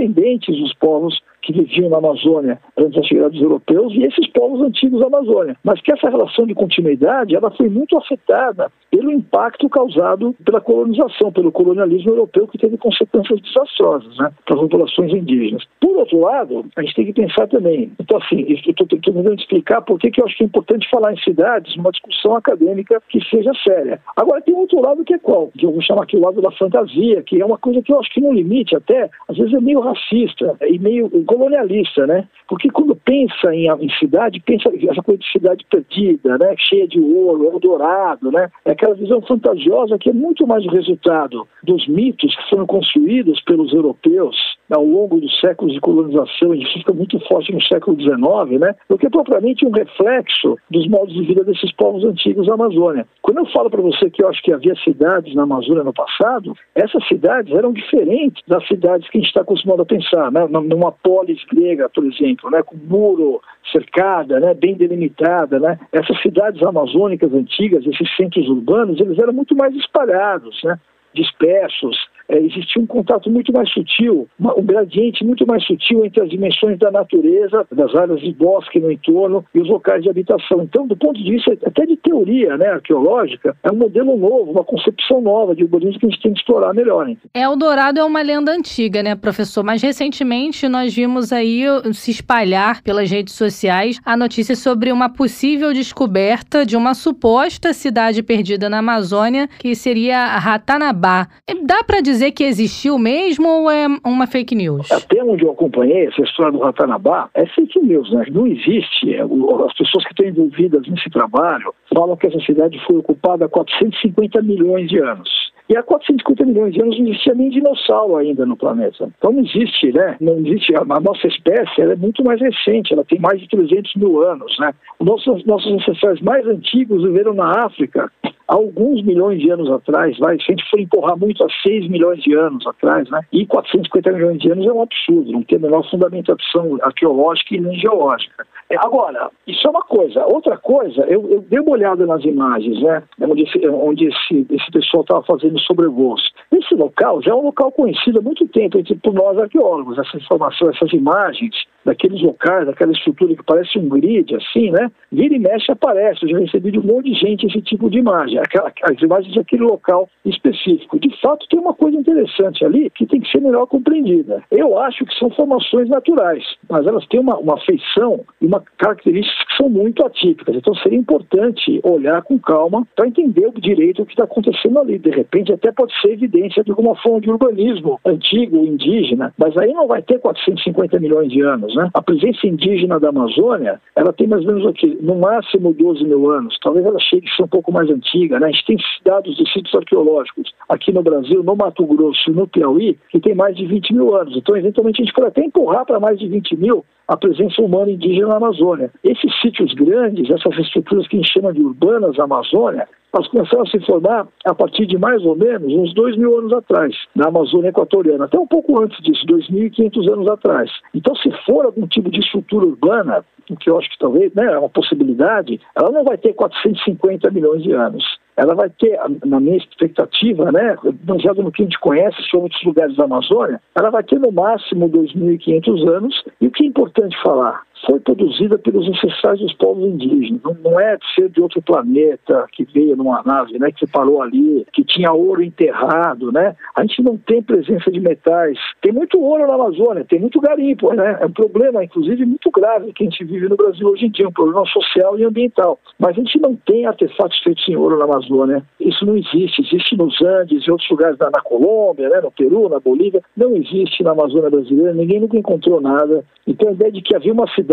dos 0.59 0.73
povos 0.75 1.21
que 1.49 1.53
viviam 1.53 1.89
na 1.89 1.97
Amazônia 1.97 2.59
antes 2.77 2.95
da 2.95 3.03
chegada 3.03 3.29
dos 3.31 3.41
europeus 3.41 3.93
e 3.93 4.03
esses 4.03 4.27
povos 4.27 4.61
antigos 4.61 4.99
da 4.99 5.07
Amazônia. 5.07 5.57
Mas 5.63 5.81
que 5.81 5.91
essa 5.91 6.09
relação 6.09 6.45
de 6.45 6.53
continuidade 6.53 7.35
ela 7.35 7.49
foi 7.51 7.69
muito 7.69 7.97
afetada 7.97 8.71
pelo 8.91 9.11
impacto 9.11 9.69
causado 9.69 10.35
pela 10.43 10.61
colonização, 10.61 11.31
pelo 11.31 11.51
colonialismo 11.51 12.11
europeu 12.11 12.47
que 12.47 12.57
teve 12.57 12.77
consequências 12.77 13.39
desastrosas 13.41 14.17
né, 14.17 14.31
para 14.45 14.55
as 14.55 14.61
populações 14.61 15.13
indígenas. 15.13 15.63
Por 15.79 15.97
outro 15.97 16.19
lado, 16.19 16.65
a 16.75 16.81
gente 16.81 16.95
tem 16.95 17.05
que 17.05 17.13
pensar 17.13 17.47
também, 17.47 17.91
então 17.99 18.17
assim, 18.17 18.45
estou 18.49 18.87
tentando 18.87 19.33
explicar 19.33 19.81
por 19.81 19.99
que 19.99 20.09
eu 20.19 20.25
acho 20.25 20.37
que 20.37 20.43
é 20.43 20.47
importante 20.47 20.89
falar 20.89 21.13
em 21.13 21.17
cidades 21.21 21.75
numa 21.75 21.91
discussão 21.91 22.35
acadêmica 22.35 23.01
que 23.09 23.23
seja 23.25 23.51
séria. 23.63 23.99
Agora 24.15 24.41
tem 24.41 24.55
outro 24.55 24.81
lado 24.81 25.03
que 25.03 25.13
é 25.13 25.19
qual? 25.19 25.49
Que 25.57 25.65
eu 25.65 25.71
vou 25.71 25.81
chamar 25.81 26.03
aqui 26.03 26.17
o 26.17 26.21
lado 26.21 26.41
da 26.41 26.51
fantasia, 26.51 27.21
que 27.23 27.39
é 27.41 27.45
uma 27.45 27.57
coisa 27.57 27.81
que 27.81 27.91
eu 27.91 27.99
acho 27.99 28.11
que 28.11 28.21
no 28.21 28.33
limite 28.33 28.75
até, 28.75 29.09
às 29.27 29.37
vezes 29.37 29.53
é 29.53 29.59
meio 29.59 29.79
racista 29.79 30.55
e 30.67 30.79
meio 30.79 31.09
colonialista, 31.39 32.05
né? 32.05 32.27
Porque 32.47 32.69
quando 32.69 32.95
pensa 32.95 33.53
em, 33.53 33.67
em 33.67 33.89
cidade, 33.97 34.41
pensa 34.41 34.69
essa 34.89 35.01
coisa 35.01 35.19
de 35.19 35.31
cidade 35.31 35.65
perdida, 35.69 36.37
né? 36.37 36.53
Cheia 36.57 36.87
de 36.87 36.99
ouro, 36.99 37.45
Eldorado, 37.45 38.31
né? 38.31 38.49
É 38.65 38.71
aquela 38.71 38.95
visão 38.95 39.21
fantasiosa 39.21 39.97
que 39.97 40.09
é 40.09 40.13
muito 40.13 40.45
mais 40.45 40.65
o 40.65 40.69
resultado 40.69 41.47
dos 41.63 41.87
mitos 41.87 42.35
que 42.35 42.49
foram 42.49 42.65
construídos 42.65 43.41
pelos 43.41 43.73
europeus 43.73 44.35
ao 44.71 44.85
longo 44.85 45.19
dos 45.19 45.39
séculos 45.39 45.73
de 45.73 45.79
colonização, 45.79 46.53
e 46.53 46.61
isso 46.61 46.73
fica 46.73 46.93
muito 46.93 47.19
forte 47.27 47.51
no 47.51 47.61
século 47.63 47.99
XIX, 47.99 48.59
né? 48.59 48.75
Do 48.87 48.97
que 48.97 49.09
propriamente 49.09 49.65
um 49.65 49.71
reflexo 49.71 50.57
dos 50.69 50.87
modos 50.87 51.13
de 51.13 51.23
vida 51.23 51.43
desses 51.43 51.71
povos 51.73 52.03
antigos 52.03 52.45
da 52.47 52.53
Amazônia. 52.53 53.07
Quando 53.21 53.39
eu 53.39 53.45
falo 53.47 53.69
para 53.69 53.81
você 53.81 54.09
que 54.09 54.23
eu 54.23 54.29
acho 54.29 54.41
que 54.43 54.53
havia 54.53 54.75
cidades 54.83 55.33
na 55.33 55.43
Amazônia 55.43 55.83
no 55.83 55.93
passado, 55.93 56.53
essas 56.75 57.07
cidades 57.07 57.53
eram 57.53 57.73
diferentes 57.73 58.43
das 58.47 58.65
cidades 58.67 59.09
que 59.09 59.17
a 59.17 59.21
gente 59.21 59.29
está 59.29 59.41
acostumado 59.41 59.81
a 59.81 59.85
pensar, 59.85 60.31
né? 60.31 60.47
Numa 60.47 60.91
polis 61.19 61.43
grega, 61.45 61.89
por 61.89 62.05
exemplo, 62.05 62.49
né? 62.49 62.63
Com 62.63 62.77
muro 62.77 63.41
cercada, 63.71 64.39
né? 64.39 64.53
Bem 64.53 64.75
delimitada, 64.75 65.59
né? 65.59 65.77
Essas 65.91 66.21
cidades 66.21 66.61
amazônicas 66.63 67.33
antigas, 67.33 67.85
esses 67.85 68.15
centros 68.15 68.47
urbanos, 68.47 68.99
eles 68.99 69.17
eram 69.19 69.33
muito 69.33 69.55
mais 69.55 69.75
espalhados, 69.75 70.61
né? 70.63 70.79
dispersos, 71.13 71.97
é, 72.29 72.37
existia 72.37 72.81
um 72.81 72.85
contato 72.85 73.29
muito 73.29 73.51
mais 73.51 73.69
sutil, 73.71 74.27
uma, 74.39 74.57
um 74.57 74.63
gradiente 74.63 75.25
muito 75.25 75.45
mais 75.47 75.65
sutil 75.65 76.05
entre 76.05 76.23
as 76.23 76.29
dimensões 76.29 76.77
da 76.77 76.91
natureza, 76.91 77.65
das 77.71 77.93
áreas 77.95 78.21
de 78.21 78.31
bosque 78.33 78.79
no 78.79 78.91
entorno 78.91 79.43
e 79.53 79.59
os 79.59 79.67
locais 79.67 80.03
de 80.03 80.09
habitação. 80.09 80.61
Então, 80.61 80.85
do 80.87 80.95
ponto 80.95 81.21
de 81.21 81.31
vista 81.31 81.57
até 81.65 81.85
de 81.85 81.97
teoria 81.97 82.55
né, 82.55 82.67
arqueológica, 82.67 83.57
é 83.63 83.71
um 83.71 83.75
modelo 83.75 84.15
novo, 84.15 84.51
uma 84.51 84.63
concepção 84.63 85.21
nova 85.21 85.55
de 85.55 85.63
urbanismo 85.63 85.99
que 85.99 86.05
a 86.05 86.09
gente 86.09 86.21
tem 86.21 86.33
que 86.33 86.39
explorar 86.39 86.73
melhor. 86.73 87.09
Hein? 87.09 87.17
Eldorado 87.33 87.99
é 87.99 88.03
uma 88.03 88.21
lenda 88.21 88.51
antiga, 88.51 89.01
né, 89.01 89.15
professor? 89.15 89.63
Mas 89.63 89.81
recentemente 89.81 90.67
nós 90.67 90.93
vimos 90.93 91.33
aí 91.33 91.63
se 91.93 92.11
espalhar 92.11 92.83
pelas 92.83 93.09
redes 93.09 93.33
sociais 93.33 93.99
a 94.05 94.15
notícia 94.15 94.55
sobre 94.55 94.91
uma 94.91 95.09
possível 95.09 95.73
descoberta 95.73 96.63
de 96.63 96.77
uma 96.77 96.93
suposta 96.93 97.73
cidade 97.73 98.21
perdida 98.21 98.69
na 98.69 98.79
Amazônia, 98.79 99.49
que 99.57 99.73
seria 99.73 100.37
Ratanabá. 100.37 101.27
Dá 101.65 101.83
para 101.83 102.01
dizer 102.01 102.18
dizer 102.19 102.31
que 102.31 102.43
existiu 102.43 102.99
mesmo 102.99 103.47
ou 103.47 103.71
é 103.71 103.87
uma 104.05 104.27
fake 104.27 104.53
news? 104.53 104.91
Até 104.91 105.23
onde 105.23 105.43
eu 105.43 105.51
acompanhei 105.51 106.07
essa 106.07 106.21
história 106.21 106.51
do 106.51 106.59
Ratanabá, 106.59 107.29
é 107.33 107.45
fake 107.45 107.79
news, 107.79 108.11
né? 108.11 108.25
Não 108.31 108.45
existe. 108.45 109.13
É, 109.13 109.21
as 109.21 109.73
pessoas 109.77 110.03
que 110.03 110.11
estão 110.11 110.25
envolvidas 110.25 110.85
nesse 110.87 111.09
trabalho 111.09 111.73
falam 111.93 112.17
que 112.17 112.27
essa 112.27 112.39
cidade 112.41 112.79
foi 112.85 112.97
ocupada 112.97 113.45
há 113.45 113.49
450 113.49 114.41
milhões 114.41 114.89
de 114.89 114.99
anos. 114.99 115.29
E 115.69 115.77
há 115.77 115.83
450 115.83 116.45
milhões 116.45 116.73
de 116.73 116.81
anos 116.81 116.97
não 116.97 117.07
existia 117.07 117.35
nem 117.35 117.49
dinossauro 117.51 118.17
ainda 118.17 118.43
no 118.43 118.57
planeta. 118.57 119.07
Então 119.17 119.31
não 119.31 119.41
existe, 119.41 119.93
né? 119.93 120.17
Não 120.19 120.39
existe. 120.39 120.73
A 120.75 120.99
nossa 120.99 121.27
espécie 121.27 121.81
é 121.81 121.95
muito 121.95 122.23
mais 122.23 122.41
recente, 122.41 122.91
ela 122.91 123.05
tem 123.05 123.19
mais 123.19 123.39
de 123.39 123.47
300 123.47 123.95
mil 123.95 124.23
anos, 124.23 124.57
né? 124.59 124.73
Nossos, 124.99 125.45
nossos 125.45 125.71
ancestrais 125.71 126.19
mais 126.21 126.45
antigos 126.47 127.03
viveram 127.03 127.33
na 127.33 127.65
África 127.65 128.11
alguns 128.49 129.03
milhões 129.03 129.39
de 129.39 129.51
anos 129.51 129.69
atrás, 129.71 130.17
vai, 130.17 130.35
se 130.37 130.45
a 130.47 130.51
gente 130.55 130.67
for 130.71 130.79
empurrar 130.79 131.15
muito 131.15 131.43
a 131.45 131.47
6 131.61 131.87
milhões 131.87 132.21
de 132.23 132.33
anos 132.33 132.65
atrás, 132.65 133.07
né? 133.11 133.21
E 133.31 133.45
450 133.45 134.11
milhões 134.11 134.39
de 134.39 134.51
anos 134.51 134.65
é 134.65 134.73
um 134.73 134.81
absurdo, 134.81 135.31
não 135.31 135.43
tem 135.43 135.59
a 135.59 135.61
menor 135.61 135.87
fundamentação 135.87 136.79
arqueológica 136.81 137.55
e 137.55 137.61
nem 137.61 137.79
geológica. 137.79 138.47
É, 138.71 138.75
agora, 138.77 139.29
isso 139.45 139.67
é 139.67 139.69
uma 139.69 139.83
coisa. 139.83 140.25
Outra 140.25 140.57
coisa, 140.57 141.01
eu, 141.03 141.29
eu 141.29 141.41
dei 141.41 141.59
uma 141.59 141.71
olhada 141.71 142.05
nas 142.07 142.23
imagens, 142.23 142.81
né? 142.81 143.03
Onde 143.21 143.43
esse, 143.43 143.67
onde 143.67 144.05
esse, 144.05 144.47
esse 144.49 144.71
pessoal 144.71 145.01
estava 145.01 145.23
fazendo 145.23 145.58
sobrevoos. 145.65 146.31
Esse 146.51 146.75
local 146.75 147.21
já 147.21 147.31
é 147.31 147.35
um 147.35 147.43
local 147.43 147.71
conhecido 147.71 148.19
há 148.19 148.21
muito 148.21 148.47
tempo 148.47 148.77
entre, 148.77 148.95
por 148.95 149.13
nós 149.13 149.37
arqueólogos. 149.37 149.97
Essa 149.97 150.17
informação, 150.17 150.69
essas 150.69 150.91
imagens 150.93 151.55
daqueles 151.89 152.21
locais, 152.21 152.67
daquela 152.67 152.91
estrutura 152.91 153.35
que 153.35 153.43
parece 153.43 153.79
um 153.79 153.89
grid, 153.89 154.35
assim, 154.35 154.69
né? 154.69 154.91
Vira 155.11 155.35
e 155.35 155.39
mexe 155.39 155.71
aparece. 155.71 156.23
Eu 156.23 156.29
já 156.29 156.39
recebi 156.39 156.71
de 156.71 156.79
um 156.79 156.83
monte 156.83 157.11
de 157.11 157.19
gente 157.19 157.47
esse 157.47 157.61
tipo 157.61 157.89
de 157.89 157.97
imagem, 157.97 158.37
aquela, 158.37 158.71
as 158.83 159.01
imagens 159.01 159.33
daquele 159.35 159.63
local 159.63 160.07
específico. 160.23 160.99
De 160.99 161.09
fato, 161.19 161.47
tem 161.49 161.59
uma 161.59 161.73
coisa 161.73 161.97
interessante 161.97 162.63
ali 162.63 162.89
que 162.91 163.07
tem 163.07 163.19
que 163.19 163.29
ser 163.31 163.41
melhor 163.41 163.65
compreendida. 163.65 164.43
Eu 164.51 164.77
acho 164.77 165.03
que 165.05 165.17
são 165.17 165.31
formações 165.31 165.89
naturais, 165.89 166.43
mas 166.69 166.85
elas 166.85 167.05
têm 167.07 167.19
uma, 167.19 167.37
uma 167.37 167.59
feição 167.61 168.23
e 168.39 168.45
uma 168.45 168.61
características 168.77 169.47
que 169.47 169.57
são 169.57 169.69
muito 169.69 170.05
atípicas. 170.05 170.55
Então 170.55 170.75
seria 170.75 170.99
importante 170.99 171.79
olhar 171.83 172.21
com 172.21 172.37
calma 172.37 172.87
para 172.95 173.07
entender 173.07 173.51
direito 173.57 174.03
o 174.03 174.05
que 174.05 174.11
está 174.11 174.25
acontecendo 174.25 174.79
ali. 174.79 174.99
De 174.99 175.09
repente, 175.09 175.51
até 175.51 175.71
pode 175.71 175.93
ser 176.01 176.11
evidência 176.11 176.63
de 176.63 176.69
alguma 176.69 176.95
forma 176.95 177.19
de 177.19 177.29
urbanismo 177.29 177.99
antigo, 178.05 178.57
indígena, 178.57 179.33
mas 179.37 179.57
aí 179.57 179.73
não 179.73 179.87
vai 179.87 180.01
ter 180.01 180.19
450 180.19 180.99
milhões 180.99 181.31
de 181.31 181.41
anos. 181.41 181.75
Né? 181.79 181.89
A 181.93 182.01
presença 182.01 182.45
indígena 182.45 182.99
da 182.99 183.07
Amazônia, 183.07 183.79
ela 183.95 184.11
tem 184.11 184.27
mais 184.27 184.45
ou 184.45 184.53
menos 184.53 184.67
aqui, 184.67 184.97
no 185.01 185.15
máximo 185.15 185.73
12 185.73 186.03
mil 186.03 186.29
anos. 186.29 186.57
Talvez 186.61 186.85
ela 186.85 186.99
chegue 186.99 187.25
a 187.29 187.35
ser 187.35 187.43
um 187.43 187.47
pouco 187.47 187.71
mais 187.71 187.89
antiga. 187.89 188.37
Né? 188.37 188.47
A 188.47 188.51
gente 188.51 188.65
tem 188.65 188.77
dados 189.05 189.35
de 189.37 189.49
sítios 189.49 189.73
arqueológicos 189.73 190.51
aqui 190.67 190.91
no 190.91 191.01
Brasil, 191.01 191.41
no 191.41 191.55
Mato 191.55 191.85
Grosso 191.85 192.29
e 192.29 192.33
no 192.33 192.47
Piauí, 192.47 192.97
que 193.09 193.19
tem 193.21 193.33
mais 193.33 193.55
de 193.55 193.65
20 193.65 193.93
mil 193.93 194.13
anos. 194.13 194.35
Então, 194.35 194.57
eventualmente, 194.57 195.01
a 195.01 195.05
gente 195.05 195.13
pode 195.13 195.27
até 195.27 195.41
empurrar 195.41 195.85
para 195.85 196.01
mais 196.01 196.19
de 196.19 196.27
20 196.27 196.57
mil 196.57 196.83
a 197.09 197.17
presença 197.17 197.59
humana 197.59 197.91
indígena 197.91 198.27
na 198.27 198.35
Amazônia. 198.35 198.91
Esses 199.03 199.33
sítios 199.41 199.73
grandes, 199.73 200.29
essas 200.29 200.55
estruturas 200.59 201.07
que 201.07 201.17
a 201.17 201.19
gente 201.19 201.33
chama 201.33 201.51
de 201.51 201.59
urbanas 201.59 202.15
da 202.15 202.25
Amazônia, 202.25 202.87
elas 203.11 203.27
começaram 203.29 203.63
a 203.63 203.65
se 203.65 203.79
formar 203.79 204.27
a 204.45 204.53
partir 204.53 204.85
de 204.85 204.95
mais 204.95 205.25
ou 205.25 205.35
menos 205.35 205.73
uns 205.73 205.91
dois 205.95 206.15
mil 206.15 206.37
anos 206.37 206.53
atrás, 206.53 206.95
na 207.15 207.29
Amazônia 207.29 207.69
Equatoriana, 207.69 208.25
até 208.25 208.37
um 208.37 208.45
pouco 208.45 208.79
antes 208.79 209.01
disso, 209.03 209.25
2.500 209.25 210.13
anos 210.13 210.27
atrás. 210.29 210.71
Então, 210.93 211.15
se 211.15 211.31
for 211.47 211.65
algum 211.65 211.87
tipo 211.87 212.11
de 212.11 212.19
estrutura 212.19 212.67
urbana, 212.67 213.25
que 213.55 213.69
eu 213.69 213.77
acho 213.77 213.89
que 213.89 213.99
talvez 213.99 214.33
né, 214.33 214.45
é 214.45 214.59
uma 214.59 214.69
possibilidade, 214.69 215.59
ela 215.75 215.91
não 215.91 216.03
vai 216.03 216.17
ter 216.17 216.33
450 216.33 217.31
milhões 217.31 217.63
de 217.63 217.71
anos. 217.71 218.03
Ela 218.35 218.55
vai 218.55 218.69
ter, 218.69 218.97
na 219.25 219.39
minha 219.39 219.57
expectativa, 219.57 220.51
né, 220.51 220.77
baseado 221.03 221.43
no 221.43 221.51
que 221.51 221.61
a 221.61 221.65
gente 221.65 221.79
conhece 221.79 222.21
sobre 222.23 222.45
outros 222.45 222.63
lugares 222.63 222.95
da 222.95 223.03
Amazônia, 223.03 223.61
ela 223.75 223.89
vai 223.89 224.03
ter 224.03 224.19
no 224.19 224.31
máximo 224.31 224.89
2.500 224.89 225.89
anos. 225.89 226.23
E 226.39 226.47
o 226.47 226.51
que 226.51 226.63
é 226.63 226.67
importante 226.67 227.21
falar? 227.21 227.63
Foi 227.85 227.99
produzida 227.99 228.57
pelos 228.57 228.87
ancestrais 228.87 229.39
dos 229.39 229.53
povos 229.53 229.85
indígenas. 229.85 230.41
Não, 230.43 230.55
não 230.63 230.79
é 230.79 230.97
de 230.97 231.05
ser 231.15 231.29
de 231.29 231.41
outro 231.41 231.61
planeta 231.61 232.45
que 232.51 232.63
veio 232.65 232.95
numa 232.95 233.21
nave, 233.25 233.57
né, 233.57 233.71
que 233.71 233.87
parou 233.87 234.21
ali, 234.21 234.65
que 234.73 234.83
tinha 234.83 235.11
ouro 235.11 235.41
enterrado, 235.41 236.31
né? 236.31 236.55
A 236.75 236.81
gente 236.81 237.01
não 237.01 237.17
tem 237.17 237.41
presença 237.41 237.91
de 237.91 237.99
metais. 237.99 238.57
Tem 238.81 238.91
muito 238.91 239.19
ouro 239.19 239.47
na 239.47 239.53
Amazônia, 239.53 240.05
tem 240.05 240.19
muito 240.19 240.39
garimpo, 240.41 240.93
né? 240.93 241.17
É 241.21 241.25
um 241.25 241.31
problema, 241.31 241.83
inclusive, 241.83 242.25
muito 242.25 242.51
grave 242.51 242.93
que 242.93 243.03
a 243.03 243.09
gente 243.09 243.23
vive 243.23 243.47
no 243.47 243.55
Brasil 243.55 243.87
hoje 243.87 244.05
em 244.05 244.11
dia, 244.11 244.27
um 244.27 244.31
problema 244.31 244.65
social 244.67 245.17
e 245.17 245.23
ambiental. 245.23 245.79
Mas 245.97 246.11
a 246.11 246.21
gente 246.21 246.39
não 246.39 246.55
tem 246.55 246.85
artefatos 246.85 247.39
feitos 247.39 247.67
em 247.67 247.75
ouro 247.75 247.97
na 247.97 248.05
Amazônia. 248.05 248.63
Isso 248.79 249.05
não 249.05 249.17
existe. 249.17 249.61
Existe 249.61 249.95
nos 249.97 250.19
Andes 250.21 250.65
e 250.65 250.71
outros 250.71 250.89
lugares 250.89 251.17
na, 251.17 251.29
na 251.29 251.41
Colômbia, 251.41 252.09
né, 252.09 252.21
no 252.21 252.31
Peru, 252.31 252.69
na 252.69 252.79
Bolívia. 252.79 253.21
Não 253.35 253.55
existe 253.55 254.03
na 254.03 254.11
Amazônia 254.11 254.49
brasileira. 254.49 254.93
Ninguém 254.93 255.19
nunca 255.19 255.37
encontrou 255.37 255.81
nada. 255.81 256.23
Então 256.45 256.69
a 256.69 256.71
ideia 256.71 256.91
de 256.91 257.01
que 257.01 257.15
havia 257.15 257.33
uma 257.33 257.47
cidade 257.53 257.68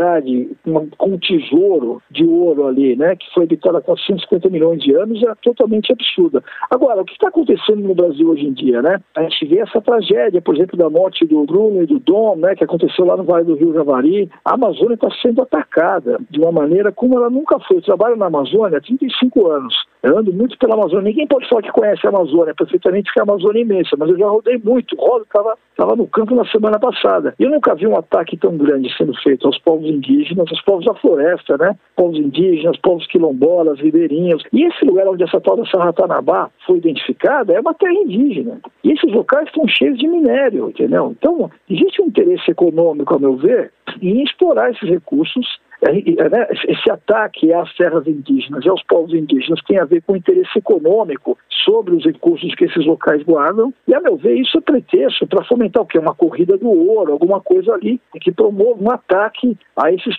uma, 0.65 0.87
com 0.99 1.11
um 1.11 1.19
tesouro 1.19 2.03
de 2.11 2.25
ouro 2.25 2.67
ali, 2.67 2.97
né, 2.97 3.17
que 3.17 3.27
foi 3.33 3.45
habitada 3.45 3.79
há 3.79 3.83
450 3.83 4.49
milhões 4.51 4.83
de 4.83 4.95
anos, 4.95 5.23
é 5.23 5.35
totalmente 5.43 5.93
absurda. 5.93 6.43
Agora, 6.71 7.03
o 7.03 7.05
que 7.05 7.13
está 7.13 7.29
acontecendo 7.29 7.81
no 7.81 7.95
Brasil 7.95 8.29
hoje 8.29 8.47
em 8.47 8.53
dia, 8.53 8.83
né? 8.83 9.01
A 9.15 9.23
gente 9.23 9.47
vê 9.47 9.61
essa 9.61 9.81
tragédia, 9.81 10.41
por 10.43 10.55
exemplo, 10.55 10.77
da 10.77 10.91
morte 10.91 11.25
do 11.27 11.45
Bruno 11.45 11.83
e 11.83 11.87
do 11.87 11.99
Dom, 11.99 12.37
né, 12.37 12.55
que 12.55 12.65
aconteceu 12.65 13.05
lá 13.05 13.17
no 13.17 13.25
Vale 13.25 13.45
do 13.45 13.55
Rio 13.55 13.73
Javari. 13.73 14.31
A 14.45 14.55
Amazônia 14.55 14.95
está 14.95 15.09
sendo 15.23 15.43
atacada 15.43 16.19
de 16.31 16.41
uma 16.41 16.53
maneira 16.53 16.93
como 16.93 17.17
ela 17.17 17.31
nunca 17.31 17.59
foi. 17.61 17.79
Eu 17.79 17.83
trabalho 17.83 18.17
na 18.17 18.27
Amazônia 18.27 18.79
há 18.79 18.81
35 18.81 19.49
anos. 19.49 19.75
Eu 20.03 20.19
ando 20.19 20.33
muito 20.33 20.57
pela 20.59 20.75
Amazônia. 20.75 21.11
Ninguém 21.11 21.27
pode 21.27 21.49
falar 21.49 21.63
que 21.63 21.73
conhece 21.73 22.07
a 22.07 22.11
Amazônia 22.11 22.55
perfeitamente, 22.55 23.07
porque 23.07 23.21
a 23.21 23.23
Amazônia 23.23 23.61
é 23.61 23.63
imensa, 23.63 23.97
mas 23.99 24.09
eu 24.09 24.19
já 24.19 24.29
rodei 24.29 24.59
muito. 24.59 24.97
Rodo 24.97 25.25
estava 25.25 25.97
no 25.97 26.07
campo 26.07 26.35
na 26.35 26.45
semana 26.47 26.79
passada. 26.79 27.35
E 27.39 27.43
eu 27.43 27.51
nunca 27.51 27.75
vi 27.75 27.87
um 27.87 27.97
ataque 27.97 28.37
tão 28.37 28.57
grande 28.57 28.95
sendo 28.97 29.15
feito 29.23 29.47
aos 29.47 29.59
povos 29.59 29.86
indígenas, 29.89 30.47
aos 30.51 30.63
povos 30.63 30.85
da 30.85 30.95
floresta, 30.95 31.57
né? 31.59 31.77
Povos 31.97 32.19
indígenas, 32.19 32.77
povos 32.79 33.07
quilombolas, 33.07 33.81
ribeirinhos. 33.81 34.43
E 34.53 34.65
esse 34.65 34.85
lugar 34.85 35.09
onde 35.09 35.25
essa 35.25 35.41
tal 35.41 35.57
dessa 35.57 35.79
Ratanabá 35.79 36.51
foi 36.67 36.79
identificada 36.79 37.53
é 37.53 37.61
uma 37.61 37.75
terra 37.75 37.93
indígena. 37.93 38.61
E 38.85 38.93
esses 38.93 39.13
locais 39.13 39.47
estão 39.47 39.67
cheios 39.69 39.99
de 39.99 40.07
minério, 40.07 40.69
entendeu? 40.69 41.15
Então, 41.19 41.51
existe 41.69 42.03
um 42.03 42.07
interesse 42.07 42.51
econômico, 42.51 43.15
a 43.15 43.19
meu 43.19 43.37
ver, 43.37 43.73
em 44.03 44.23
explorar 44.23 44.71
esses 44.71 44.89
recursos 44.89 45.47
esse 45.83 46.91
ataque 46.91 47.53
às 47.53 47.75
terras 47.77 48.07
indígenas 48.07 48.65
e 48.65 48.69
aos 48.69 48.83
povos 48.85 49.13
indígenas 49.13 49.61
tem 49.67 49.79
a 49.79 49.85
ver 49.85 50.03
com 50.03 50.15
o 50.15 50.17
interesse 50.17 50.59
econômico 50.59 51.39
sobre 51.65 51.95
os 51.95 52.05
recursos 52.05 52.55
que 52.55 52.65
esses 52.65 52.87
locais 52.87 53.23
guardam. 53.25 53.75
E, 53.87 53.95
a 53.95 54.01
meu 54.01 54.17
ver, 54.17 54.37
isso 54.37 54.57
é 54.57 54.61
pretexto 54.61 55.27
para 55.27 55.45
fomentar 55.45 55.83
o 55.83 55.87
quê? 55.87 55.99
Uma 55.99 56.15
corrida 56.15 56.57
do 56.57 56.69
ouro, 56.69 57.13
alguma 57.13 57.41
coisa 57.41 57.75
ali 57.75 58.01
que 58.21 58.33
promova 58.33 58.83
um 58.83 58.91
ataque 58.91 59.59
a 59.77 59.93
esses, 59.93 60.17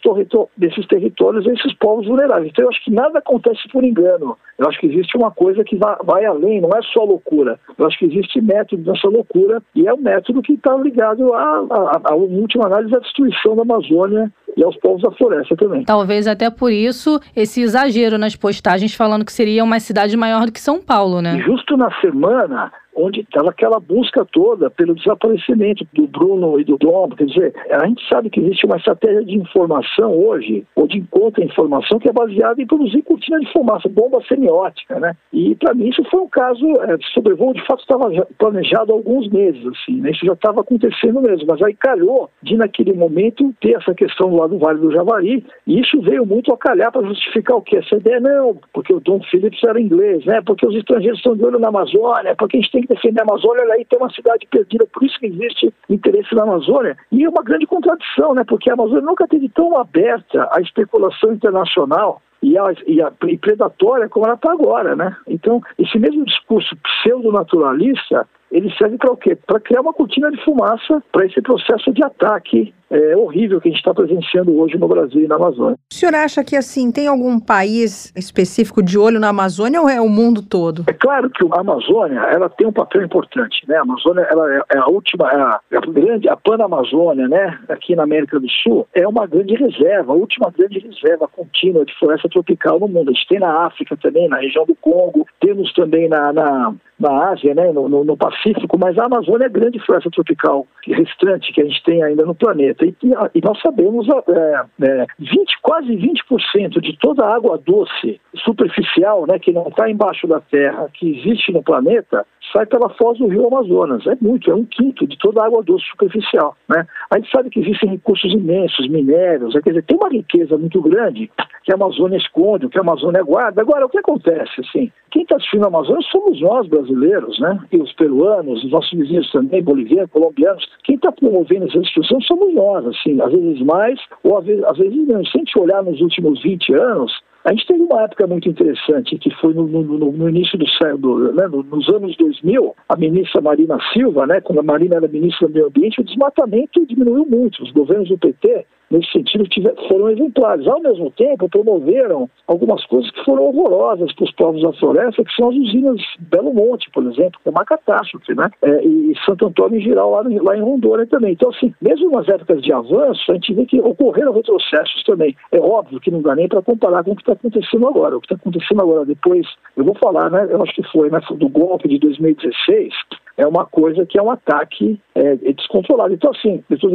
desses 0.57 0.85
territórios, 0.87 1.47
a 1.47 1.53
esses 1.53 1.73
povos 1.75 2.05
vulneráveis. 2.05 2.51
Então, 2.51 2.65
eu 2.65 2.69
acho 2.69 2.83
que 2.83 2.91
nada 2.91 3.19
acontece 3.19 3.67
por 3.71 3.83
engano. 3.83 4.37
Eu 4.57 4.67
acho 4.67 4.79
que 4.79 4.87
existe 4.87 5.15
uma 5.15 5.31
coisa 5.31 5.63
que 5.63 5.75
vai, 5.77 5.95
vai 6.03 6.25
além, 6.25 6.59
não 6.59 6.69
é 6.69 6.81
só 6.93 7.03
loucura. 7.03 7.59
Eu 7.77 7.85
acho 7.85 7.97
que 7.99 8.05
existe 8.05 8.41
método 8.41 8.83
nessa 8.91 9.07
loucura 9.07 9.61
e 9.75 9.87
é 9.87 9.93
um 9.93 10.01
método 10.01 10.41
que 10.41 10.53
está 10.53 10.75
ligado, 10.75 11.33
a, 11.33 12.15
última 12.15 12.65
análise, 12.65 12.95
à 12.95 12.99
destruição 12.99 13.55
da 13.55 13.61
Amazônia 13.61 14.31
e 14.55 14.63
aos 14.63 14.75
povos 14.77 15.03
da 15.03 15.11
floresta 15.11 15.46
também. 15.55 15.83
Talvez 15.83 16.27
até 16.27 16.49
por 16.49 16.71
isso 16.71 17.19
esse 17.35 17.61
exagero 17.61 18.17
nas 18.17 18.35
postagens 18.35 18.93
falando 18.93 19.25
que 19.25 19.31
seria 19.31 19.63
uma 19.63 19.79
cidade 19.79 20.15
maior 20.17 20.45
do 20.45 20.51
que 20.51 20.59
São 20.59 20.81
Paulo, 20.81 21.21
né? 21.21 21.39
Justo 21.39 21.77
na 21.77 21.89
semana 22.01 22.71
onde 22.97 23.21
estava 23.21 23.49
aquela 23.49 23.79
busca 23.79 24.25
toda 24.25 24.69
pelo 24.69 24.95
desaparecimento 24.95 25.87
do 25.93 26.07
Bruno 26.07 26.59
e 26.59 26.63
do 26.63 26.77
Dom. 26.77 27.09
Quer 27.09 27.25
dizer, 27.25 27.53
a 27.71 27.85
gente 27.87 28.01
sabe 28.09 28.29
que 28.29 28.39
existe 28.39 28.65
uma 28.65 28.77
estratégia 28.77 29.23
de 29.23 29.35
informação 29.35 30.11
hoje, 30.11 30.65
ou 30.75 30.87
de 30.87 30.97
encontro 30.97 31.41
à 31.41 31.45
informação, 31.45 31.99
que 31.99 32.09
é 32.09 32.13
baseada 32.13 32.61
em 32.61 32.65
produzir 32.65 33.01
cortina 33.03 33.39
de 33.39 33.51
fumaça, 33.51 33.87
bomba 33.87 34.19
semiótica, 34.27 34.99
né? 34.99 35.15
E 35.31 35.55
para 35.55 35.73
mim 35.73 35.89
isso 35.89 36.03
foi 36.09 36.21
um 36.21 36.27
caso, 36.27 36.65
é, 36.81 36.97
sobrevoo 37.13 37.53
de 37.53 37.65
fato 37.65 37.81
estava 37.81 38.09
planejado 38.37 38.91
há 38.91 38.95
alguns 38.95 39.29
meses, 39.29 39.65
assim, 39.67 40.01
né? 40.01 40.11
Isso 40.11 40.25
já 40.25 40.33
estava 40.33 40.61
acontecendo 40.61 41.21
mesmo, 41.21 41.45
mas 41.47 41.61
aí 41.61 41.73
calhou 41.73 42.29
de 42.41 42.57
naquele 42.57 42.93
momento 42.93 43.53
ter 43.61 43.75
essa 43.75 43.93
questão 43.93 44.35
lá 44.35 44.47
do 44.47 44.57
Vale 44.57 44.79
do 44.79 44.91
Javari, 44.91 45.45
e 45.65 45.79
isso 45.79 46.01
veio 46.01 46.25
muito 46.25 46.51
a 46.53 46.57
calhar 46.57 46.91
para 46.91 47.07
justificar 47.07 47.57
o 47.57 47.61
quê? 47.61 47.77
Essa 47.77 47.95
ideia, 47.95 48.19
não, 48.19 48.57
porque 48.73 48.93
o 48.93 48.99
Dom 48.99 49.19
Phillips 49.29 49.63
era 49.63 49.79
inglês, 49.79 50.25
né? 50.25 50.41
Porque 50.45 50.65
os 50.65 50.75
estrangeiros 50.75 51.19
estão 51.19 51.35
de 51.35 51.43
olho 51.43 51.59
na 51.59 51.67
Amazônia, 51.67 52.35
porque 52.35 52.57
a 52.57 52.61
gente 52.61 52.71
tem 52.71 52.81
que 52.81 52.86
defender 52.87 53.21
a 53.21 53.23
Amazônia, 53.23 53.63
olha 53.63 53.73
aí, 53.75 53.85
tem 53.85 53.99
uma 53.99 54.11
cidade 54.11 54.47
perdida, 54.49 54.85
por 54.91 55.03
isso 55.03 55.19
que 55.19 55.27
existe 55.27 55.73
interesse 55.89 56.33
na 56.33 56.43
Amazônia. 56.43 56.97
E 57.11 57.23
é 57.23 57.29
uma 57.29 57.43
grande 57.43 57.65
contradição, 57.65 58.33
né? 58.33 58.43
Porque 58.47 58.69
a 58.69 58.73
Amazônia 58.73 59.03
nunca 59.03 59.27
teve 59.27 59.49
tão 59.49 59.77
aberta 59.77 60.49
à 60.51 60.61
especulação 60.61 61.33
internacional 61.33 62.21
e, 62.41 62.57
a, 62.57 62.73
e, 62.85 63.01
a, 63.01 63.11
e 63.27 63.37
predatória 63.37 64.09
como 64.09 64.25
ela 64.25 64.35
está 64.35 64.51
agora, 64.51 64.95
né? 64.95 65.15
Então, 65.27 65.61
esse 65.77 65.97
mesmo 65.97 66.25
discurso 66.25 66.75
pseudo-naturalista 66.77 68.27
ele 68.51 68.73
serve 68.77 68.97
para 68.97 69.11
o 69.11 69.17
quê? 69.17 69.35
Para 69.35 69.59
criar 69.59 69.81
uma 69.81 69.93
cortina 69.93 70.31
de 70.31 70.41
fumaça 70.43 71.03
para 71.11 71.25
esse 71.25 71.41
processo 71.41 71.91
de 71.91 72.03
ataque 72.03 72.73
é, 72.89 73.15
horrível 73.15 73.59
que 73.59 73.67
a 73.67 73.71
gente 73.71 73.79
está 73.79 73.93
presenciando 73.93 74.57
hoje 74.57 74.77
no 74.77 74.87
Brasil 74.87 75.21
e 75.21 75.27
na 75.27 75.35
Amazônia. 75.35 75.77
O 75.91 75.95
senhor 75.95 76.15
acha 76.15 76.43
que, 76.43 76.55
assim, 76.55 76.91
tem 76.91 77.07
algum 77.07 77.39
país 77.39 78.11
específico 78.15 78.81
de 78.81 78.97
olho 78.97 79.19
na 79.19 79.29
Amazônia 79.29 79.81
ou 79.81 79.89
é 79.89 79.99
o 79.99 80.09
mundo 80.09 80.41
todo? 80.41 80.83
É 80.87 80.93
claro 80.93 81.29
que 81.29 81.45
a 81.51 81.59
Amazônia, 81.59 82.19
ela 82.19 82.49
tem 82.49 82.67
um 82.67 82.71
papel 82.71 83.03
importante, 83.03 83.63
né? 83.67 83.77
A 83.77 83.81
Amazônia, 83.81 84.27
ela 84.29 84.55
é, 84.55 84.61
é 84.75 84.77
a 84.77 84.87
última, 84.87 85.29
é 85.29 85.35
a, 85.35 85.59
é 85.71 85.77
a 85.77 85.81
grande, 85.81 86.29
a 86.29 86.37
Pan-Amazônia, 86.37 87.27
né? 87.27 87.59
Aqui 87.69 87.95
na 87.95 88.03
América 88.03 88.39
do 88.39 88.49
Sul, 88.63 88.87
é 88.93 89.07
uma 89.07 89.25
grande 89.27 89.55
reserva, 89.55 90.13
a 90.13 90.15
última 90.15 90.51
grande 90.55 90.79
reserva 90.79 91.27
contínua 91.27 91.85
de 91.85 91.93
floresta 91.99 92.29
tropical 92.29 92.79
no 92.79 92.87
mundo. 92.87 93.09
A 93.09 93.13
gente 93.13 93.27
tem 93.27 93.39
na 93.39 93.65
África 93.65 93.97
também, 93.97 94.27
na 94.27 94.37
região 94.37 94.65
do 94.65 94.75
Congo, 94.75 95.25
temos 95.39 95.73
também 95.73 96.07
na, 96.07 96.31
na 96.31 96.73
na 96.99 97.29
Ásia, 97.29 97.53
né, 97.53 97.71
no, 97.71 97.87
no, 97.87 98.03
no, 98.03 98.17
Pacífico, 98.17 98.77
mas 98.77 98.97
a 98.97 99.05
Amazônia 99.05 99.45
é 99.45 99.47
a 99.47 99.51
grande 99.51 99.79
floresta 99.85 100.09
tropical 100.09 100.65
restante 100.85 101.53
que 101.53 101.61
a 101.61 101.65
gente 101.65 101.83
tem 101.83 102.01
ainda 102.01 102.25
no 102.25 102.33
planeta. 102.33 102.76
E, 102.81 102.95
e 103.35 103.41
nós 103.41 103.59
sabemos 103.61 104.07
é, 104.09 104.65
é, 104.83 105.05
20, 105.19 105.61
quase 105.61 105.95
20% 105.95 106.81
de 106.81 106.97
toda 106.99 107.25
a 107.25 107.35
água 107.35 107.57
doce 107.57 108.19
superficial, 108.35 109.25
né, 109.27 109.39
que 109.39 109.51
não 109.51 109.67
está 109.67 109.89
embaixo 109.89 110.27
da 110.27 110.39
terra, 110.39 110.89
que 110.93 111.19
existe 111.19 111.51
no 111.51 111.63
planeta, 111.63 112.25
sai 112.51 112.65
pela 112.65 112.89
foz 112.89 113.17
do 113.17 113.27
rio 113.27 113.47
Amazonas. 113.47 114.05
É 114.07 114.17
muito, 114.21 114.49
é 114.51 114.55
um 114.55 114.65
quinto 114.65 115.07
de 115.07 115.17
toda 115.17 115.41
a 115.41 115.45
água 115.45 115.63
doce 115.63 115.85
superficial. 115.85 116.55
Né? 116.67 116.85
A 117.09 117.17
gente 117.17 117.29
sabe 117.31 117.49
que 117.49 117.59
existem 117.59 117.89
recursos 117.89 118.31
imensos, 118.33 118.87
minérios, 118.89 119.55
é, 119.55 119.61
quer 119.61 119.71
dizer, 119.71 119.83
tem 119.83 119.97
uma 119.97 120.09
riqueza 120.09 120.57
muito 120.57 120.81
grande 120.81 121.29
que 121.63 121.71
a 121.71 121.75
Amazônia 121.75 122.17
esconde, 122.17 122.69
que 122.69 122.77
a 122.77 122.81
Amazônia 122.81 123.21
guarda. 123.23 123.61
Agora, 123.61 123.85
o 123.85 123.89
que 123.89 123.97
acontece? 123.97 124.61
Assim, 124.61 124.91
quem 125.11 125.23
está 125.23 125.35
destruindo 125.35 125.65
a 125.65 125.69
Amazônia 125.69 126.01
somos 126.09 126.39
nós, 126.39 126.67
brasileiros, 126.67 127.39
né? 127.39 127.59
E 127.71 127.77
os 127.77 127.91
peruanos, 127.93 128.63
os 128.63 128.71
nossos 128.71 128.97
vizinhos 128.97 129.29
também, 129.31 129.61
bolivianos, 129.61 130.11
colombianos. 130.11 130.65
Quem 130.83 130.95
está 130.95 131.11
promovendo 131.11 131.65
essa 131.65 131.79
destruição 131.79 132.21
somos 132.21 132.53
nós, 132.53 132.85
assim, 132.87 133.21
às 133.21 133.31
vezes 133.31 133.61
mais, 133.61 133.99
ou 134.23 134.37
às 134.37 134.45
vezes, 134.45 134.63
às 134.63 134.77
vezes 134.77 134.95
menos. 134.95 135.29
Se 135.29 135.37
a 135.37 135.39
gente 135.39 135.59
olhar 135.59 135.83
nos 135.83 135.99
últimos 135.99 136.41
20 136.41 136.73
anos, 136.73 137.11
a 137.47 137.51
gente 137.51 137.65
teve 137.65 137.81
uma 137.81 138.03
época 138.03 138.27
muito 138.27 138.49
interessante, 138.49 139.17
que 139.17 139.33
foi 139.35 139.53
no, 139.53 139.65
no, 139.67 140.11
no 140.11 140.29
início 140.29 140.57
do 140.57 140.67
século, 140.69 141.31
né, 141.31 141.47
nos 141.47 141.87
anos 141.87 142.15
2000, 142.17 142.46
a 142.87 142.95
ministra 142.95 143.41
Marina 143.41 143.77
Silva, 143.91 144.25
né, 144.25 144.39
quando 144.41 144.59
a 144.59 144.63
Marina 144.63 144.95
era 144.95 145.07
ministra 145.07 145.47
do 145.47 145.53
Meio 145.53 145.67
Ambiente, 145.67 145.99
o 145.99 146.03
desmatamento 146.03 146.85
diminuiu 146.85 147.25
muito. 147.25 147.61
Os 147.61 147.71
governos 147.71 148.07
do 148.07 148.17
PT 148.17 148.65
nesse 148.89 149.11
sentido, 149.11 149.47
foram 149.87 150.09
exemplares. 150.09 150.67
Ao 150.67 150.81
mesmo 150.81 151.11
tempo, 151.11 151.49
promoveram 151.49 152.29
algumas 152.47 152.85
coisas 152.85 153.09
que 153.11 153.23
foram 153.23 153.43
horrorosas 153.43 154.13
para 154.13 154.25
os 154.25 154.31
povos 154.33 154.61
da 154.61 154.73
floresta, 154.73 155.23
que 155.23 155.35
são 155.35 155.49
as 155.49 155.55
usinas 155.55 156.01
Belo 156.19 156.53
Monte, 156.53 156.89
por 156.91 157.03
exemplo, 157.05 157.39
que 157.41 157.49
é 157.49 157.51
uma 157.51 157.65
catástrofe, 157.65 158.33
né? 158.33 158.49
É, 158.61 158.85
e 158.85 159.13
Santo 159.25 159.47
Antônio 159.47 159.79
em 159.79 159.83
geral, 159.83 160.11
lá, 160.11 160.23
lá 160.23 160.57
em 160.57 160.61
Rondônia 160.61 161.05
também. 161.07 161.33
Então, 161.33 161.49
assim, 161.49 161.73
mesmo 161.81 162.11
nas 162.11 162.27
épocas 162.27 162.61
de 162.61 162.71
avanço, 162.71 163.31
a 163.31 163.33
gente 163.35 163.53
vê 163.53 163.65
que 163.65 163.79
ocorreram 163.79 164.33
retrocessos 164.33 165.03
também. 165.03 165.35
É 165.51 165.59
óbvio 165.59 165.99
que 165.99 166.11
não 166.11 166.21
dá 166.21 166.35
nem 166.35 166.47
para 166.47 166.61
comparar 166.61 167.03
com 167.03 167.11
o 167.11 167.15
que 167.15 167.21
está 167.21 167.33
acontecendo 167.33 167.87
agora. 167.87 168.17
O 168.17 168.21
que 168.21 168.25
está 168.25 168.35
acontecendo 168.35 168.81
agora, 168.81 169.05
depois, 169.05 169.47
eu 169.75 169.83
vou 169.83 169.95
falar, 169.95 170.29
né? 170.29 170.47
Eu 170.49 170.61
acho 170.63 170.73
que 170.73 170.83
foi 170.91 171.09
né, 171.09 171.19
do 171.29 171.49
golpe 171.49 171.87
de 171.87 171.99
2016, 171.99 172.93
é 173.37 173.45
uma 173.45 173.65
coisa 173.65 174.05
que 174.05 174.19
é 174.19 174.21
um 174.21 174.31
ataque 174.31 174.99
é, 175.13 175.33
é 175.33 175.53
descontrolado. 175.53 176.13
Então, 176.13 176.31
assim, 176.31 176.63
eu 176.69 176.75
estou 176.75 176.89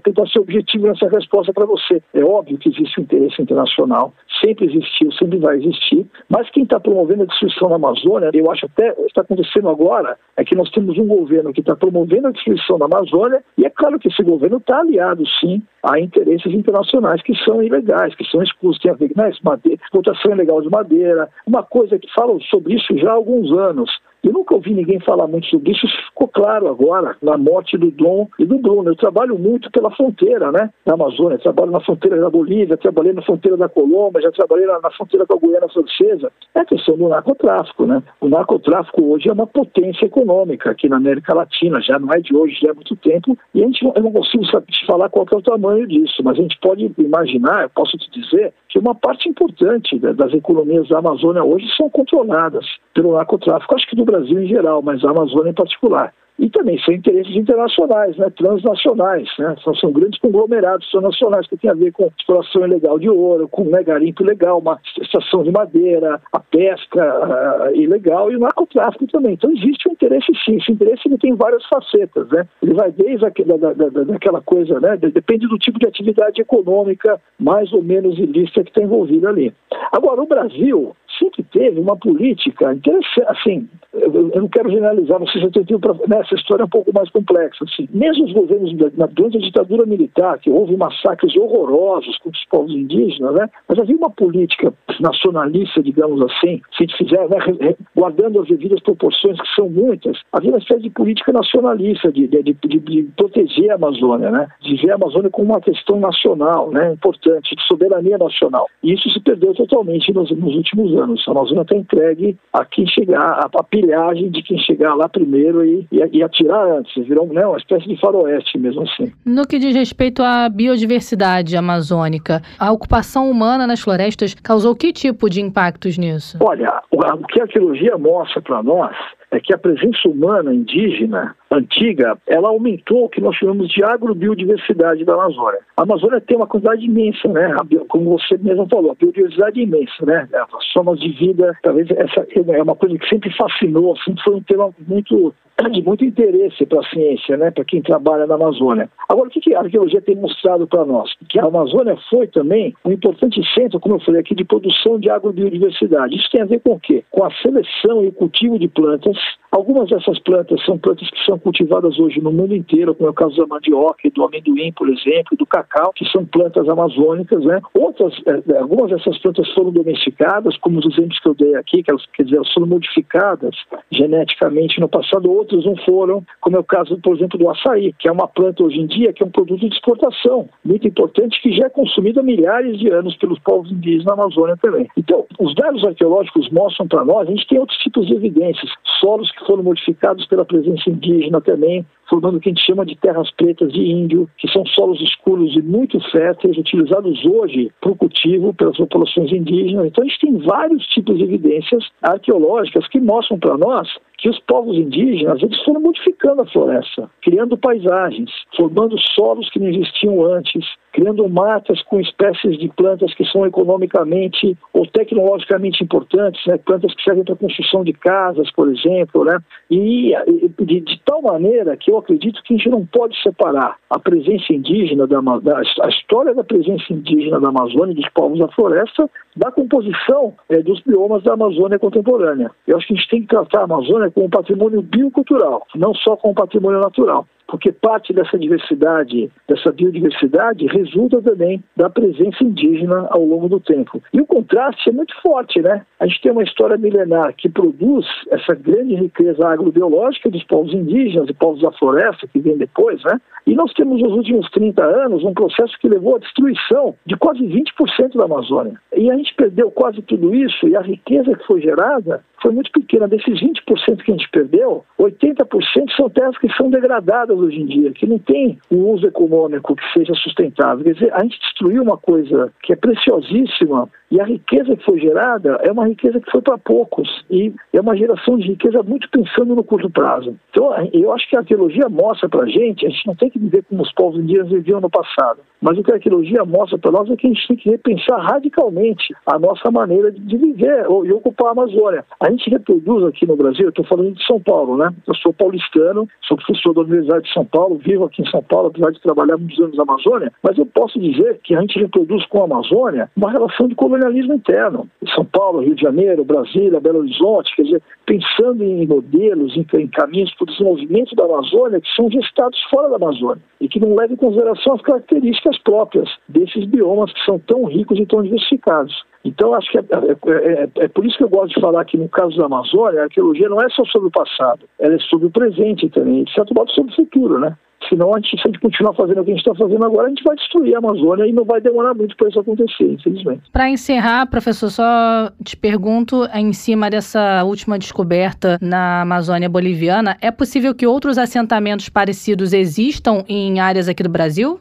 tentando 0.00 0.28
ser, 0.28 0.40
objetivo 0.40 0.86
nessa 0.86 1.08
resposta 1.08 1.52
para 1.52 1.66
você. 1.66 2.02
É 2.14 2.24
óbvio 2.24 2.58
que 2.58 2.70
existe 2.70 2.98
um 2.98 3.04
interesse 3.04 3.40
internacional, 3.40 4.12
sempre 4.42 4.66
existiu, 4.66 5.12
sempre 5.12 5.38
vai 5.38 5.56
existir, 5.56 6.06
mas 6.28 6.48
quem 6.50 6.64
está 6.64 6.80
promovendo 6.80 7.22
a 7.22 7.26
destruição 7.26 7.68
da 7.68 7.76
Amazônia, 7.76 8.30
eu 8.32 8.50
acho 8.50 8.66
até 8.66 8.92
o 8.92 8.96
que 8.96 9.02
está 9.02 9.20
acontecendo 9.20 9.68
agora, 9.68 10.18
é 10.36 10.44
que 10.44 10.56
nós 10.56 10.70
temos 10.70 10.98
um 10.98 11.06
governo 11.06 11.52
que 11.52 11.60
está 11.60 11.76
promovendo 11.76 12.28
a 12.28 12.30
destruição 12.30 12.78
da 12.78 12.86
Amazônia, 12.86 13.42
e 13.58 13.64
é 13.64 13.70
claro 13.70 13.98
que 13.98 14.08
esse 14.08 14.22
governo 14.22 14.56
está 14.56 14.80
aliado, 14.80 15.24
sim, 15.40 15.62
a 15.82 16.00
interesses 16.00 16.52
internacionais 16.52 17.22
que 17.22 17.34
são 17.44 17.62
ilegais, 17.62 18.14
que 18.14 18.24
são 18.24 18.42
escusos, 18.42 18.80
tem 18.80 18.90
a 18.90 18.94
ver 18.94 19.12
com 19.12 19.20
né, 19.20 19.30
madeira, 19.42 19.80
explotação 19.82 20.32
ilegal 20.32 20.62
de 20.62 20.70
madeira, 20.70 21.28
uma 21.46 21.62
coisa 21.62 21.98
que 21.98 22.12
falam 22.14 22.40
sobre 22.40 22.74
isso 22.74 22.96
já 22.96 23.10
há 23.10 23.14
alguns 23.14 23.52
anos, 23.52 23.90
Eu 24.24 24.32
nunca 24.32 24.54
ouvi 24.54 24.72
ninguém 24.72 24.98
falar 25.00 25.26
muito 25.26 25.46
sobre 25.48 25.72
isso, 25.72 25.84
isso 25.86 26.06
ficou 26.08 26.26
claro 26.28 26.68
agora, 26.68 27.16
na 27.22 27.36
morte 27.36 27.76
do 27.76 27.90
Dom 27.90 28.26
e 28.38 28.46
do 28.46 28.58
Bruno. 28.58 28.88
Eu 28.88 28.96
trabalho 28.96 29.38
muito 29.38 29.70
pela 29.70 29.90
fronteira, 29.90 30.50
né, 30.50 30.70
na 30.86 30.94
Amazônia, 30.94 31.38
trabalho 31.38 31.70
na 31.70 31.80
fronteira 31.80 32.18
da 32.18 32.30
Bolívia, 32.30 32.76
trabalhei 32.76 33.12
na 33.12 33.22
fronteira 33.22 33.56
da 33.56 33.68
Colômbia, 33.68 34.22
já 34.22 34.32
trabalhei 34.32 34.66
na, 34.66 34.80
na 34.80 34.90
fronteira 34.90 35.26
com 35.26 35.34
a 35.34 35.38
Guiana 35.38 35.68
Francesa. 35.68 36.32
É 36.54 36.60
a 36.60 36.64
questão 36.64 36.96
do 36.96 37.08
narcotráfico, 37.08 37.84
né? 37.84 38.02
O 38.20 38.28
narcotráfico 38.28 39.04
hoje 39.04 39.28
é 39.28 39.32
uma 39.32 39.46
potência 39.46 40.06
econômica 40.06 40.70
aqui 40.70 40.88
na 40.88 40.96
América 40.96 41.34
Latina, 41.34 41.80
já 41.82 41.98
não 41.98 42.10
é 42.12 42.20
de 42.20 42.34
hoje, 42.34 42.58
já 42.62 42.70
é 42.70 42.72
muito 42.72 42.96
tempo, 42.96 43.36
e 43.54 43.62
a 43.62 43.66
gente, 43.66 43.84
eu 43.84 44.02
não 44.02 44.12
consigo 44.12 44.44
te 44.44 44.86
falar 44.86 45.10
qual 45.10 45.26
é 45.30 45.36
o 45.36 45.42
tamanho 45.42 45.86
disso, 45.86 46.22
mas 46.24 46.38
a 46.38 46.42
gente 46.42 46.58
pode 46.60 46.90
imaginar, 46.96 47.64
eu 47.64 47.70
posso 47.70 47.96
te 47.98 48.10
dizer, 48.10 48.54
que 48.68 48.78
uma 48.78 48.94
parte 48.94 49.28
importante 49.28 49.98
das 49.98 50.32
economias 50.32 50.88
da 50.88 50.98
Amazônia 50.98 51.44
hoje 51.44 51.66
são 51.76 51.88
controladas 51.90 52.64
pelo 52.92 53.14
narcotráfico, 53.14 53.74
acho 53.74 53.86
que 53.88 53.96
do 53.96 54.04
Brasil 54.14 54.42
em 54.42 54.46
geral, 54.46 54.82
mas 54.82 55.04
a 55.04 55.10
Amazônia 55.10 55.50
em 55.50 55.54
particular. 55.54 56.12
E 56.36 56.50
também 56.50 56.76
são 56.80 56.92
interesses 56.92 57.34
internacionais, 57.36 58.16
né, 58.16 58.28
transnacionais, 58.36 59.28
né, 59.38 59.54
são, 59.62 59.72
são 59.76 59.92
grandes 59.92 60.18
conglomerados 60.18 60.90
transnacionais 60.90 61.46
que 61.46 61.56
têm 61.56 61.70
a 61.70 61.74
ver 61.74 61.92
com 61.92 62.10
exploração 62.18 62.66
ilegal 62.66 62.98
de 62.98 63.08
ouro, 63.08 63.46
com 63.46 63.62
né, 63.64 63.84
garimpo 63.84 64.24
ilegal, 64.24 64.58
uma 64.58 64.80
extração 65.00 65.44
de 65.44 65.52
madeira, 65.52 66.20
a 66.32 66.40
pesca 66.40 67.70
uh, 67.70 67.76
ilegal 67.76 68.32
e 68.32 68.36
o 68.36 68.40
narcotráfico 68.40 69.06
também. 69.06 69.34
Então 69.34 69.52
existe 69.52 69.88
um 69.88 69.92
interesse 69.92 70.32
sim, 70.44 70.56
esse 70.56 70.72
interesse 70.72 71.02
ele 71.06 71.18
tem 71.18 71.36
várias 71.36 71.64
facetas, 71.66 72.28
né, 72.30 72.48
ele 72.60 72.74
vai 72.74 72.90
desde 72.90 73.24
aquela, 73.24 73.56
da, 73.56 73.72
da, 73.72 73.88
daquela 74.02 74.40
coisa, 74.40 74.80
né, 74.80 74.96
depende 74.96 75.46
do 75.46 75.56
tipo 75.56 75.78
de 75.78 75.86
atividade 75.86 76.40
econômica 76.40 77.20
mais 77.38 77.72
ou 77.72 77.82
menos 77.82 78.18
ilícita 78.18 78.64
que 78.64 78.70
está 78.70 78.82
envolvida 78.82 79.28
ali. 79.28 79.54
Agora, 79.92 80.20
o 80.20 80.26
Brasil 80.26 80.96
sempre 81.18 81.42
teve 81.44 81.80
uma 81.80 81.96
política 81.96 82.72
interessante, 82.72 83.28
assim, 83.28 83.68
eu, 83.92 84.30
não 84.34 84.48
quero 84.48 84.70
generalizar, 84.70 85.18
vocês 85.20 85.40
já 85.40 85.48
entendiam, 85.48 85.80
né, 86.08 86.18
essa 86.20 86.34
história 86.34 86.62
é 86.62 86.66
um 86.66 86.68
pouco 86.68 86.92
mais 86.92 87.08
complexa. 87.10 87.64
Assim. 87.64 87.88
Mesmo 87.92 88.24
os 88.24 88.32
governos, 88.32 88.72
durante 89.12 89.36
a 89.36 89.40
ditadura 89.40 89.86
militar, 89.86 90.38
que 90.38 90.50
houve 90.50 90.76
massacres 90.76 91.36
horrorosos 91.36 92.18
contra 92.18 92.38
os 92.38 92.44
povos 92.46 92.72
indígenas, 92.72 93.34
né, 93.34 93.48
mas 93.68 93.78
havia 93.78 93.96
uma 93.96 94.10
política 94.10 94.72
nacionalista, 95.00 95.82
digamos 95.82 96.20
assim, 96.22 96.60
se 96.76 96.86
fizer, 96.96 97.28
né, 97.28 97.74
guardando 97.94 98.40
as 98.40 98.48
devidas 98.48 98.80
proporções, 98.80 99.40
que 99.40 99.54
são 99.54 99.68
muitas, 99.68 100.18
havia 100.32 100.50
uma 100.50 100.58
espécie 100.58 100.82
de 100.82 100.90
política 100.90 101.32
nacionalista, 101.32 102.10
de, 102.10 102.26
de, 102.26 102.42
de, 102.42 102.78
de 102.80 103.02
proteger 103.16 103.70
a 103.70 103.74
Amazônia, 103.74 104.30
né, 104.30 104.48
de 104.60 104.76
ver 104.76 104.92
a 104.92 104.94
Amazônia 104.96 105.30
como 105.30 105.52
uma 105.52 105.60
questão 105.60 106.00
nacional, 106.00 106.70
né, 106.70 106.92
importante, 106.92 107.54
de 107.54 107.62
soberania 107.66 108.18
nacional. 108.18 108.68
E 108.82 108.92
isso 108.92 109.08
se 109.10 109.20
perdeu 109.20 109.54
totalmente 109.54 110.12
nos, 110.12 110.30
nos 110.30 110.54
últimos 110.54 110.94
anos 110.96 111.03
anos. 111.04 111.24
A 111.28 111.30
Amazônia 111.30 111.62
está 111.62 111.76
entregue 111.76 112.36
a 112.52 112.64
quem 112.64 112.86
chegar, 112.86 113.48
a, 113.54 113.62
pilhagem 113.62 114.30
de 114.30 114.42
quem 114.42 114.58
chegar 114.58 114.94
lá 114.94 115.08
primeiro 115.08 115.64
e, 115.64 115.86
e, 115.92 116.18
e 116.18 116.22
atirar 116.22 116.66
antes. 116.66 117.06
Virou 117.06 117.26
né, 117.26 117.46
uma 117.46 117.58
espécie 117.58 117.86
de 117.86 117.98
faroeste 118.00 118.58
mesmo 118.58 118.82
assim. 118.82 119.12
No 119.24 119.46
que 119.46 119.58
diz 119.58 119.74
respeito 119.74 120.22
à 120.22 120.48
biodiversidade 120.48 121.56
amazônica, 121.56 122.42
a 122.58 122.72
ocupação 122.72 123.30
humana 123.30 123.66
nas 123.66 123.80
florestas 123.80 124.34
causou 124.34 124.74
que 124.74 124.92
tipo 124.92 125.28
de 125.28 125.40
impactos 125.40 125.98
nisso? 125.98 126.38
Olha, 126.40 126.82
o, 126.90 126.98
o 126.98 127.26
que 127.26 127.40
a 127.40 127.44
arqueologia 127.44 127.96
mostra 127.98 128.40
para 128.42 128.62
nós 128.62 128.94
é 129.36 129.40
que 129.40 129.54
a 129.54 129.58
presença 129.58 130.08
humana 130.08 130.54
indígena 130.54 131.34
antiga, 131.50 132.16
ela 132.26 132.48
aumentou 132.48 133.04
o 133.04 133.08
que 133.08 133.20
nós 133.20 133.36
chamamos 133.36 133.68
de 133.68 133.82
agrobiodiversidade 133.82 135.04
da 135.04 135.14
Amazônia. 135.14 135.60
A 135.76 135.82
Amazônia 135.82 136.20
tem 136.20 136.36
uma 136.36 136.46
quantidade 136.46 136.84
imensa, 136.84 137.28
né? 137.28 137.54
Como 137.88 138.18
você 138.18 138.36
mesmo 138.38 138.66
falou, 138.68 138.92
a 138.92 138.94
biodiversidade 138.94 139.60
é 139.60 139.64
imensa, 139.64 140.06
né? 140.06 140.28
As 140.32 140.72
formas 140.72 140.98
de 141.00 141.10
vida, 141.10 141.56
talvez 141.62 141.88
essa 141.90 142.26
é 142.34 142.62
uma 142.62 142.76
coisa 142.76 142.98
que 142.98 143.08
sempre 143.08 143.34
fascinou, 143.36 143.96
sempre 143.98 144.22
foi 144.22 144.34
um 144.34 144.42
tema 144.42 144.70
muito 144.86 145.34
de 145.70 145.82
muito 145.82 146.04
interesse 146.04 146.66
para 146.66 146.80
a 146.80 146.88
ciência, 146.88 147.36
né, 147.36 147.50
para 147.50 147.64
quem 147.64 147.80
trabalha 147.80 148.26
na 148.26 148.34
Amazônia. 148.34 148.90
Agora, 149.08 149.28
o 149.28 149.30
que 149.30 149.54
a 149.54 149.60
arqueologia 149.60 150.00
tem 150.00 150.16
mostrado 150.16 150.66
para 150.66 150.84
nós? 150.84 151.10
Que 151.28 151.38
a 151.38 151.44
Amazônia 151.44 151.96
foi 152.10 152.26
também 152.26 152.74
um 152.84 152.92
importante 152.92 153.40
centro, 153.54 153.78
como 153.78 153.94
eu 153.96 154.00
falei 154.00 154.20
aqui, 154.20 154.34
de 154.34 154.44
produção 154.44 154.98
de 154.98 155.08
agrobiodiversidade. 155.08 156.16
Isso 156.16 156.30
tem 156.30 156.42
a 156.42 156.46
ver 156.46 156.60
com 156.60 156.72
o 156.72 156.80
quê? 156.80 157.04
Com 157.10 157.24
a 157.24 157.30
seleção 157.42 158.02
e 158.02 158.08
o 158.08 158.12
cultivo 158.12 158.58
de 158.58 158.68
plantas. 158.68 159.16
Algumas 159.50 159.88
dessas 159.88 160.18
plantas 160.18 160.64
são 160.64 160.76
plantas 160.76 161.08
que 161.08 161.24
são 161.24 161.38
cultivadas 161.38 161.98
hoje 162.00 162.20
no 162.20 162.32
mundo 162.32 162.54
inteiro, 162.54 162.94
como 162.94 163.08
é 163.08 163.10
o 163.10 163.14
caso 163.14 163.36
da 163.36 163.46
mandioca, 163.46 164.10
do 164.10 164.24
amendoim, 164.24 164.72
por 164.72 164.88
exemplo, 164.88 165.36
do 165.38 165.46
cacau, 165.46 165.92
que 165.94 166.04
são 166.10 166.24
plantas 166.26 166.68
amazônicas, 166.68 167.44
né? 167.44 167.60
Outras, 167.78 168.12
é, 168.26 168.58
algumas 168.58 168.90
dessas 168.90 169.16
plantas 169.18 169.48
foram 169.52 169.70
domesticadas, 169.70 170.56
como 170.58 170.80
os 170.80 170.86
exemplos 170.86 171.20
que 171.20 171.28
eu 171.28 171.34
dei 171.34 171.54
aqui, 171.54 171.82
que 171.82 171.90
elas, 171.90 172.04
quer 172.06 172.24
dizer, 172.24 172.36
elas 172.36 172.52
foram 172.52 172.66
modificadas 172.66 173.54
geneticamente 173.92 174.80
no 174.80 174.88
passado, 174.88 175.30
outros 175.44 175.64
não 175.64 175.76
foram, 175.84 176.24
como 176.40 176.56
é 176.56 176.60
o 176.60 176.64
caso, 176.64 176.98
por 177.00 177.16
exemplo, 177.16 177.38
do 177.38 177.50
açaí, 177.50 177.92
que 177.98 178.08
é 178.08 178.12
uma 178.12 178.26
planta 178.26 178.64
hoje 178.64 178.80
em 178.80 178.86
dia 178.86 179.12
que 179.12 179.22
é 179.22 179.26
um 179.26 179.30
produto 179.30 179.60
de 179.60 179.74
exportação 179.74 180.48
muito 180.64 180.88
importante 180.88 181.40
que 181.40 181.52
já 181.56 181.66
é 181.66 181.68
consumido 181.68 182.20
há 182.20 182.22
milhares 182.22 182.78
de 182.78 182.90
anos 182.90 183.16
pelos 183.16 183.38
povos 183.40 183.70
indígenas 183.70 184.06
na 184.06 184.14
Amazônia 184.14 184.56
também. 184.56 184.88
Então, 184.96 185.26
os 185.38 185.54
dados 185.54 185.84
arqueológicos 185.84 186.50
mostram 186.50 186.88
para 186.88 187.04
nós, 187.04 187.28
a 187.28 187.30
gente 187.30 187.46
tem 187.46 187.58
outros 187.58 187.78
tipos 187.78 188.06
de 188.06 188.14
evidências, 188.14 188.70
solos 189.00 189.30
que 189.32 189.46
foram 189.46 189.62
modificados 189.62 190.26
pela 190.26 190.44
presença 190.44 190.88
indígena 190.88 191.40
também, 191.40 191.84
formando 192.08 192.36
o 192.36 192.40
que 192.40 192.48
a 192.48 192.52
gente 192.52 192.64
chama 192.64 192.84
de 192.84 192.96
terras 192.96 193.30
pretas 193.32 193.72
de 193.72 193.80
índio, 193.80 194.28
que 194.38 194.50
são 194.50 194.64
solos 194.66 195.00
escuros 195.00 195.54
e 195.56 195.62
muito 195.62 195.98
férteis, 196.10 196.56
utilizados 196.56 197.24
hoje 197.24 197.70
para 197.80 197.92
o 197.92 197.96
cultivo 197.96 198.54
pelas 198.54 198.76
populações 198.76 199.32
indígenas. 199.32 199.86
Então 199.86 200.04
a 200.04 200.08
gente 200.08 200.20
tem 200.20 200.38
vários 200.38 200.86
tipos 200.88 201.16
de 201.18 201.24
evidências 201.24 201.84
arqueológicas 202.02 202.86
que 202.88 203.00
mostram 203.00 203.38
para 203.38 203.56
nós 203.56 203.88
que 204.24 204.30
os 204.30 204.38
povos 204.40 204.76
indígenas 204.76 205.42
eles 205.42 205.62
foram 205.64 205.82
modificando 205.82 206.40
a 206.40 206.46
floresta, 206.46 207.10
criando 207.20 207.58
paisagens, 207.58 208.30
formando 208.56 208.98
solos 209.14 209.50
que 209.50 209.58
não 209.58 209.68
existiam 209.68 210.24
antes, 210.24 210.64
criando 210.94 211.28
matas 211.28 211.82
com 211.82 212.00
espécies 212.00 212.56
de 212.58 212.68
plantas 212.68 213.12
que 213.14 213.24
são 213.26 213.44
economicamente 213.44 214.56
ou 214.72 214.86
tecnologicamente 214.86 215.84
importantes, 215.84 216.40
né? 216.46 216.56
plantas 216.56 216.94
que 216.94 217.02
servem 217.02 217.24
para 217.24 217.36
construção 217.36 217.84
de 217.84 217.92
casas, 217.92 218.50
por 218.52 218.72
exemplo, 218.72 219.24
né? 219.24 219.38
e 219.70 220.14
de, 220.58 220.80
de, 220.80 221.00
tal 221.04 221.20
maneira 221.20 221.76
que 221.76 221.90
eu 221.94 221.98
acredito 221.98 222.42
que 222.42 222.54
a 222.54 222.56
gente 222.56 222.68
não 222.68 222.84
pode 222.86 223.20
separar 223.22 223.76
a 223.88 223.98
presença 223.98 224.52
indígena, 224.52 225.06
da, 225.06 225.20
da 225.20 225.58
a 225.58 225.88
história 225.88 226.34
da 226.34 226.44
presença 226.44 226.92
indígena 226.92 227.40
da 227.40 227.48
Amazônia, 227.48 227.94
dos 227.94 228.08
povos 228.10 228.38
da 228.38 228.48
floresta, 228.48 229.08
da 229.36 229.50
composição 229.50 230.34
é, 230.48 230.60
dos 230.62 230.80
biomas 230.80 231.22
da 231.22 231.34
Amazônia 231.34 231.78
contemporânea. 231.78 232.50
Eu 232.66 232.76
acho 232.76 232.86
que 232.86 232.94
a 232.94 232.96
gente 232.96 233.08
tem 233.08 233.22
que 233.22 233.28
tratar 233.28 233.60
a 233.60 233.64
Amazônia 233.64 234.10
como 234.10 234.26
um 234.26 234.30
patrimônio 234.30 234.82
biocultural, 234.82 235.66
não 235.74 235.94
só 235.94 236.16
como 236.16 236.34
patrimônio 236.34 236.80
natural 236.80 237.26
porque 237.46 237.72
parte 237.72 238.12
dessa 238.12 238.38
diversidade, 238.38 239.30
dessa 239.48 239.72
biodiversidade, 239.72 240.66
resulta 240.66 241.20
também 241.22 241.62
da 241.76 241.90
presença 241.90 242.42
indígena 242.42 243.06
ao 243.10 243.24
longo 243.24 243.48
do 243.48 243.60
tempo. 243.60 244.02
E 244.12 244.20
o 244.20 244.26
contraste 244.26 244.88
é 244.88 244.92
muito 244.92 245.14
forte, 245.20 245.60
né? 245.60 245.84
A 246.00 246.06
gente 246.06 246.20
tem 246.22 246.32
uma 246.32 246.42
história 246.42 246.76
milenar 246.76 247.34
que 247.36 247.48
produz 247.48 248.06
essa 248.30 248.54
grande 248.54 248.94
riqueza 248.94 249.46
agrobiológica 249.46 250.30
dos 250.30 250.44
povos 250.44 250.72
indígenas 250.72 251.28
e 251.28 251.34
povos 251.34 251.62
da 251.62 251.72
floresta 251.72 252.26
que 252.26 252.40
vem 252.40 252.56
depois, 252.56 253.02
né? 253.04 253.20
E 253.46 253.54
nós 253.54 253.72
temos 253.74 254.00
nos 254.00 254.12
últimos 254.12 254.50
30 254.50 254.82
anos 254.82 255.22
um 255.22 255.34
processo 255.34 255.78
que 255.78 255.88
levou 255.88 256.16
à 256.16 256.18
destruição 256.18 256.94
de 257.04 257.16
quase 257.16 257.40
20% 257.40 258.16
da 258.16 258.24
Amazônia. 258.24 258.80
E 258.96 259.10
a 259.10 259.16
gente 259.16 259.34
perdeu 259.34 259.70
quase 259.70 260.00
tudo 260.02 260.34
isso 260.34 260.66
e 260.66 260.76
a 260.76 260.80
riqueza 260.80 261.36
que 261.36 261.46
foi 261.46 261.60
gerada 261.60 262.24
foi 262.40 262.52
muito 262.52 262.70
pequena. 262.70 263.08
Desses 263.08 263.40
20% 263.40 264.02
que 264.02 264.12
a 264.12 264.14
gente 264.14 264.28
perdeu, 264.30 264.84
80% 264.98 265.96
são 265.96 266.08
terras 266.10 266.36
que 266.38 266.52
são 266.56 266.70
degradadas 266.70 267.33
hoje 267.42 267.60
em 267.60 267.66
dia, 267.66 267.92
que 267.92 268.06
não 268.06 268.18
tem 268.18 268.58
um 268.70 268.90
uso 268.90 269.06
econômico 269.06 269.74
que 269.74 269.92
seja 269.92 270.14
sustentável. 270.14 270.84
Quer 270.84 270.94
dizer, 270.94 271.14
a 271.14 271.22
gente 271.22 271.38
destruiu 271.40 271.82
uma 271.82 271.96
coisa 271.96 272.52
que 272.62 272.72
é 272.72 272.76
preciosíssima 272.76 273.88
e 274.10 274.20
a 274.20 274.24
riqueza 274.24 274.76
que 274.76 274.84
foi 274.84 275.00
gerada 275.00 275.58
é 275.62 275.72
uma 275.72 275.88
riqueza 275.88 276.20
que 276.20 276.30
foi 276.30 276.40
para 276.40 276.56
poucos 276.58 277.24
e 277.30 277.52
é 277.72 277.80
uma 277.80 277.96
geração 277.96 278.38
de 278.38 278.48
riqueza 278.48 278.82
muito 278.82 279.08
pensando 279.10 279.56
no 279.56 279.64
curto 279.64 279.90
prazo. 279.90 280.36
Então, 280.50 280.70
eu 280.92 281.12
acho 281.12 281.28
que 281.28 281.36
a 281.36 281.40
arqueologia 281.40 281.88
mostra 281.88 282.28
para 282.28 282.44
a 282.44 282.48
gente, 282.48 282.86
a 282.86 282.90
gente 282.90 283.06
não 283.06 283.14
tem 283.16 283.28
que 283.30 283.38
viver 283.38 283.64
como 283.64 283.82
os 283.82 283.92
povos 283.92 284.20
indígenas 284.20 284.50
viviam 284.50 284.80
no 284.80 284.88
passado, 284.88 285.40
mas 285.60 285.76
o 285.78 285.82
que 285.82 285.90
a 285.90 285.94
arqueologia 285.94 286.44
mostra 286.44 286.78
para 286.78 286.92
nós 286.92 287.10
é 287.10 287.16
que 287.16 287.26
a 287.26 287.30
gente 287.30 287.48
tem 287.48 287.56
que 287.56 287.70
repensar 287.70 288.18
radicalmente 288.18 289.14
a 289.26 289.38
nossa 289.38 289.70
maneira 289.70 290.12
de 290.12 290.36
viver 290.36 290.86
e 291.04 291.12
ocupar 291.12 291.48
a 291.48 291.52
Amazônia. 291.52 292.04
A 292.20 292.30
gente 292.30 292.50
reproduz 292.50 293.04
aqui 293.04 293.26
no 293.26 293.36
Brasil, 293.36 293.64
eu 293.64 293.70
estou 293.70 293.84
falando 293.84 294.12
de 294.12 294.24
São 294.26 294.40
Paulo, 294.40 294.76
né? 294.76 294.94
Eu 295.08 295.14
sou 295.16 295.32
paulistano, 295.32 296.08
sou 296.22 296.36
professor 296.36 296.72
da 296.74 296.82
Universidade 296.82 297.23
de 297.24 297.32
São 297.32 297.44
Paulo, 297.44 297.76
vivo 297.76 298.04
aqui 298.04 298.22
em 298.22 298.30
São 298.30 298.42
Paulo, 298.42 298.68
apesar 298.68 298.90
de 298.90 299.00
trabalhar 299.00 299.36
muitos 299.36 299.58
anos 299.58 299.76
na 299.76 299.82
Amazônia, 299.82 300.32
mas 300.42 300.56
eu 300.56 300.66
posso 300.66 300.98
dizer 301.00 301.40
que 301.42 301.54
a 301.54 301.60
gente 301.60 301.78
reproduz 301.78 302.24
com 302.26 302.42
a 302.42 302.44
Amazônia 302.44 303.10
uma 303.16 303.30
relação 303.30 303.66
de 303.66 303.74
colonialismo 303.74 304.34
interno. 304.34 304.88
São 305.14 305.24
Paulo, 305.24 305.60
Rio 305.60 305.74
de 305.74 305.82
Janeiro, 305.82 306.24
Brasília, 306.24 306.80
Belo 306.80 307.00
Horizonte, 307.00 307.54
quer 307.56 307.62
dizer, 307.62 307.82
pensando 308.06 308.62
em 308.62 308.86
modelos, 308.86 309.56
em, 309.56 309.66
em 309.74 309.88
caminhos 309.88 310.32
para 310.34 310.44
o 310.44 310.46
desenvolvimento 310.46 311.14
da 311.14 311.24
Amazônia 311.24 311.80
que 311.80 311.94
são 311.94 312.10
gestados 312.10 312.60
fora 312.70 312.88
da 312.88 312.96
Amazônia 312.96 313.42
e 313.60 313.68
que 313.68 313.80
não 313.80 313.94
levam 313.94 314.14
em 314.14 314.16
consideração 314.16 314.74
as 314.74 314.82
características 314.82 315.58
próprias 315.58 316.08
desses 316.28 316.64
biomas 316.66 317.12
que 317.12 317.24
são 317.24 317.38
tão 317.38 317.64
ricos 317.64 317.98
e 317.98 318.06
tão 318.06 318.22
diversificados. 318.22 319.04
Então, 319.24 319.54
acho 319.54 319.70
que 319.70 319.78
é, 319.78 319.80
é, 319.80 320.62
é, 320.62 320.68
é, 320.84 320.88
por 320.88 321.04
isso 321.06 321.16
que 321.16 321.24
eu 321.24 321.28
gosto 321.28 321.54
de 321.54 321.60
falar 321.60 321.84
que 321.84 321.96
no 321.96 322.08
caso 322.08 322.36
da 322.36 322.44
Amazônia, 322.44 323.00
a 323.00 323.04
arqueologia 323.04 323.48
não 323.48 323.60
é 323.60 323.68
só 323.70 323.84
sobre 323.86 324.08
o 324.08 324.12
passado, 324.12 324.66
ela 324.78 324.94
é 324.94 324.98
sobre 324.98 325.26
o 325.26 325.30
presente 325.30 325.88
também, 325.88 326.24
de 326.24 326.32
certo 326.32 326.54
modo 326.54 326.70
sobre 326.72 326.92
o 326.92 326.96
futuro, 326.96 327.38
né? 327.38 327.56
Senão, 327.88 328.14
a 328.14 328.18
gente, 328.18 328.30
se 328.30 328.42
a 328.44 328.50
gente 328.50 328.60
continuar 328.60 328.94
fazendo 328.94 329.20
o 329.20 329.24
que 329.24 329.30
a 329.30 329.34
gente 329.34 329.46
está 329.46 329.54
fazendo 329.54 329.84
agora, 329.84 330.06
a 330.06 330.08
gente 330.08 330.24
vai 330.24 330.34
destruir 330.36 330.74
a 330.74 330.78
Amazônia 330.78 331.26
e 331.26 331.32
não 331.32 331.44
vai 331.44 331.60
demorar 331.60 331.94
muito 331.94 332.16
para 332.16 332.28
isso 332.28 332.40
acontecer, 332.40 332.92
infelizmente. 332.92 333.42
Para 333.52 333.68
encerrar, 333.68 334.26
professor, 334.26 334.70
só 334.70 335.30
te 335.42 335.56
pergunto, 335.56 336.26
em 336.32 336.52
cima 336.52 336.88
dessa 336.88 337.44
última 337.44 337.78
descoberta 337.78 338.58
na 338.60 339.02
Amazônia 339.02 339.48
boliviana, 339.48 340.16
é 340.20 340.30
possível 340.30 340.74
que 340.74 340.86
outros 340.86 341.18
assentamentos 341.18 341.88
parecidos 341.88 342.52
existam 342.52 343.22
em 343.28 343.60
áreas 343.60 343.88
aqui 343.88 344.02
do 344.02 344.08
Brasil? 344.08 344.58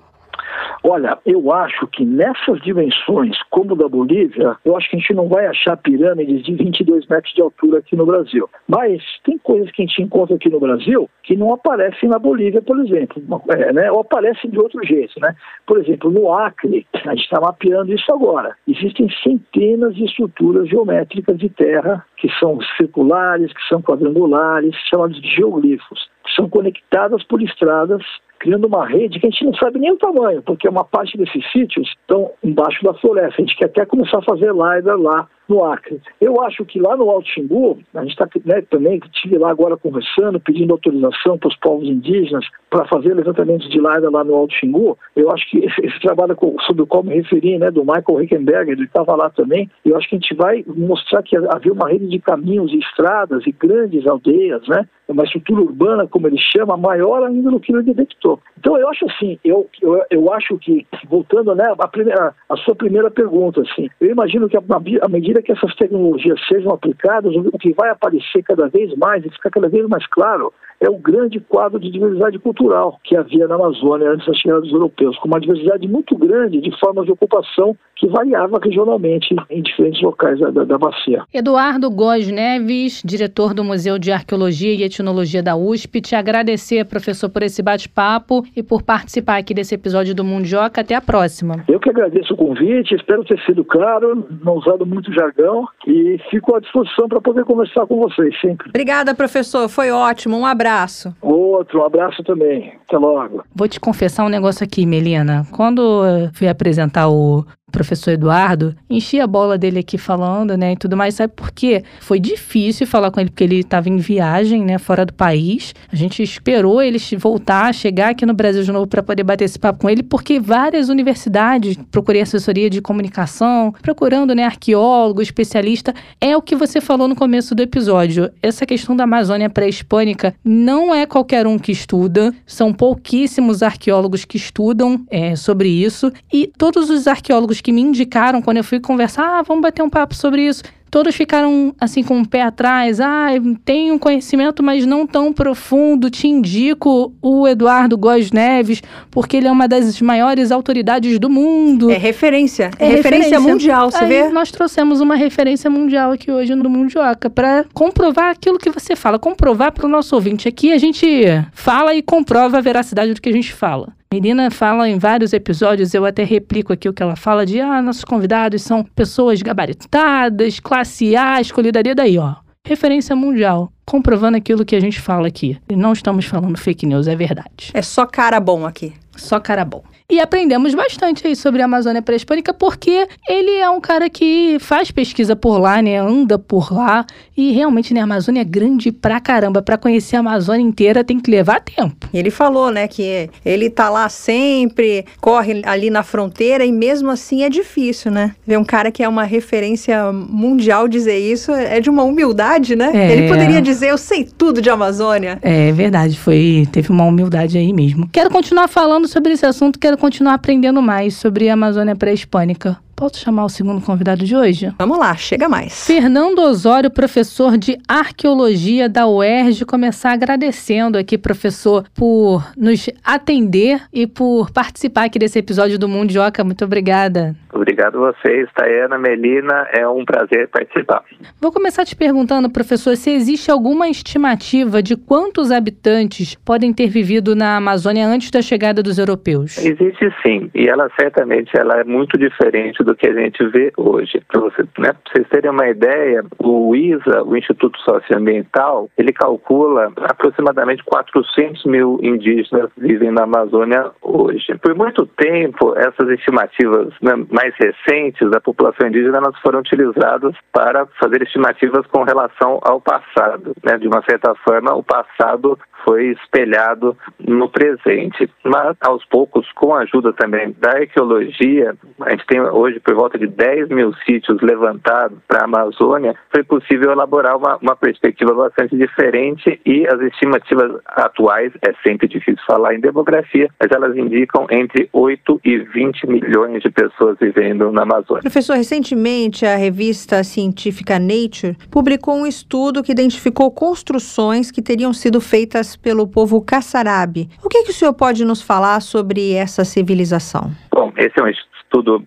Olha, 0.86 1.18
eu 1.26 1.50
acho 1.54 1.88
que 1.88 2.04
nessas 2.04 2.62
dimensões, 2.62 3.42
como 3.50 3.74
da 3.74 3.88
Bolívia, 3.88 4.58
eu 4.66 4.76
acho 4.76 4.90
que 4.90 4.98
a 4.98 5.00
gente 5.00 5.14
não 5.14 5.30
vai 5.30 5.48
achar 5.48 5.78
pirâmides 5.78 6.44
de 6.44 6.54
22 6.56 7.08
metros 7.08 7.34
de 7.34 7.42
altura 7.42 7.80
aqui 7.80 7.96
no 7.96 8.06
Brasil. 8.06 8.50
Mas 8.68 9.02
tem 9.24 9.38
coisas 9.38 9.72
que 9.72 9.82
a 9.82 9.86
gente 9.86 10.02
encontra 10.02 10.36
aqui 10.36 10.50
no 10.50 10.60
Brasil 10.60 11.10
que 11.24 11.38
não 11.38 11.54
aparecem 11.54 12.10
na 12.10 12.20
Bolívia, 12.20 12.62
por 12.62 12.78
exemplo, 12.84 13.24
é, 13.50 13.72
né? 13.72 13.90
ou 13.90 14.02
aparecem 14.02 14.50
de 14.52 14.60
outro 14.60 14.86
jeito. 14.86 15.18
Né? 15.22 15.34
Por 15.66 15.80
exemplo, 15.80 16.12
no 16.12 16.34
Acre, 16.34 16.86
a 16.94 17.10
gente 17.12 17.24
está 17.24 17.40
mapeando 17.40 17.94
isso 17.94 18.14
agora. 18.14 18.54
Existem 18.68 19.08
centenas 19.24 19.96
de 19.96 20.04
estruturas 20.04 20.68
geométricas 20.68 21.38
de 21.38 21.48
terra 21.48 22.06
que 22.24 22.32
são 22.40 22.58
circulares, 22.78 23.52
que 23.52 23.68
são 23.68 23.82
quadrangulares, 23.82 24.74
chamados 24.90 25.22
de 25.22 25.28
geoglifos, 25.28 26.10
que 26.24 26.34
são 26.34 26.48
conectadas 26.48 27.22
por 27.26 27.42
estradas 27.42 28.02
criando 28.40 28.66
uma 28.66 28.86
rede 28.86 29.20
que 29.20 29.28
a 29.28 29.30
gente 29.30 29.46
não 29.46 29.54
sabe 29.56 29.80
nem 29.80 29.92
o 29.92 29.98
tamanho, 29.98 30.42
porque 30.42 30.68
uma 30.68 30.84
parte 30.84 31.18
desses 31.18 31.50
sítios 31.52 31.90
estão 32.02 32.32
embaixo 32.44 32.84
da 32.84 32.94
floresta. 32.94 33.42
A 33.42 33.46
gente 33.46 33.56
quer 33.56 33.66
até 33.66 33.86
começar 33.86 34.20
a 34.20 34.22
fazer 34.22 34.52
LiDAR 34.52 34.98
lá 34.98 35.28
no 35.54 35.64
Acre. 35.64 36.02
Eu 36.20 36.42
acho 36.42 36.66
que 36.66 36.80
lá 36.80 36.98
no 36.98 37.10
Alto 37.10 37.28
Xingu, 37.30 37.78
a 37.94 38.02
gente 38.02 38.12
está 38.12 38.28
né, 38.44 38.62
também, 38.70 39.00
estive 39.14 39.38
lá 39.38 39.52
agora 39.52 39.78
conversando, 39.78 40.40
pedindo 40.40 40.74
autorização 40.74 41.38
para 41.38 41.50
os 41.50 41.56
povos 41.58 41.88
indígenas 41.88 42.46
para 42.70 42.88
fazer 42.88 43.14
levantamentos 43.14 43.70
de 43.70 43.78
LiDAR 43.78 44.12
lá 44.12 44.24
no 44.24 44.34
Alto 44.34 44.54
Xingu. 44.56 44.98
Eu 45.16 45.32
acho 45.32 45.48
que 45.50 45.60
esse, 45.64 45.86
esse 45.86 46.00
trabalho 46.00 46.36
sobre 46.66 46.82
o 46.82 46.88
qual 46.88 47.04
me 47.04 47.14
referi, 47.14 47.60
né, 47.60 47.70
do 47.70 47.82
Michael 47.82 48.20
Rickenberger, 48.20 48.74
ele 48.74 48.86
estava 48.86 49.16
lá 49.16 49.30
também, 49.30 49.70
eu 49.86 49.96
acho 49.96 50.10
que 50.10 50.16
a 50.16 50.20
gente 50.20 50.34
vai 50.34 50.64
mostrar 50.68 51.22
que 51.22 51.38
havia 51.38 51.72
uma 51.72 51.90
rede 51.90 52.08
de 52.08 52.20
caminhos 52.20 52.72
e 52.74 52.80
estradas 52.80 53.46
e 53.46 53.52
grandes 53.52 54.08
aldeias, 54.08 54.68
né, 54.68 54.88
uma 55.08 55.24
estrutura 55.24 55.62
urbana, 55.62 56.08
como 56.08 56.28
ele 56.28 56.38
chama, 56.38 56.78
maior 56.78 57.24
ainda 57.24 57.52
do 57.52 57.60
que 57.60 57.74
ele 57.74 57.84
detectou. 57.84 58.40
Então 58.58 58.78
eu 58.78 58.90
acho 58.90 59.06
assim, 59.06 59.38
eu, 59.44 59.70
eu, 59.82 60.04
eu 60.10 60.34
acho 60.34 60.58
que, 60.58 60.86
voltando 61.10 61.54
né, 61.56 61.66
a, 61.78 61.88
primeira, 61.88 62.34
a 62.50 62.58
sua 62.58 62.76
primeira 62.76 63.12
pergunta, 63.12 63.62
assim, 63.62 63.90
eu 64.00 64.12
imagino 64.12 64.48
que 64.48 64.58
à 64.58 65.08
medida 65.10 65.42
que 65.42 65.52
essas 65.52 65.76
tecnologias 65.76 66.40
sejam 66.48 66.72
aplicadas, 66.72 67.34
o 67.36 67.58
que 67.58 67.74
vai 67.74 67.90
aparecer 67.90 68.44
cada 68.44 68.68
vez 68.68 68.96
mais 68.96 69.26
e 69.26 69.30
ficar 69.30 69.50
cada 69.50 69.70
vez 69.70 69.88
mais 69.88 70.06
claro 70.08 70.54
é 70.80 70.90
o 70.90 70.98
grande 70.98 71.40
quadro 71.40 71.80
de 71.80 71.90
diversidade 71.90 72.38
cultural 72.40 73.00
que 73.04 73.16
havia 73.16 73.48
na 73.48 73.56
Amazônia 73.56 74.12
antes 74.12 74.28
da 74.28 74.34
chegada 74.34 74.62
dos 74.62 74.72
europeus, 74.72 75.18
com 75.18 75.28
uma 75.28 75.40
diversidade 75.40 75.88
muito 75.88 76.16
grande 76.18 76.60
de 76.60 76.78
formas 76.78 77.06
de 77.06 77.12
ocupação 77.12 77.76
que 77.96 78.08
variava 78.08 78.60
regionalmente 78.62 79.34
em 79.50 79.62
diferentes 79.62 80.02
locais 80.02 80.40
da, 80.40 80.50
da, 80.50 80.66
da 80.66 80.78
bacia. 80.78 81.24
Eduardo 81.34 81.90
Góes 81.90 82.30
Neves, 82.30 83.02
diretor 83.06 83.54
do 83.54 83.64
Museu 83.64 83.98
de 83.98 84.12
Arqueologia 84.12 84.74
e 84.74 84.84
Etnologia 84.94 85.42
da 85.42 85.56
USP, 85.56 86.02
te 86.02 86.16
agradecer, 86.16 86.86
professor, 86.86 87.30
por 87.30 87.44
esse 87.44 87.62
bate-papo 87.62 88.44
e 88.56 88.62
por 88.62 88.82
participar 88.82 89.38
aqui 89.38 89.54
desse 89.54 89.76
episódio 89.76 90.14
do 90.14 90.24
Mundioca. 90.24 90.82
Até 90.82 90.96
a 90.96 91.02
próxima. 91.02 91.64
Eu 91.68 91.80
que 91.80 91.90
agradeço 91.90 92.34
o 92.34 92.38
convite, 92.38 92.94
espero 92.94 93.24
ter 93.26 93.40
sido 93.46 93.66
claro, 93.66 94.28
não 94.44 94.56
usado 94.56 94.86
muito 94.86 95.12
jargão 95.14 95.68
e 95.88 96.18
fico 96.30 96.56
à 96.56 96.60
disposição 96.60 97.08
para 97.08 97.20
poder 97.20 97.44
conversar 97.44 97.86
com 97.88 97.98
vocês 97.98 98.40
sempre. 98.40 98.70
Obrigada, 98.70 99.16
professor. 99.16 99.68
Foi 99.68 99.92
ótimo. 99.92 100.38
Um 100.38 100.46
abraço. 100.46 101.16
Outro, 101.22 101.82
um 101.82 101.86
abraço 101.86 102.24
também. 102.24 102.74
Até 102.88 102.98
logo. 102.98 103.44
Vou 103.56 103.68
te 103.68 103.80
confessar 103.80 104.26
um 104.26 104.30
negócio 104.30 104.64
aqui, 104.64 104.86
Melina. 104.86 105.46
Quando 105.52 105.82
eu 105.82 106.30
fui 106.34 106.48
apresentar 106.48 107.10
o 107.10 107.46
professor 107.74 108.12
Eduardo, 108.12 108.76
enchi 108.88 109.20
a 109.20 109.26
bola 109.26 109.58
dele 109.58 109.80
aqui 109.80 109.98
falando, 109.98 110.56
né, 110.56 110.74
e 110.74 110.78
tudo 110.78 110.96
mais. 110.96 111.16
Sabe 111.16 111.34
por 111.36 111.52
quê? 111.52 111.84
Foi 112.00 112.20
difícil 112.20 112.86
falar 112.86 113.12
com 113.12 113.20
ele 113.20 113.32
porque 113.32 113.44
ele 113.44 113.60
estava 113.60 113.90
em 113.90 113.98
viagem, 113.98 114.64
né, 114.64 114.78
fora 114.78 115.06
do 115.06 115.12
país. 115.12 115.74
A 115.92 115.96
gente 115.96 116.22
esperou 116.22 116.82
ele 116.82 117.00
voltar, 117.18 117.74
chegar 117.74 118.10
aqui 118.10 118.26
no 118.26 118.34
Brasil 118.34 118.64
de 118.64 118.72
novo 118.72 118.86
para 118.86 119.02
poder 119.02 119.24
bater 119.24 119.46
esse 119.46 119.58
papo 119.58 119.80
com 119.80 119.90
ele, 119.90 120.04
porque 120.04 120.40
várias 120.40 120.88
universidades, 120.88 121.76
procurei 121.90 122.22
assessoria 122.22 122.70
de 122.70 122.80
comunicação, 122.80 123.74
procurando, 123.82 124.36
né, 124.36 124.44
arqueólogo, 124.44 125.22
especialista. 125.22 125.94
É 126.22 126.38
o 126.38 126.42
que 126.42 126.56
você 126.56 126.80
falou 126.80 127.08
no 127.08 127.16
começo 127.16 127.56
do 127.56 127.64
episódio. 127.64 128.30
Essa 128.42 128.68
questão 128.68 128.96
da 128.96 129.06
Amazônia 129.06 129.50
pré-hispânica 129.50 130.36
não 130.46 130.94
é 130.94 131.08
qualquer 131.08 131.48
um 131.48 131.58
que 131.58 131.72
estuda, 131.72 132.32
são 132.46 132.72
pouquíssimos 132.72 133.64
arqueólogos 133.64 134.26
que 134.26 134.38
estudam 134.38 135.04
é, 135.10 135.36
sobre 135.36 135.70
isso, 135.70 136.12
e 136.32 136.46
todos 136.56 136.92
os 136.92 137.08
arqueólogos 137.08 137.63
que 137.64 137.72
me 137.72 137.82
indicaram 137.82 138.42
quando 138.42 138.58
eu 138.58 138.64
fui 138.64 138.80
conversar, 138.80 139.40
ah, 139.40 139.42
vamos 139.42 139.62
bater 139.62 139.82
um 139.82 139.90
papo 139.90 140.14
sobre 140.14 140.46
isso. 140.46 140.64
Todos 140.94 141.16
ficaram 141.16 141.74
assim 141.80 142.04
com 142.04 142.22
o 142.22 142.28
pé 142.28 142.44
atrás. 142.44 143.02
Ah, 143.02 143.30
tenho 143.66 143.96
um 143.96 143.98
conhecimento, 143.98 144.62
mas 144.62 144.86
não 144.86 145.08
tão 145.08 145.34
profundo. 145.34 146.08
Te 146.08 146.28
indico 146.28 147.12
o 147.20 147.48
Eduardo 147.48 147.98
Góes 147.98 148.32
Neves, 148.32 148.84
porque 149.10 149.38
ele 149.38 149.48
é 149.48 149.52
uma 149.52 149.68
das 149.68 150.00
maiores 150.02 150.52
autoridades 150.52 151.18
do 151.18 151.32
mundo. 151.32 151.90
É 151.90 151.98
referência. 151.98 152.70
É, 152.78 152.86
é 152.86 152.90
referência, 152.90 153.00
referência, 153.00 153.40
mundial, 153.40 153.90
você 153.90 154.04
Aí 154.04 154.08
vê? 154.08 154.30
Nós 154.30 154.52
trouxemos 154.52 155.02
uma 155.02 155.16
referência 155.16 155.68
mundial 155.68 156.12
aqui 156.12 156.30
hoje 156.30 156.54
no 156.54 156.70
Mundioca 156.70 157.28
para 157.28 157.66
comprovar 157.74 158.30
aquilo 158.30 158.60
que 158.60 158.70
você 158.70 158.96
fala, 158.96 159.18
comprovar 159.18 159.72
para 159.72 159.88
o 159.88 159.90
nosso 159.90 160.14
ouvinte. 160.14 160.48
Aqui 160.48 160.72
a 160.72 160.78
gente 160.78 161.26
fala 161.54 161.96
e 161.96 162.04
comprova 162.04 162.60
a 162.60 162.62
veracidade 162.62 163.16
do 163.16 163.20
que 163.20 163.30
a 163.30 163.34
gente 163.34 163.52
fala. 163.52 163.96
Menina 164.14 164.52
fala 164.52 164.88
em 164.88 165.00
vários 165.00 165.34
episódios, 165.34 165.92
eu 165.96 166.06
até 166.06 166.24
replico 166.24 166.72
aqui 166.72 166.88
o 166.88 166.94
que 166.94 167.02
ela 167.02 167.16
fala 167.16 167.48
de 167.48 167.60
ah, 167.60 167.82
nossos 167.82 168.04
convidados 168.04 168.62
são 168.62 168.84
pessoas 168.84 169.42
gabaritadas, 169.42 170.60
classe 170.84 171.16
A, 171.16 171.40
escolhida 171.40 171.82
daí, 171.82 172.18
ó. 172.18 172.36
Referência 172.66 173.16
mundial, 173.16 173.72
comprovando 173.86 174.38
aquilo 174.38 174.66
que 174.66 174.76
a 174.76 174.80
gente 174.80 175.00
fala 175.00 175.28
aqui. 175.28 175.58
E 175.70 175.76
não 175.76 175.94
estamos 175.94 176.26
falando 176.26 176.58
fake 176.58 176.86
news, 176.86 177.08
é 177.08 177.16
verdade. 177.16 177.72
É 177.74 177.82
só 177.82 178.06
cara 178.06 178.40
bom 178.40 178.66
aqui. 178.66 178.94
Só 179.16 179.40
cara 179.40 179.64
bom. 179.64 179.84
E 180.14 180.20
aprendemos 180.20 180.76
bastante 180.76 181.26
aí 181.26 181.36
sobre 181.36 181.64
a 181.64 181.66
Amazônia 181.66 182.00
pré-hispânica, 182.00 182.54
porque 182.54 183.08
ele 183.28 183.50
é 183.50 183.68
um 183.68 183.82
cara 183.82 184.08
que 184.12 184.58
faz 184.60 184.92
pesquisa 184.92 185.36
por 185.36 185.58
lá, 185.58 185.82
né? 185.82 185.98
Anda 185.98 186.38
por 186.38 186.72
lá. 186.72 187.04
E 187.36 187.52
realmente, 187.52 187.96
né, 187.96 188.02
a 188.02 188.04
Amazônia 188.04 188.42
é 188.42 188.44
grande 188.44 188.92
pra 188.92 189.20
caramba. 189.20 189.64
Pra 189.64 189.76
conhecer 189.76 190.16
a 190.16 190.20
Amazônia 190.20 190.62
inteira 190.62 191.04
tem 191.04 191.20
que 191.20 191.32
levar 191.32 191.62
tempo. 191.62 192.08
Ele 192.14 192.30
falou, 192.30 192.70
né, 192.70 192.88
que 192.88 193.28
ele 193.44 193.72
tá 193.72 193.90
lá 193.90 194.08
sempre, 194.08 195.04
corre 195.20 195.64
ali 195.66 195.90
na 195.90 196.04
fronteira, 196.04 196.64
e 196.64 196.72
mesmo 196.72 197.10
assim 197.10 197.42
é 197.42 197.50
difícil, 197.50 198.12
né? 198.12 198.36
Ver 198.46 198.60
um 198.60 198.64
cara 198.64 198.92
que 198.92 199.02
é 199.02 199.10
uma 199.10 199.24
referência 199.24 200.12
mundial 200.12 200.88
dizer 200.88 201.18
isso 201.18 201.52
é 201.52 201.80
de 201.80 201.90
uma 201.90 202.04
humildade, 202.04 202.76
né? 202.76 202.92
É. 202.94 203.14
Ele 203.14 203.28
poderia 203.28 203.64
dizer, 203.64 203.90
eu 203.90 203.98
sei 203.98 204.26
tudo 204.26 204.62
de 204.62 204.70
Amazônia. 204.70 205.40
É 205.42 205.72
verdade, 205.72 206.20
foi. 206.20 206.68
Teve 206.72 206.92
uma 206.92 207.04
humildade 207.04 207.58
aí 207.58 207.74
mesmo. 207.74 208.08
Quero 208.12 208.30
continuar 208.30 208.68
falando 208.68 209.08
sobre 209.08 209.34
esse 209.34 209.46
assunto, 209.48 209.80
quero 209.80 210.03
continuar 210.04 210.34
aprendendo 210.34 210.82
mais 210.82 211.14
sobre 211.14 211.48
a 211.48 211.54
Amazônia 211.54 211.96
pré-hispânica. 211.96 212.78
Posso 213.04 213.20
chamar 213.20 213.44
o 213.44 213.50
segundo 213.50 213.82
convidado 213.82 214.24
de 214.24 214.34
hoje? 214.34 214.74
Vamos 214.80 214.98
lá, 214.98 215.14
chega 215.18 215.50
mais. 215.50 215.86
Fernando 215.86 216.40
Osório, 216.40 216.90
professor 216.90 217.58
de 217.58 217.78
arqueologia 217.86 218.88
da 218.88 219.06
UERJ, 219.06 219.66
começar 219.66 220.14
agradecendo 220.14 220.98
aqui, 220.98 221.18
professor, 221.18 221.84
por 221.94 222.50
nos 222.56 222.90
atender 223.04 223.82
e 223.92 224.08
por 224.08 224.52
participar 224.52 225.04
aqui 225.04 225.20
desse 225.20 225.38
episódio 225.38 225.78
do 225.78 225.90
Mundioca. 225.90 226.46
Muito 226.46 226.64
obrigada. 226.64 227.36
Obrigado 227.52 228.04
a 228.04 228.12
vocês, 228.12 228.50
Tayana, 228.56 228.98
Melina. 228.98 229.68
É 229.74 229.88
um 229.88 230.04
prazer 230.04 230.48
participar. 230.48 231.04
Vou 231.40 231.52
começar 231.52 231.86
te 231.86 231.96
perguntando, 231.96 232.50
professor, 232.50 232.96
se 232.96 233.12
existe 233.12 233.52
alguma 233.52 233.88
estimativa 233.88 234.82
de 234.82 234.96
quantos 234.96 235.52
habitantes 235.52 236.36
podem 236.36 236.74
ter 236.74 236.88
vivido 236.88 237.36
na 237.36 237.58
Amazônia 237.58 238.08
antes 238.08 238.32
da 238.32 238.42
chegada 238.42 238.82
dos 238.82 238.98
europeus? 238.98 239.58
Existe 239.58 240.10
sim, 240.26 240.50
e 240.56 240.68
ela 240.68 240.90
certamente 241.00 241.56
ela 241.56 241.80
é 241.80 241.84
muito 241.84 242.18
diferente 242.18 242.84
do 242.84 242.93
que 242.96 243.08
a 243.08 243.14
gente 243.14 243.46
vê 243.48 243.72
hoje. 243.78 244.22
Para 244.28 244.42
você, 244.42 244.64
né, 244.78 244.92
vocês 245.08 245.28
terem 245.30 245.52
uma 245.52 245.68
ideia, 245.68 246.24
o 246.40 246.76
ISA, 246.76 247.24
o 247.24 247.36
Instituto 247.36 247.80
Socioambiental, 247.80 248.90
ele 248.98 249.12
calcula 249.12 249.92
aproximadamente 250.02 250.84
400 250.84 251.66
mil 251.66 252.00
indígenas 252.02 252.70
vivem 252.78 253.12
na 253.12 253.24
Amazônia 253.24 253.92
hoje. 254.02 254.56
Por 254.62 254.76
muito 254.76 255.06
tempo, 255.06 255.74
essas 255.78 256.10
estimativas 256.10 256.94
né, 257.02 257.14
mais 257.32 257.54
recentes 257.56 258.30
da 258.30 258.40
população 258.40 258.88
indígena 258.88 259.18
elas 259.18 259.40
foram 259.40 259.60
utilizadas 259.60 260.36
para 260.52 260.86
fazer 261.00 261.22
estimativas 261.22 261.86
com 261.88 262.04
relação 262.04 262.60
ao 262.64 262.82
passado. 262.82 263.54
Né? 263.64 263.78
De 263.78 263.88
uma 263.88 264.04
certa 264.04 264.34
forma, 264.36 264.74
o 264.74 264.84
passado 264.84 265.58
foi 265.84 266.08
espelhado 266.12 266.98
no 267.20 267.50
presente. 267.50 268.30
Mas, 268.44 268.76
aos 268.82 269.06
poucos, 269.06 269.50
com 269.54 269.74
a 269.74 269.82
ajuda 269.82 270.14
também 270.14 270.56
da 270.60 270.72
arqueologia, 270.72 271.76
a 272.02 272.12
gente 272.12 272.26
tem 272.26 272.42
hoje 272.42 272.73
hoje 272.74 272.80
por 272.80 272.96
volta 272.96 273.18
de 273.18 273.28
10 273.28 273.70
mil 273.70 273.94
sítios 274.06 274.42
levantados 274.42 275.18
para 275.28 275.42
a 275.42 275.46
Amazônia, 275.46 276.16
foi 276.34 276.44
possível 276.44 276.92
elaborar 276.92 277.38
uma, 277.38 277.58
uma 277.62 277.76
perspectiva 277.76 278.34
bastante 278.34 278.76
diferente 278.76 279.60
e 279.66 279.86
as 279.88 280.00
estimativas 280.02 280.80
atuais, 280.88 281.52
é 281.62 281.74
sempre 281.88 282.08
difícil 282.08 282.42
falar 282.46 282.74
em 282.74 282.80
demografia, 282.80 283.50
mas 283.60 283.72
elas 283.72 283.96
indicam 283.96 284.48
entre 284.50 284.90
8 284.92 285.42
e 285.44 285.58
20 285.60 286.08
milhões 286.08 286.62
de 286.62 286.70
pessoas 286.70 287.18
vivendo 287.20 287.72
na 287.72 287.84
Amazônia. 287.84 288.22
Professor, 288.22 288.56
recentemente 288.56 289.46
a 289.46 289.56
revista 289.56 290.24
científica 290.24 290.98
Nature 291.00 291.56
publicou 291.70 292.16
um 292.16 292.26
estudo 292.26 292.84
que 292.84 292.92
identificou 292.92 293.52
construções 293.52 294.52
que 294.52 294.62
teriam 294.62 294.94
sido 294.94 295.22
feitas 295.22 295.76
pelo 295.76 296.08
povo 296.08 296.42
Kassarabi. 296.42 297.30
O 297.44 297.50
que, 297.50 297.64
que 297.64 297.72
o 297.72 297.74
senhor 297.74 297.94
pode 297.94 298.26
nos 298.26 298.42
falar 298.42 298.82
sobre 298.82 299.34
essa 299.34 299.64
civilização? 299.64 300.52
Bom, 300.72 300.92
esse 300.98 301.20
é 301.20 301.24
um 301.24 301.28
estudo 301.28 301.53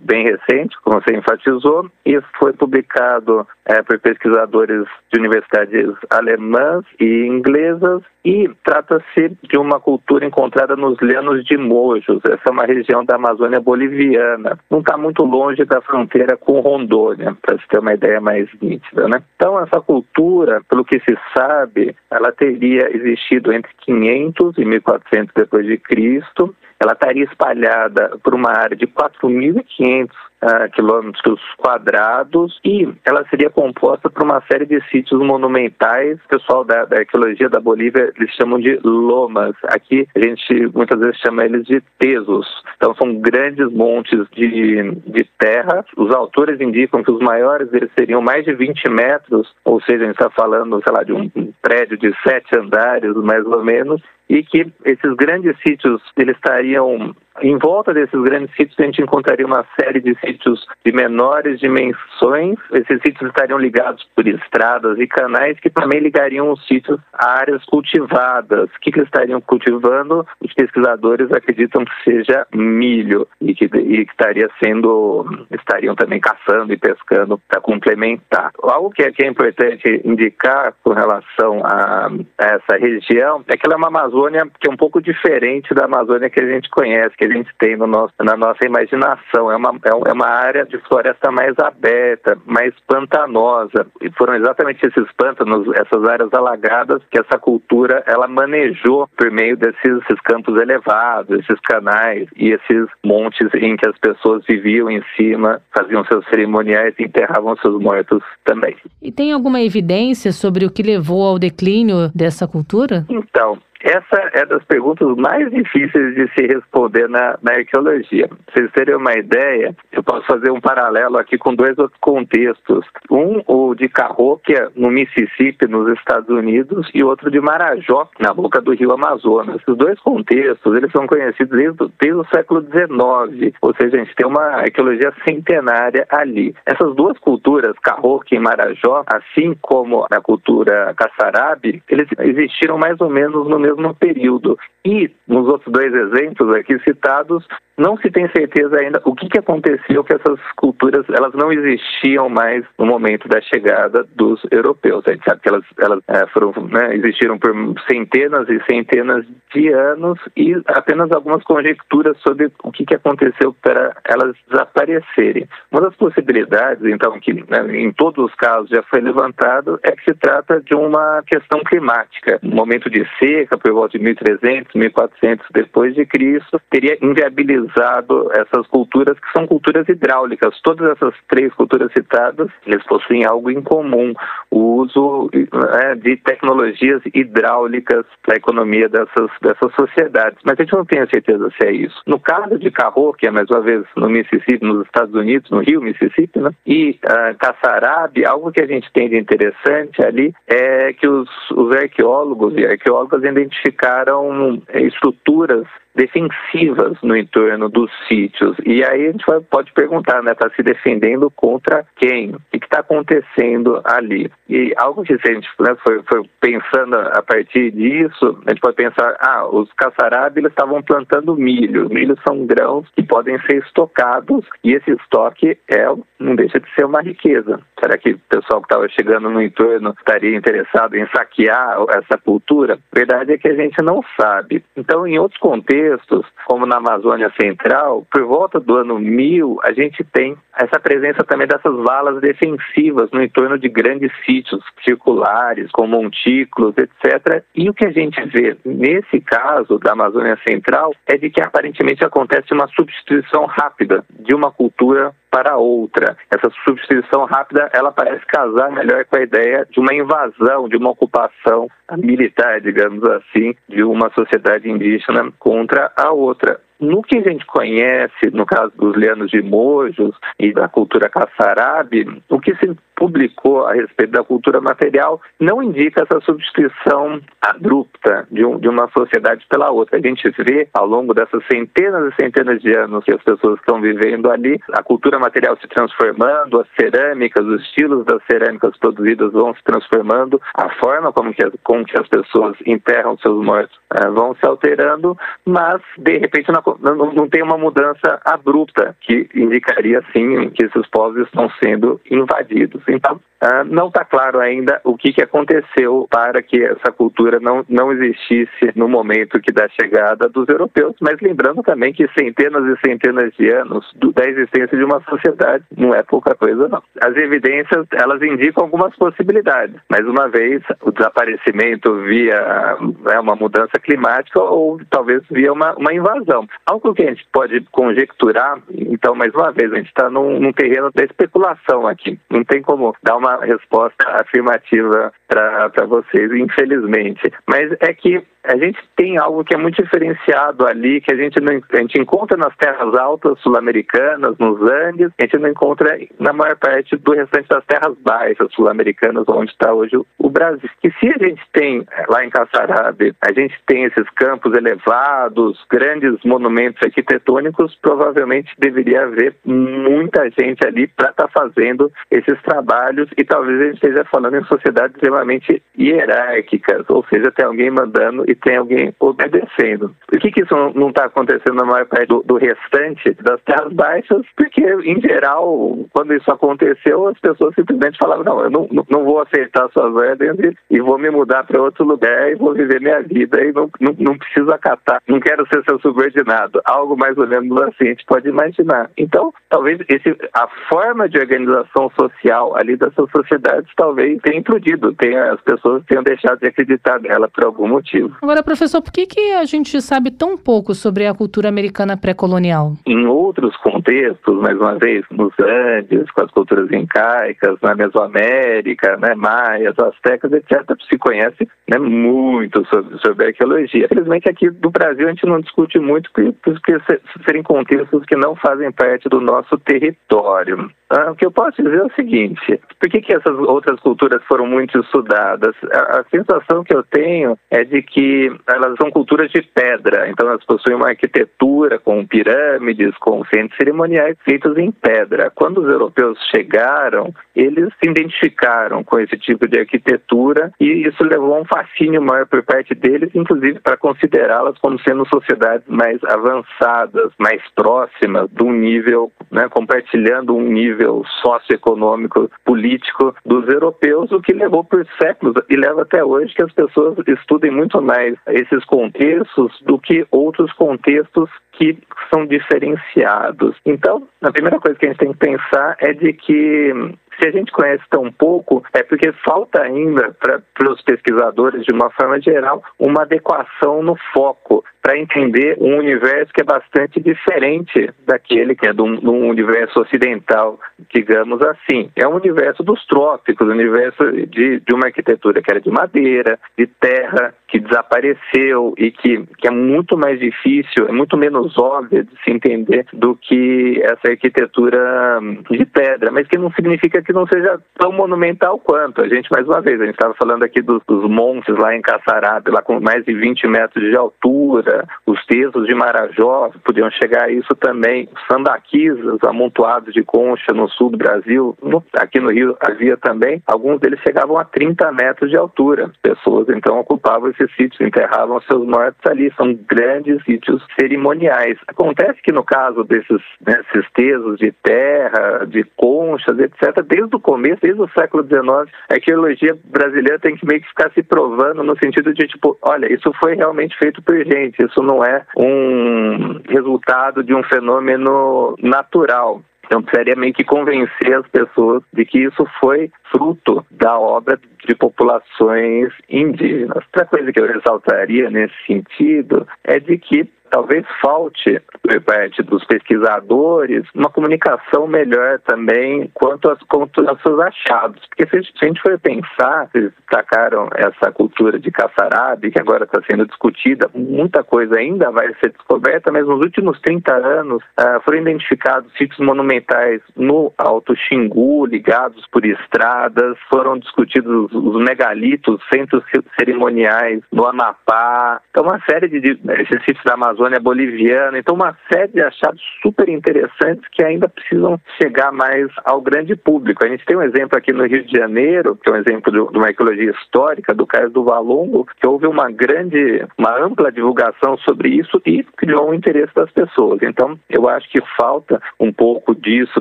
bem 0.01 0.25
recente, 0.25 0.77
como 0.83 1.01
você 1.01 1.17
enfatizou, 1.17 1.91
e 2.05 2.21
foi 2.39 2.53
publicado 2.53 3.47
é, 3.65 3.83
por 3.83 3.99
pesquisadores 3.99 4.87
de 5.13 5.19
universidades 5.19 5.93
alemãs 6.11 6.85
e 7.01 7.27
inglesas 7.27 8.03
e 8.25 8.51
trata-se 8.65 9.37
de 9.43 9.57
uma 9.57 9.79
cultura 9.79 10.27
encontrada 10.27 10.77
nos 10.77 10.99
Llanos 11.01 11.45
de 11.45 11.57
Mojos. 11.57 12.21
Essa 12.25 12.49
é 12.49 12.51
uma 12.51 12.65
região 12.65 13.05
da 13.05 13.17
Amazônia 13.17 13.61
boliviana. 13.61 14.59
Não 14.71 14.81
está 14.81 14.97
muito 14.97 15.25
longe 15.25 15.65
da 15.65 15.81
fronteira 15.81 16.37
com 16.37 16.61
Rondônia, 16.61 17.37
para 17.41 17.59
se 17.59 17.69
ter 17.69 17.79
uma 17.79 17.95
ideia 17.95 18.21
mais 18.21 18.49
nítida. 18.61 19.09
Né? 19.09 19.23
Então, 19.37 19.61
essa 19.61 19.81
cultura, 19.81 20.61
pelo 20.69 20.85
que 20.85 20.99
se 21.01 21.17
sabe, 21.37 21.95
ela 22.11 22.33
teria 22.33 22.89
existido 22.97 23.53
entre 23.53 23.71
500 23.79 24.59
e 24.59 24.65
1400 24.65 25.33
depois 25.35 25.67
de 25.67 25.79
Cristo 25.79 26.55
ela 26.81 26.93
estaria 26.93 27.25
espalhada 27.25 28.19
por 28.23 28.35
uma 28.35 28.51
área 28.51 28.77
de 28.77 28.87
4.500 28.87 30.11
uh, 30.43 30.71
quilômetros 30.73 31.41
quadrados 31.57 32.59
e 32.65 32.89
ela 33.05 33.25
seria 33.29 33.51
composta 33.51 34.11
por 34.11 34.23
uma 34.23 34.43
série 34.51 34.67
de 34.67 34.81
sítios 34.91 35.21
monumentais. 35.21 36.19
O 36.25 36.29
pessoal 36.29 36.65
da, 36.65 36.85
da 36.85 36.99
arqueologia 36.99 37.49
da 37.49 37.61
Bolívia 37.61 38.13
eles 38.17 38.31
chamam 38.35 38.61
de 38.61 38.79
lomas. 38.85 39.55
Aqui 39.65 40.07
a 40.15 40.21
gente 40.21 40.71
muitas 40.75 40.99
vezes 41.01 41.21
chama 41.21 41.45
eles 41.45 41.65
de 41.65 41.81
tesos. 41.99 42.47
Então 42.77 42.95
são 42.95 43.15
grandes 43.17 43.71
montes 43.73 44.27
de, 44.33 44.93
de 45.07 45.25
terra. 45.39 45.85
Os 45.97 46.15
autores 46.15 46.61
indicam 46.61 47.03
que 47.03 47.11
os 47.11 47.21
maiores 47.21 47.73
eles 47.73 47.91
seriam 47.99 48.21
mais 48.21 48.45
de 48.45 48.55
20 48.55 48.91
metros, 48.91 49.55
ou 49.65 49.81
seja, 49.83 50.05
a 50.05 50.07
gente 50.07 50.21
está 50.21 50.31
falando, 50.31 50.81
sei 50.85 50.93
lá, 50.93 51.03
de 51.03 51.13
um 51.13 51.31
prédio 51.63 51.97
de 51.97 52.13
sete 52.23 52.59
andares, 52.59 53.15
mais 53.17 53.45
ou 53.47 53.65
menos, 53.65 54.01
e 54.29 54.43
que 54.43 54.67
esses 54.85 55.15
grandes 55.17 55.57
sítios 55.67 56.03
eles 56.17 56.37
estariam 56.37 57.15
em 57.43 57.59
volta 57.59 57.93
desses 57.93 58.21
grandes 58.23 58.55
sítios, 58.57 58.79
a 58.79 58.85
gente 58.85 59.03
encontraria 59.03 59.47
uma 59.47 59.65
série 59.79 60.01
de 60.01 60.17
sítios 60.21 60.67
de 60.85 60.93
menores 60.93 61.59
dimensões. 61.61 62.57
Esses 62.73 63.01
sítios 63.03 63.29
estariam 63.29 63.59
ligados 63.59 64.07
por 64.15 64.27
estradas 64.27 64.99
e 64.99 65.07
canais 65.07 65.59
que 65.61 65.71
também 65.71 66.01
ligariam 66.01 66.51
os 66.53 66.67
sítios 66.67 67.01
a 67.13 67.39
áreas 67.41 67.65
cultivadas. 67.65 68.71
O 68.71 68.81
que, 68.81 68.93
que 68.93 69.01
estariam 69.01 69.41
cultivando? 69.41 70.27
Os 70.41 70.53
pesquisadores 70.55 71.31
acreditam 71.33 71.85
que 71.85 72.05
seja 72.05 72.47
milho 72.55 73.27
e 73.41 73.55
que, 73.55 73.65
e 73.65 74.05
que 74.05 74.11
estaria 74.11 74.49
sendo, 74.63 75.47
estariam 75.51 75.95
também 75.95 76.21
caçando 76.21 76.73
e 76.73 76.77
pescando 76.77 77.41
para 77.49 77.61
complementar. 77.61 78.51
Algo 78.63 78.91
que 78.91 79.03
é, 79.03 79.11
que 79.11 79.25
é 79.25 79.29
importante 79.29 80.01
indicar 80.05 80.75
com 80.83 80.93
relação 80.93 81.65
a, 81.65 82.11
a 82.39 82.45
essa 82.45 82.77
região 82.79 83.45
é 83.49 83.57
que 83.57 83.67
ela 83.67 83.75
é 83.75 83.79
uma 83.79 83.89
Amazônia 83.89 84.47
que 84.61 84.69
é 84.69 84.73
um 84.73 84.77
pouco 84.77 85.01
diferente 85.01 85.75
da 85.75 85.85
Amazônia 85.85 86.31
que 86.31 86.41
a 86.41 86.47
gente 86.47 86.69
conhece, 86.71 87.17
que 87.17 87.26
a 87.27 87.31
gente 87.33 87.51
tem 87.59 87.77
no 87.77 87.87
nosso, 87.87 88.15
na 88.21 88.37
nossa 88.37 88.65
imaginação. 88.65 89.51
É 89.51 89.57
uma, 89.57 89.71
é, 89.85 90.11
é 90.11 90.13
uma 90.13 90.29
área 90.29 90.65
de 90.65 90.79
floresta 90.79 91.31
mais 91.31 91.59
aberta, 91.59 92.39
mais 92.47 92.75
pantanosa. 92.87 93.87
E 94.01 94.11
foram 94.13 94.35
exatamente 94.35 94.87
esses 94.87 95.11
pântanos, 95.17 95.67
essas 95.75 96.09
áreas 96.09 96.33
alagadas, 96.33 97.03
que 97.11 97.19
essa 97.19 97.39
cultura 97.39 98.03
ela 98.07 98.27
manejou 98.29 99.09
por 99.17 99.31
meio 99.31 99.57
desses, 99.57 99.77
desses 99.83 100.21
campos 100.25 100.61
elevados, 100.61 101.41
esses 101.41 101.61
canais 101.61 102.29
e 102.37 102.51
esses 102.51 102.87
montes 103.05 103.49
em 103.55 103.77
que 103.77 103.89
as 103.89 103.99
pessoas 103.99 104.45
viviam 104.49 104.91
em 104.91 105.03
cima, 105.17 105.61
faziam 105.77 106.05
seus 106.05 106.25
cerimoniais 106.29 106.95
e 106.99 107.05
enterravam 107.05 107.57
seus 107.57 107.81
mortos 107.81 108.23
também. 108.45 108.77
E 109.01 109.13
tem 109.13 109.33
alguma 109.33 109.61
evidência 109.61 110.33
sobre 110.33 110.65
o 110.65 110.71
que 110.71 110.83
levou 110.83 111.27
ao 111.27 111.39
declínio 111.39 112.11
dessa 112.15 112.47
cultura? 112.47 113.05
Então, 113.09 113.59
essa 113.87 114.31
é 114.33 114.45
das 114.45 114.65
perguntas 114.65 115.17
mais 115.17 115.49
difíceis 115.51 116.15
de 116.17 116.29
se 116.35 116.47
responder 116.47 117.09
na, 117.09 117.39
na 117.41 117.53
arqueologia. 117.53 118.27
Pra 118.29 118.37
vocês 118.53 118.73
terem 118.73 118.97
uma 118.97 119.13
ideia, 119.15 119.77
eu 119.93 120.03
posso 120.03 120.27
fazer 120.27 120.51
um 120.51 120.61
paralelo 120.61 121.17
aqui 121.19 121.39
com 121.39 121.55
dois 121.55 121.79
outros 121.79 121.99
contextos. 122.01 122.85
Um, 123.09 123.43
o 123.47 123.75
de 123.75 123.89
Carróquia, 123.89 124.71
no 124.75 124.91
Mississippi, 124.91 125.69
nos 125.69 125.89
Estados 125.99 126.29
Unidos, 126.29 126.91
e 126.93 127.05
outro 127.05 127.31
de 127.31 127.41
Marajó, 127.41 128.09
na 128.19 128.35
boca 128.35 128.61
do 128.61 128.75
rio 128.75 128.93
Amazonas. 128.93 129.63
Os 129.67 129.77
dois 129.77 129.99
contextos, 130.01 130.77
eles 130.77 130.91
são 130.91 131.07
conhecidos 131.07 131.57
desde, 131.57 131.93
desde 132.01 132.19
o 132.19 132.27
século 132.35 132.63
XIX, 132.63 133.55
ou 133.63 133.75
seja, 133.77 133.97
a 133.97 134.05
gente 134.05 134.17
tem 134.17 134.27
uma 134.27 134.63
arqueologia 134.63 135.13
centenária 135.25 136.07
ali. 136.11 136.55
Essas 136.67 136.95
duas 136.97 137.17
culturas, 137.19 137.79
Carróquia 137.79 138.37
e 138.37 138.41
Marajó, 138.41 139.05
assim 139.07 139.55
como 139.63 140.07
a 140.11 140.21
cultura 140.21 140.93
Kassarabi, 140.97 141.83
eles 141.89 142.09
existiram 142.19 142.79
mais 142.79 143.01
ou 143.01 143.09
menos 143.09 143.49
no 143.49 143.59
mesmo 143.59 143.76
mesmo 143.77 143.95
período. 143.95 144.59
E 144.87 145.11
nos 145.27 145.49
outros 145.49 145.73
dois 145.73 145.93
exemplos 145.93 146.55
aqui 146.55 146.79
citados, 146.85 147.45
não 147.77 147.97
se 147.99 148.09
tem 148.09 148.29
certeza 148.31 148.77
ainda 148.81 149.03
o 149.05 149.17
que, 149.17 149.29
que 149.29 149.39
aconteceu 149.39 150.05
que 150.05 150.15
essas 150.15 150.39
culturas 150.57 151.05
elas 151.11 151.35
não 151.35 151.53
existiam 151.53 152.29
mais 152.29 152.65
no 152.79 152.87
momento 152.87 153.29
da 153.29 153.41
chegada 153.41 154.07
dos 154.15 154.41
europeus. 154.51 155.03
A 155.07 155.13
gente 155.13 155.25
sabe 155.29 155.41
que 155.41 155.49
elas, 155.49 155.65
elas 155.79 156.01
é, 156.07 156.27
foram, 156.29 156.53
né, 156.69 156.95
existiram 156.95 157.37
por 157.37 157.53
centenas 157.91 158.49
e 158.49 158.63
centenas 158.71 159.27
de 159.53 159.69
anos 159.73 160.21
e 160.37 160.55
apenas 160.69 161.11
algumas 161.11 161.43
conjecturas 161.43 162.17
sobre 162.21 162.51
o 162.63 162.71
que, 162.71 162.87
que 162.87 162.95
aconteceu 162.95 163.55
para 163.61 163.93
elas 164.05 164.37
desaparecerem. 164.49 165.49
Uma 165.73 165.81
das 165.81 165.97
possibilidades, 165.97 166.85
então, 166.85 167.19
que 167.19 167.35
né, 167.35 167.77
em 167.77 167.93
todos 167.93 168.25
os 168.25 168.35
casos 168.37 168.71
já 168.71 168.85
foi 168.85 169.01
levantado, 169.01 169.81
é 169.83 169.91
que 169.91 170.05
se 170.05 170.15
trata 170.15 170.61
de 170.61 170.77
uma 170.77 171.25
questão 171.27 171.61
climática. 171.65 172.39
Um 172.45 172.55
momento 172.55 172.89
de 172.89 173.05
seca, 173.19 173.59
por 173.59 173.73
volta 173.73 173.99
de 173.99 174.05
1300, 174.05 174.76
1400 174.77 175.47
depois 175.53 175.95
de 175.95 176.07
Cristo, 176.07 176.61
teria 176.71 176.97
inviabilizado 177.03 178.31
essas 178.33 178.67
culturas 178.69 179.19
que 179.19 179.33
são 179.33 179.47
culturas 179.47 179.89
hidráulicas. 179.89 180.61
Todas 180.63 180.91
essas 180.93 181.15
três 181.29 181.53
culturas 181.55 181.91
citadas, 181.93 182.49
eles 182.67 182.85
possuem 182.85 183.25
algo 183.25 183.51
em 183.51 183.63
comum, 183.63 184.15
o 184.51 184.77
uso 184.77 185.31
né, 185.33 185.95
de 185.97 186.17
tecnologias 186.19 187.03
hidráulicas 187.15 188.05
para 188.23 188.35
a 188.35 188.39
economia 188.39 188.89
dessas, 188.89 189.31
dessas 189.43 189.73
sociedades. 189.75 190.39
Mas 190.45 190.59
a 190.59 190.63
gente 190.63 190.75
não 190.75 190.85
tem 190.85 191.01
a 191.01 191.09
certeza 191.09 191.51
se 191.51 191.67
é 191.67 191.73
isso. 191.73 192.01
No 192.07 192.19
caso 192.21 192.59
de 192.59 192.71
Carro, 192.71 193.13
que 193.15 193.27
é 193.27 193.31
mais 193.31 193.49
uma 193.51 193.61
vez 193.61 193.85
no 193.97 194.09
Mississippi, 194.09 194.65
nos 194.65 194.85
Estados 194.87 195.15
Unidos, 195.15 195.51
no 195.51 195.61
Rio 195.61 195.81
Mississippi, 195.81 196.39
né, 196.41 196.51
e 196.67 196.99
uh, 197.05 197.37
Kassarabi, 197.39 198.25
algo 198.25 198.53
que 198.53 198.63
a 198.63 198.67
gente 198.67 198.91
tem 198.93 199.09
de 199.09 199.19
interessante 199.19 200.05
ali 200.05 200.35
é 200.47 200.93
que 200.93 201.09
os, 201.09 201.29
os 201.51 201.75
arqueólogos 201.75 202.55
e 202.57 202.67
arqueólogas 202.67 203.23
identificaram 203.25 204.63
estruturas 204.69 205.67
defensivas 205.97 206.97
no 207.03 207.17
entorno 207.17 207.69
dos 207.69 207.91
sítios. 208.07 208.57
E 208.65 208.85
aí 208.85 209.07
a 209.07 209.13
gente 209.13 209.25
vai, 209.27 209.41
pode 209.41 209.73
perguntar, 209.73 210.23
né? 210.23 210.33
Está 210.33 210.51
se 210.51 210.63
defendendo 210.63 211.31
contra 211.31 211.85
quem? 211.97 212.35
O 212.35 212.41
que 212.51 212.59
está 212.59 212.81
acontecendo 212.81 213.81
ali? 213.85 214.31
E 214.49 214.75
algo 214.77 215.03
que 215.03 215.15
a 215.15 215.17
gente 215.17 215.49
né, 215.59 215.75
foi, 215.83 216.03
foi, 216.03 216.23
pensando 216.41 216.97
a 216.97 217.23
partir 217.23 217.71
disso, 217.73 218.39
a 218.47 218.51
gente 218.51 218.61
pode 218.61 218.77
pensar, 218.77 219.17
ah, 219.21 219.49
os 219.49 219.73
caçarabes 219.73 220.45
estavam 220.45 220.83
plantando 220.83 221.35
milho. 221.35 221.89
Milho 221.89 222.17
são 222.27 222.47
grãos 222.47 222.87
que 222.95 223.03
podem 223.03 223.39
ser 223.41 223.63
estocados 223.65 224.45
e 224.63 224.75
esse 224.75 224.91
estoque 224.93 225.59
é, 225.69 225.87
não 226.19 226.37
deixa 226.37 226.61
de 226.61 226.69
ser 226.75 226.85
uma 226.85 227.01
riqueza. 227.01 227.61
Será 227.81 227.97
que 227.97 228.11
o 228.11 228.21
pessoal 228.29 228.61
que 228.61 228.67
estava 228.67 228.89
chegando 228.89 229.31
no 229.31 229.41
entorno 229.41 229.95
estaria 229.99 230.37
interessado 230.37 230.95
em 230.95 231.07
saquear 231.09 231.79
essa 231.91 232.19
cultura? 232.19 232.75
A 232.75 232.99
verdade 232.99 233.33
é 233.33 233.39
que 233.39 233.49
a 233.49 233.55
gente 233.55 233.83
não 233.83 234.03
sabe. 234.21 234.63
Então, 234.77 235.07
em 235.07 235.19
outros 235.19 235.41
contextos, 235.41 235.86
contextos, 235.87 236.27
como 236.47 236.67
na 236.67 236.77
Amazônia 236.77 237.33
Central, 237.41 238.07
por 238.11 238.25
volta 238.25 238.59
do 238.59 238.77
ano 238.77 238.99
1000, 238.99 239.59
a 239.63 239.73
gente 239.73 240.03
tem 240.05 240.37
essa 240.57 240.81
presença 240.81 241.23
também 241.23 241.47
dessas 241.47 241.75
valas 241.85 242.21
defensivas 242.21 243.11
no 243.13 243.23
entorno 243.23 243.59
de 243.59 243.69
grandes 243.69 244.11
sítios 244.25 244.63
circulares, 244.85 245.71
com 245.71 245.87
montículos, 245.87 246.75
etc. 246.79 247.45
E 247.55 247.69
o 247.69 247.75
que 247.75 247.87
a 247.87 247.91
gente 247.91 248.21
vê 248.27 248.57
nesse 248.65 249.21
caso 249.21 249.79
da 249.79 249.93
Amazônia 249.93 250.39
Central 250.47 250.93
é 251.07 251.17
de 251.17 251.31
que 251.31 251.43
aparentemente 251.43 252.05
acontece 252.05 252.53
uma 252.53 252.67
substituição 252.69 253.45
rápida 253.45 254.05
de 254.19 254.35
uma 254.35 254.51
cultura 254.51 255.13
para 255.31 255.59
outra. 255.59 256.17
Essa 256.35 256.51
substituição 256.65 257.27
rápida, 257.27 257.69
ela 257.75 257.93
parece 257.93 258.25
casar 258.25 258.71
melhor 258.71 259.05
com 259.05 259.19
a 259.19 259.23
ideia 259.23 259.67
de 259.71 259.79
uma 259.79 259.93
invasão, 259.93 260.67
de 260.67 260.79
uma 260.79 260.91
ocupação 260.91 261.69
militar, 261.99 262.61
digamos 262.63 263.05
assim, 263.05 263.55
de 263.69 263.83
uma 263.83 264.11
sociedade 264.15 264.71
indígena 264.71 265.31
contra 265.39 265.76
a 265.97 266.11
outra. 266.13 266.61
No 266.81 267.03
que 267.03 267.19
a 267.19 267.23
gente 267.23 267.45
conhece, 267.47 268.31
no 268.33 268.45
caso 268.45 268.73
dos 268.77 268.97
lianos 268.97 269.31
de 269.31 269.43
Mojos 269.43 270.15
e 270.39 270.53
da 270.53 270.69
cultura 270.69 271.09
caçarabe, 271.09 272.23
o 272.29 272.41
que 272.41 272.55
se 272.57 272.77
publicou 272.97 273.67
a 273.67 273.75
respeito 273.75 274.13
da 274.13 274.25
cultura 274.25 274.61
material 274.61 275.21
não 275.39 275.63
indica 275.63 276.03
essa 276.03 276.21
substituição 276.23 277.21
abrupta 277.41 278.27
de, 278.31 278.45
um, 278.45 278.59
de, 278.59 278.69
uma 278.69 278.89
sociedade 278.89 279.45
pela 279.49 279.71
outra. 279.71 279.99
A 279.99 280.01
gente 280.01 280.29
vê 280.39 280.67
ao 280.73 280.87
longo 280.87 281.13
dessas 281.13 281.45
centenas 281.47 282.13
e 282.13 282.23
centenas 282.23 282.61
de 282.63 282.73
anos 282.75 283.05
que 283.05 283.13
as 283.13 283.23
pessoas 283.23 283.59
estão 283.61 283.81
vivendo 283.81 284.31
ali, 284.31 284.59
a 284.73 284.83
cultura 284.83 285.19
material 285.19 285.57
se 285.59 285.69
transformando, 285.69 286.61
as 286.61 286.67
cerâmicas, 286.81 287.45
os 287.45 287.63
estilos 287.63 288.05
das 288.07 288.23
cerâmicas 288.29 288.77
produzidas 288.79 289.31
vão 289.33 289.55
se 289.55 289.63
transformando, 289.63 290.41
a 290.55 290.71
forma 290.77 291.13
como 291.13 291.35
que, 291.35 291.45
como 291.63 291.85
que 291.85 291.99
as 292.01 292.09
pessoas 292.09 292.57
enterram 292.65 293.19
seus 293.19 293.45
mortos 293.45 293.77
uh, 293.93 294.11
vão 294.13 294.35
se 294.35 294.47
alterando, 294.47 295.17
mas 295.45 295.83
de 295.99 296.19
repente 296.19 296.51
não, 296.81 297.13
não, 297.13 297.29
tem 297.29 297.43
uma 297.43 297.57
mudança 297.57 298.21
abrupta 298.25 298.97
que 299.01 299.29
indicaria 299.35 300.03
sim 300.13 300.51
que 300.51 300.65
esses 300.65 300.87
povos 300.89 301.23
estão 301.23 301.49
sendo 301.63 302.01
invadidos. 302.11 302.83
Então, 302.89 303.21
uh, 303.43 303.65
não 303.65 303.89
está 303.89 304.05
claro 304.05 304.41
ainda 304.41 304.81
o 304.85 304.97
que, 304.97 305.13
que 305.13 305.23
aconteceu 305.23 306.07
para 306.11 306.43
que 306.43 306.63
essa 306.63 306.91
cultura 306.91 307.39
não, 307.41 307.65
não 307.69 307.93
existisse 307.93 308.73
no 308.75 308.89
momento 308.89 309.41
que 309.41 309.53
da 309.53 309.69
chegada 309.69 310.29
dos 310.29 310.49
europeus, 310.49 310.95
mas 311.01 311.21
lembrando 311.21 311.63
também 311.63 311.93
que 311.93 312.09
centenas 312.19 312.65
e 312.65 312.89
centenas 312.89 313.33
de 313.39 313.49
anos 313.51 313.87
do, 313.97 314.13
da 314.13 314.29
existência 314.29 314.77
de 314.77 314.85
uma 314.85 315.01
sociedade 315.09 315.65
não 315.77 315.95
é 315.95 316.03
pouca 316.03 316.35
coisa, 316.35 316.69
não. 316.69 316.83
As 317.01 317.17
evidências, 317.17 317.87
elas 317.93 318.21
indicam 318.23 318.65
algumas 318.65 318.95
possibilidades, 318.97 319.77
mas 319.89 320.01
uma 320.01 320.29
vez 320.29 320.63
o 320.83 320.91
desaparecimento 320.91 321.95
via 322.03 322.77
né, 323.05 323.21
uma 323.21 323.37
mudança 323.37 323.79
climática 323.81 324.41
ou 324.41 324.81
talvez 324.91 325.23
via 325.31 325.53
uma, 325.53 325.75
uma 325.75 325.93
invasão. 325.93 326.47
Algo 326.65 326.95
que 326.95 327.03
a 327.03 327.11
gente 327.11 327.27
pode 327.33 327.61
conjecturar, 327.71 328.59
então, 328.71 329.15
mais 329.15 329.35
uma 329.35 329.53
vez, 329.53 329.73
a 329.73 329.77
gente 329.77 329.89
está 329.89 330.09
num, 330.09 330.41
num 330.41 330.53
terreno 330.53 330.91
da 330.95 331.05
especulação 331.05 331.87
aqui. 331.87 332.19
Não 332.31 332.45
tem 332.45 332.63
como 332.63 332.95
dar 333.03 333.17
uma 333.17 333.45
resposta 333.45 334.09
afirmativa 334.21 335.13
para 335.29 335.87
vocês, 335.87 336.31
infelizmente. 336.33 337.33
Mas 337.47 337.73
é 337.81 337.93
que 337.93 338.23
a 338.47 338.57
gente 338.57 338.79
tem 338.95 339.19
algo 339.19 339.45
que 339.45 339.55
é 339.55 339.59
muito 339.59 339.83
diferenciado 339.83 340.67
ali, 340.67 341.01
que 341.01 341.13
a 341.13 341.17
gente, 341.17 341.41
não, 341.41 341.61
a 341.73 341.77
gente 341.79 342.01
encontra 342.01 342.37
nas 342.37 342.57
terras 342.57 342.95
altas 342.95 343.39
sul-americanas, 343.41 344.39
nos 344.39 344.61
Andes, 344.63 345.11
a 345.19 345.23
gente 345.23 345.39
não 345.39 345.49
encontra 345.49 345.99
na 346.19 346.33
maior 346.33 346.57
parte 346.57 346.97
do 346.97 347.13
restante 347.13 347.49
das 347.49 347.65
terras 347.67 347.97
baixas 347.99 348.53
sul-americanas, 348.53 349.25
onde 349.29 349.51
está 349.51 349.73
hoje 349.73 349.97
o 350.19 350.31
Brasil. 350.31 350.71
E 350.83 350.91
se 350.93 351.09
a 351.09 351.19
gente 351.19 351.43
tem, 351.53 351.87
eh, 351.91 352.05
lá 352.09 352.25
em 352.25 352.31
Caçarabe, 352.31 353.15
a 353.21 353.33
gente 353.33 353.55
tem 353.67 353.85
esses 353.85 354.09
campos 354.11 354.57
elevados, 354.57 355.65
grandes 355.69 356.23
monumentos 356.25 356.81
arquitetônicos, 356.83 357.77
provavelmente 357.83 358.53
deveria 358.59 359.05
haver 359.05 359.35
muita 359.45 360.31
gente 360.39 360.65
ali 360.65 360.87
para 360.87 361.11
estar 361.11 361.27
tá 361.27 361.29
fazendo 361.29 361.91
esses 362.11 362.41
trabalhos 362.43 363.09
e 363.17 363.25
talvez 363.25 363.61
a 363.61 363.65
gente 363.65 363.75
esteja 363.75 364.05
falando 364.05 364.37
em 364.37 364.45
sociedades 364.45 364.97
extremamente 365.17 365.63
hierárquicas, 365.79 366.85
ou 366.89 367.05
seja, 367.13 367.31
tem 367.33 367.45
alguém 367.45 367.71
mandando 367.71 368.25
e 368.29 368.35
tem 368.35 368.57
alguém 368.57 368.95
obedecendo. 368.99 369.95
Por 370.07 370.19
que, 370.21 370.31
que 370.31 370.43
isso 370.43 370.55
não 370.75 370.89
está 370.89 371.07
acontecendo 371.07 371.55
na 371.55 371.65
maior 371.65 371.87
parte 371.87 372.07
do, 372.07 372.23
do, 372.23 372.37
restante 372.37 373.13
das 373.23 373.41
terras 373.43 373.73
baixas? 373.73 374.23
Porque, 374.37 374.63
em 374.63 375.01
geral, 375.01 375.79
quando 375.93 376.15
isso 376.15 376.31
aconteceu, 376.31 377.09
as 377.09 377.19
pessoas 377.19 377.55
simplesmente 377.55 377.99
falavam: 377.99 378.25
não, 378.25 378.41
eu 378.41 378.51
não, 378.51 378.69
não 378.89 379.05
vou 379.05 379.21
aceitar 379.21 379.69
suas 379.71 379.95
ordens 379.95 380.39
e, 380.39 380.77
e 380.77 380.81
vou 380.81 380.99
me 380.99 381.11
mudar 381.11 381.45
para 381.45 381.63
outro 381.63 381.85
lugar 381.85 382.31
e 382.31 382.37
vou 382.37 382.55
viver 382.55 382.81
minha 382.81 383.03
vida 383.03 383.43
e 383.43 383.53
não, 383.53 383.71
não, 383.81 383.95
não 383.99 384.19
preciso 384.19 384.51
acatar, 384.53 385.03
não 385.07 385.21
quero 385.21 385.47
ser 385.49 385.63
seu 385.65 385.79
subordinado. 385.81 386.61
Algo 386.65 386.97
mais 386.97 387.17
ou 387.19 387.27
menos 387.27 387.61
assim, 387.63 387.85
a 387.85 387.89
gente 387.89 388.07
pode 388.07 388.29
imaginar. 388.29 388.91
Então, 388.97 389.33
talvez 389.49 389.79
esse, 389.89 390.17
a 390.35 390.49
forma 390.71 391.09
de 391.09 391.19
organização 391.19 391.91
social 391.99 392.57
ali 392.57 392.77
dessas 392.77 393.11
sociedades 393.11 393.71
talvez 393.77 394.21
tenha 394.23 394.39
implodido, 394.39 394.93
tenha, 394.95 395.06
as 395.15 395.41
pessoas 395.41 395.85
tenham 395.87 396.03
deixado 396.03 396.39
de 396.39 396.47
acreditar 396.47 397.01
nela 397.01 397.29
por 397.29 397.45
algum 397.45 397.69
motivo. 397.69 398.17
Agora, 398.23 398.43
professor, 398.43 398.83
por 398.83 398.93
que, 398.93 399.07
que 399.07 399.33
a 399.33 399.45
gente 399.45 399.81
sabe 399.81 400.11
tão 400.11 400.37
pouco 400.37 400.75
sobre 400.75 401.07
a 401.07 401.15
cultura 401.15 401.49
americana 401.49 401.97
pré-colonial? 401.97 402.75
Em 402.87 403.07
outros 403.07 403.57
contextos, 403.59 404.37
mais 404.41 404.57
uma 404.57 404.79
vez, 404.79 405.05
nos 405.11 405.33
Andes, 405.41 406.11
com 406.11 406.25
as 406.25 406.31
culturas 406.31 406.71
incaicas, 406.71 407.59
na 407.63 407.75
Mesoamérica, 407.75 408.97
né, 408.97 409.15
maias, 409.15 409.79
astecas, 409.79 410.33
etc., 410.33 410.65
se 410.89 410.99
conhece 410.99 411.49
né, 411.69 411.79
muito 411.79 412.65
sobre, 412.67 412.99
sobre 412.99 413.27
arqueologia. 413.27 413.87
Infelizmente, 413.87 414.29
aqui 414.29 414.51
do 414.51 414.71
Brasil 414.71 415.07
a 415.07 415.11
gente 415.11 415.27
não 415.27 415.41
discute 415.41 415.79
muito 415.79 416.11
porque, 416.13 416.33
porque 416.43 416.79
serem 417.25 417.43
contextos 417.43 418.05
que 418.07 418.17
não 418.17 418.35
fazem 418.37 418.71
parte 418.73 419.09
do 419.09 419.21
nosso 419.21 419.59
território. 419.59 420.71
Ah, 420.89 421.11
o 421.11 421.17
que 421.17 421.27
eu 421.27 421.33
posso 421.33 421.61
dizer 421.61 421.79
é 421.79 421.85
o 421.85 421.95
seguinte: 421.95 422.61
por 422.79 422.89
que, 422.89 423.01
que 423.01 423.13
essas 423.13 423.37
outras 423.39 423.81
culturas 423.81 424.23
foram 424.25 424.47
muito 424.47 424.79
estudadas? 424.79 425.55
A, 425.73 426.01
a, 426.01 426.05
sensação 426.05 426.63
que 426.63 426.75
eu 426.75 426.85
tenho 426.85 427.37
é 427.51 427.65
de 427.65 427.83
que 427.83 428.31
elas 428.47 428.77
são 428.81 428.91
culturas 428.93 429.31
de 429.33 429.43
pedra, 429.43 430.09
então 430.09 430.29
elas 430.29 430.45
possuem 430.45 430.77
uma 430.77 430.89
arquitetura 430.89 431.81
com 431.81 432.07
pirâmides, 432.07 432.97
com 432.99 433.25
centros 433.25 433.57
cerimoniais 433.57 434.17
feitos 434.25 434.57
em 434.57 434.71
pedra. 434.71 435.31
Quando 435.35 435.59
os 435.59 435.69
europeus 435.69 436.19
chegaram, 436.33 437.13
eles 437.35 437.69
se 437.83 437.91
identificaram 437.91 438.85
com 438.85 439.01
esse 439.01 439.19
tipo 439.19 439.49
de 439.49 439.59
arquitetura 439.59 440.53
e 440.61 440.87
isso 440.87 441.03
levou 441.03 441.35
a 441.35 441.41
um 441.41 441.45
fascínio 441.45 442.01
maior 442.01 442.27
por 442.27 442.45
parte 442.45 442.75
deles, 442.77 443.11
inclusive 443.13 443.59
para 443.59 443.77
considerá-las 443.77 444.57
como 444.59 444.79
sendo 444.81 445.05
sociedades 445.09 445.67
mais 445.67 445.99
avançadas, 446.05 447.13
mais 447.19 447.43
próximas 447.57 448.31
de 448.31 448.45
um 448.45 448.53
nível, 448.53 449.11
né, 449.33 449.49
compartilhando 449.49 450.37
um 450.37 450.43
nível 450.43 450.76
nível 450.77 451.03
socioeconômico, 451.23 452.31
político 452.45 453.15
dos 453.25 453.49
europeus, 453.49 454.13
o 454.13 454.21
que 454.21 454.33
levou 454.33 454.63
por 454.63 454.87
séculos 455.01 455.35
e 455.49 455.57
leva 455.57 455.83
até 455.83 456.05
hoje 456.05 456.35
que 456.35 456.45
as 456.45 456.53
pessoas 456.53 456.97
estudem 457.07 457.51
muito 457.51 457.81
mais 457.81 458.15
esses 458.29 458.65
contextos 458.67 459.53
do 459.63 459.79
que 459.79 460.07
outros 460.11 460.53
contextos 460.53 461.31
que 461.53 461.79
são 462.13 462.27
diferenciados. 462.27 463.57
Então, 463.65 464.07
a 464.23 464.31
primeira 464.31 464.61
coisa 464.61 464.79
que 464.79 464.87
a 464.87 464.89
gente 464.91 464.99
tem 464.99 465.13
que 465.13 465.19
pensar 465.19 465.77
é 465.81 465.93
de 465.93 466.13
que 466.13 466.73
se 467.21 467.29
a 467.29 467.31
gente 467.31 467.53
conhece 467.53 467.83
tão 467.91 468.11
pouco, 468.11 468.63
é 468.73 468.83
porque 468.83 469.13
falta 469.25 469.63
ainda 469.63 470.15
para 470.21 470.73
os 470.73 470.83
pesquisadores, 470.83 471.65
de 471.65 471.73
uma 471.73 471.91
forma 471.91 472.21
geral, 472.21 472.63
uma 472.79 473.03
adequação 473.03 473.83
no 473.83 473.97
foco 474.13 474.65
para 474.87 474.99
entender 474.99 475.57
um 475.61 475.79
universo 475.79 476.33
que 476.33 476.43
é 476.43 476.45
bastante 476.45 477.01
diferente 477.01 477.91
daquele 478.07 478.55
que 478.55 478.69
é 478.69 478.73
do, 478.73 479.01
do, 479.01 479.13
universo 479.13 479.81
ocidental, 479.81 480.61
digamos 480.95 481.43
assim. 481.43 481.91
É 481.97 482.07
um 482.07 482.15
universo 482.15 482.63
dos 482.63 482.87
trópicos, 482.87 483.49
um 483.49 483.51
universo 483.51 484.13
de, 484.29 484.61
de 484.61 484.75
uma 484.75 484.87
arquitetura 484.87 485.43
que 485.43 485.51
era 485.51 485.61
de 485.61 485.71
madeira, 485.71 486.39
de 486.57 486.69
terra, 486.69 487.35
que 487.49 487.59
desapareceu 487.59 488.75
e 488.77 488.91
que, 488.91 489.25
que 489.39 489.47
é 489.47 489.51
muito 489.51 489.97
mais 489.97 490.19
difícil, 490.19 490.89
é 490.89 490.93
muito 490.93 491.17
menos 491.17 491.57
óbvia 491.59 492.05
de 492.05 492.11
se 492.23 492.31
entender 492.31 492.87
do 492.93 493.17
que 493.17 493.81
essa 493.83 494.11
arquitetura 494.11 495.21
de 495.51 495.65
pedra, 495.65 496.11
mas 496.11 496.27
que 496.27 496.39
não 496.39 496.51
significa 496.53 497.03
que 497.03 497.13
não 497.13 497.27
seja 497.27 497.59
tão 497.79 497.93
monumental 497.93 498.59
quanto. 498.59 499.03
A 499.03 499.09
gente, 499.09 499.31
mais 499.31 499.47
uma 499.47 499.61
vez, 499.61 499.81
a 499.81 499.85
gente 499.85 499.95
estava 499.95 500.15
falando 500.15 500.43
aqui 500.43 500.61
dos, 500.61 500.83
dos 500.87 501.09
montes 501.09 501.57
lá 501.57 501.75
em 501.75 501.83
Caçarabe, 501.83 502.51
lá 502.51 502.63
com 502.63 502.81
mais 502.81 503.05
de 503.05 503.15
20 503.15 503.47
metros 503.47 503.89
de 503.89 503.97
altura, 503.97 504.87
os 505.07 505.25
textos 505.27 505.67
de 505.67 505.75
Marajó 505.75 506.51
podiam 506.65 506.91
chegar 506.91 507.25
a 507.25 507.31
isso 507.31 507.55
também. 507.55 508.09
Os 508.15 508.27
sambaquisas 508.27 509.23
amontoados 509.25 509.95
de 509.95 510.03
concha 510.03 510.53
no 510.53 510.69
sul 510.69 510.91
do 510.91 510.99
Brasil, 510.99 511.57
no, 511.63 511.83
aqui 511.97 512.21
no 512.21 512.31
Rio 512.31 512.57
havia 512.61 512.97
também, 512.97 513.43
alguns 513.47 513.81
deles 513.81 514.01
chegavam 514.01 514.39
a 514.39 514.45
30 514.45 514.91
metros 514.93 515.31
de 515.31 515.37
altura. 515.37 515.91
Pessoas 516.03 516.49
então 516.49 516.79
ocupavam 516.81 517.31
esses 517.39 517.55
sítios, 517.57 517.81
enterravam 517.81 518.41
seus 518.43 518.67
mortos 518.67 519.01
ali. 519.07 519.33
São 519.37 519.55
grandes 519.69 520.23
sítios 520.25 520.65
cerimoniais. 520.79 521.59
Acontece 521.67 522.21
que 522.23 522.33
no 522.33 522.45
caso 522.45 522.85
desses, 522.85 523.23
né, 523.47 523.61
textos 523.95 524.39
de 524.39 524.53
terra, 524.63 525.47
de 525.47 525.65
conchas, 525.77 526.39
etc., 526.39 526.83
desde 526.87 527.17
o 527.17 527.21
começo, 527.21 527.61
desde 527.63 527.81
o 527.81 527.89
século 527.91 528.23
XIX, 528.25 528.73
a 528.89 528.95
arqueologia 528.95 529.57
brasileira 529.65 530.19
tem 530.19 530.37
que 530.37 530.47
meio 530.47 530.61
que 530.61 530.69
ficar 530.69 530.91
se 530.93 531.03
provando 531.03 531.63
no 531.63 531.77
sentido 531.79 532.13
de, 532.13 532.27
tipo, 532.27 532.57
olha, 532.63 532.93
isso 532.93 533.13
foi 533.21 533.35
realmente 533.35 533.77
feito 533.79 534.03
por 534.03 534.17
gente, 534.17 534.65
isso 534.65 534.83
não 534.83 535.05
é 535.05 535.25
um 535.37 536.41
resultado 536.49 537.23
de 537.23 537.35
um 537.35 537.43
fenômeno 537.45 538.57
natural. 538.63 539.43
Então 539.67 539.83
precisaria 539.83 540.17
meio 540.17 540.33
que 540.33 540.45
convencer 540.45 541.15
as 541.15 541.27
pessoas 541.29 541.83
de 541.93 542.05
que 542.05 542.19
isso 542.21 542.47
foi 542.61 542.91
fruto 543.11 543.65
da 543.71 543.99
obra 543.99 544.39
de 544.67 544.75
populações 544.75 545.93
indígenas. 546.09 546.77
Outra 546.77 547.05
coisa 547.07 547.33
que 547.33 547.41
eu 547.41 547.47
ressaltaria 547.47 548.31
nesse 548.31 548.55
sentido 548.67 549.47
é 549.65 549.79
de 549.79 549.99
que 549.99 550.29
talvez 550.51 550.85
falte 551.01 551.61
por 551.83 552.01
parte 552.03 552.43
dos 552.43 552.65
pesquisadores 552.65 553.85
uma 553.95 554.11
comunicação 554.11 554.87
melhor 554.87 555.41
também 555.41 556.11
quanto, 556.15 556.49
aos, 556.49 556.59
quanto 556.69 557.05
seus 557.23 557.41
achados. 557.41 558.03
Porque 558.09 558.27
se 558.29 558.37
a 558.37 558.67
gente 558.67 558.81
for 558.81 558.99
pensar, 558.99 559.69
vocês 559.71 559.93
destacaram 559.99 560.69
essa 560.75 561.11
cultura 561.13 561.59
de 561.59 561.71
caçarabe, 561.71 562.51
que 562.51 562.61
agora 562.61 562.85
está 562.85 563.01
sendo 563.09 563.27
discutida, 563.27 563.91
muita 563.95 564.43
coisa 564.43 564.79
ainda 564.79 565.11
vai 565.11 565.29
ser 565.41 565.51
descoberta, 565.51 566.13
mas 566.13 566.27
nos 566.27 566.41
últimos 566.41 566.81
30 566.81 567.13
anos 567.15 567.63
uh, 567.79 568.01
foram 568.05 568.19
identificados 568.19 568.93
sítios 568.97 569.19
monumentais 569.19 570.01
no 570.17 570.53
Alto 570.57 570.95
Xingu, 570.97 571.67
ligados 571.67 572.27
por 572.29 572.45
estradas, 572.45 573.37
foram 573.49 573.79
discutidos 573.79 574.53
os 574.53 574.77
megalitos, 574.85 575.61
centros 575.73 576.03
cerimoniais 576.39 577.23
no 577.33 577.47
Amapá, 577.47 578.41
então 578.51 578.65
uma 578.65 578.81
série 578.89 579.09
de, 579.09 579.21
de 579.21 579.39
esses 579.53 579.85
sítios 579.85 580.05
da 580.05 580.15
Amazônia 580.15 580.36
boliviana, 580.61 581.39
então 581.39 581.55
uma 581.55 581.77
série 581.93 582.13
de 582.13 582.21
achados 582.21 582.61
super 582.83 583.09
interessantes 583.09 583.87
que 583.91 584.05
ainda 584.05 584.29
precisam 584.29 584.81
chegar 585.01 585.33
mais 585.33 585.69
ao 585.85 586.01
grande 586.01 586.37
público. 586.37 586.85
A 586.85 586.89
gente 586.89 587.05
tem 587.05 587.17
um 587.17 587.23
exemplo 587.23 587.57
aqui 587.57 587.73
no 587.73 587.87
Rio 587.87 588.05
de 588.05 588.17
Janeiro, 588.17 588.77
que 588.77 588.91
é 588.91 588.93
um 588.93 588.97
exemplo 588.97 589.33
de 589.33 589.59
uma 589.59 589.69
ecologia 589.69 590.11
histórica 590.11 590.75
do 590.75 590.87
Caio 590.87 591.11
do 591.11 591.25
Valongo, 591.25 591.87
que 592.01 592.07
houve 592.07 592.27
uma 592.27 592.51
grande, 592.51 593.25
uma 593.39 593.57
ampla 593.59 593.91
divulgação 593.91 594.57
sobre 594.59 594.91
isso 594.91 595.21
e 595.25 595.43
criou 595.57 595.91
um 595.91 595.95
interesse 595.95 596.35
das 596.35 596.51
pessoas. 596.51 597.01
Então, 597.03 597.39
eu 597.49 597.69
acho 597.69 597.89
que 597.91 598.01
falta 598.17 598.61
um 598.79 598.93
pouco 598.93 599.35
disso 599.35 599.81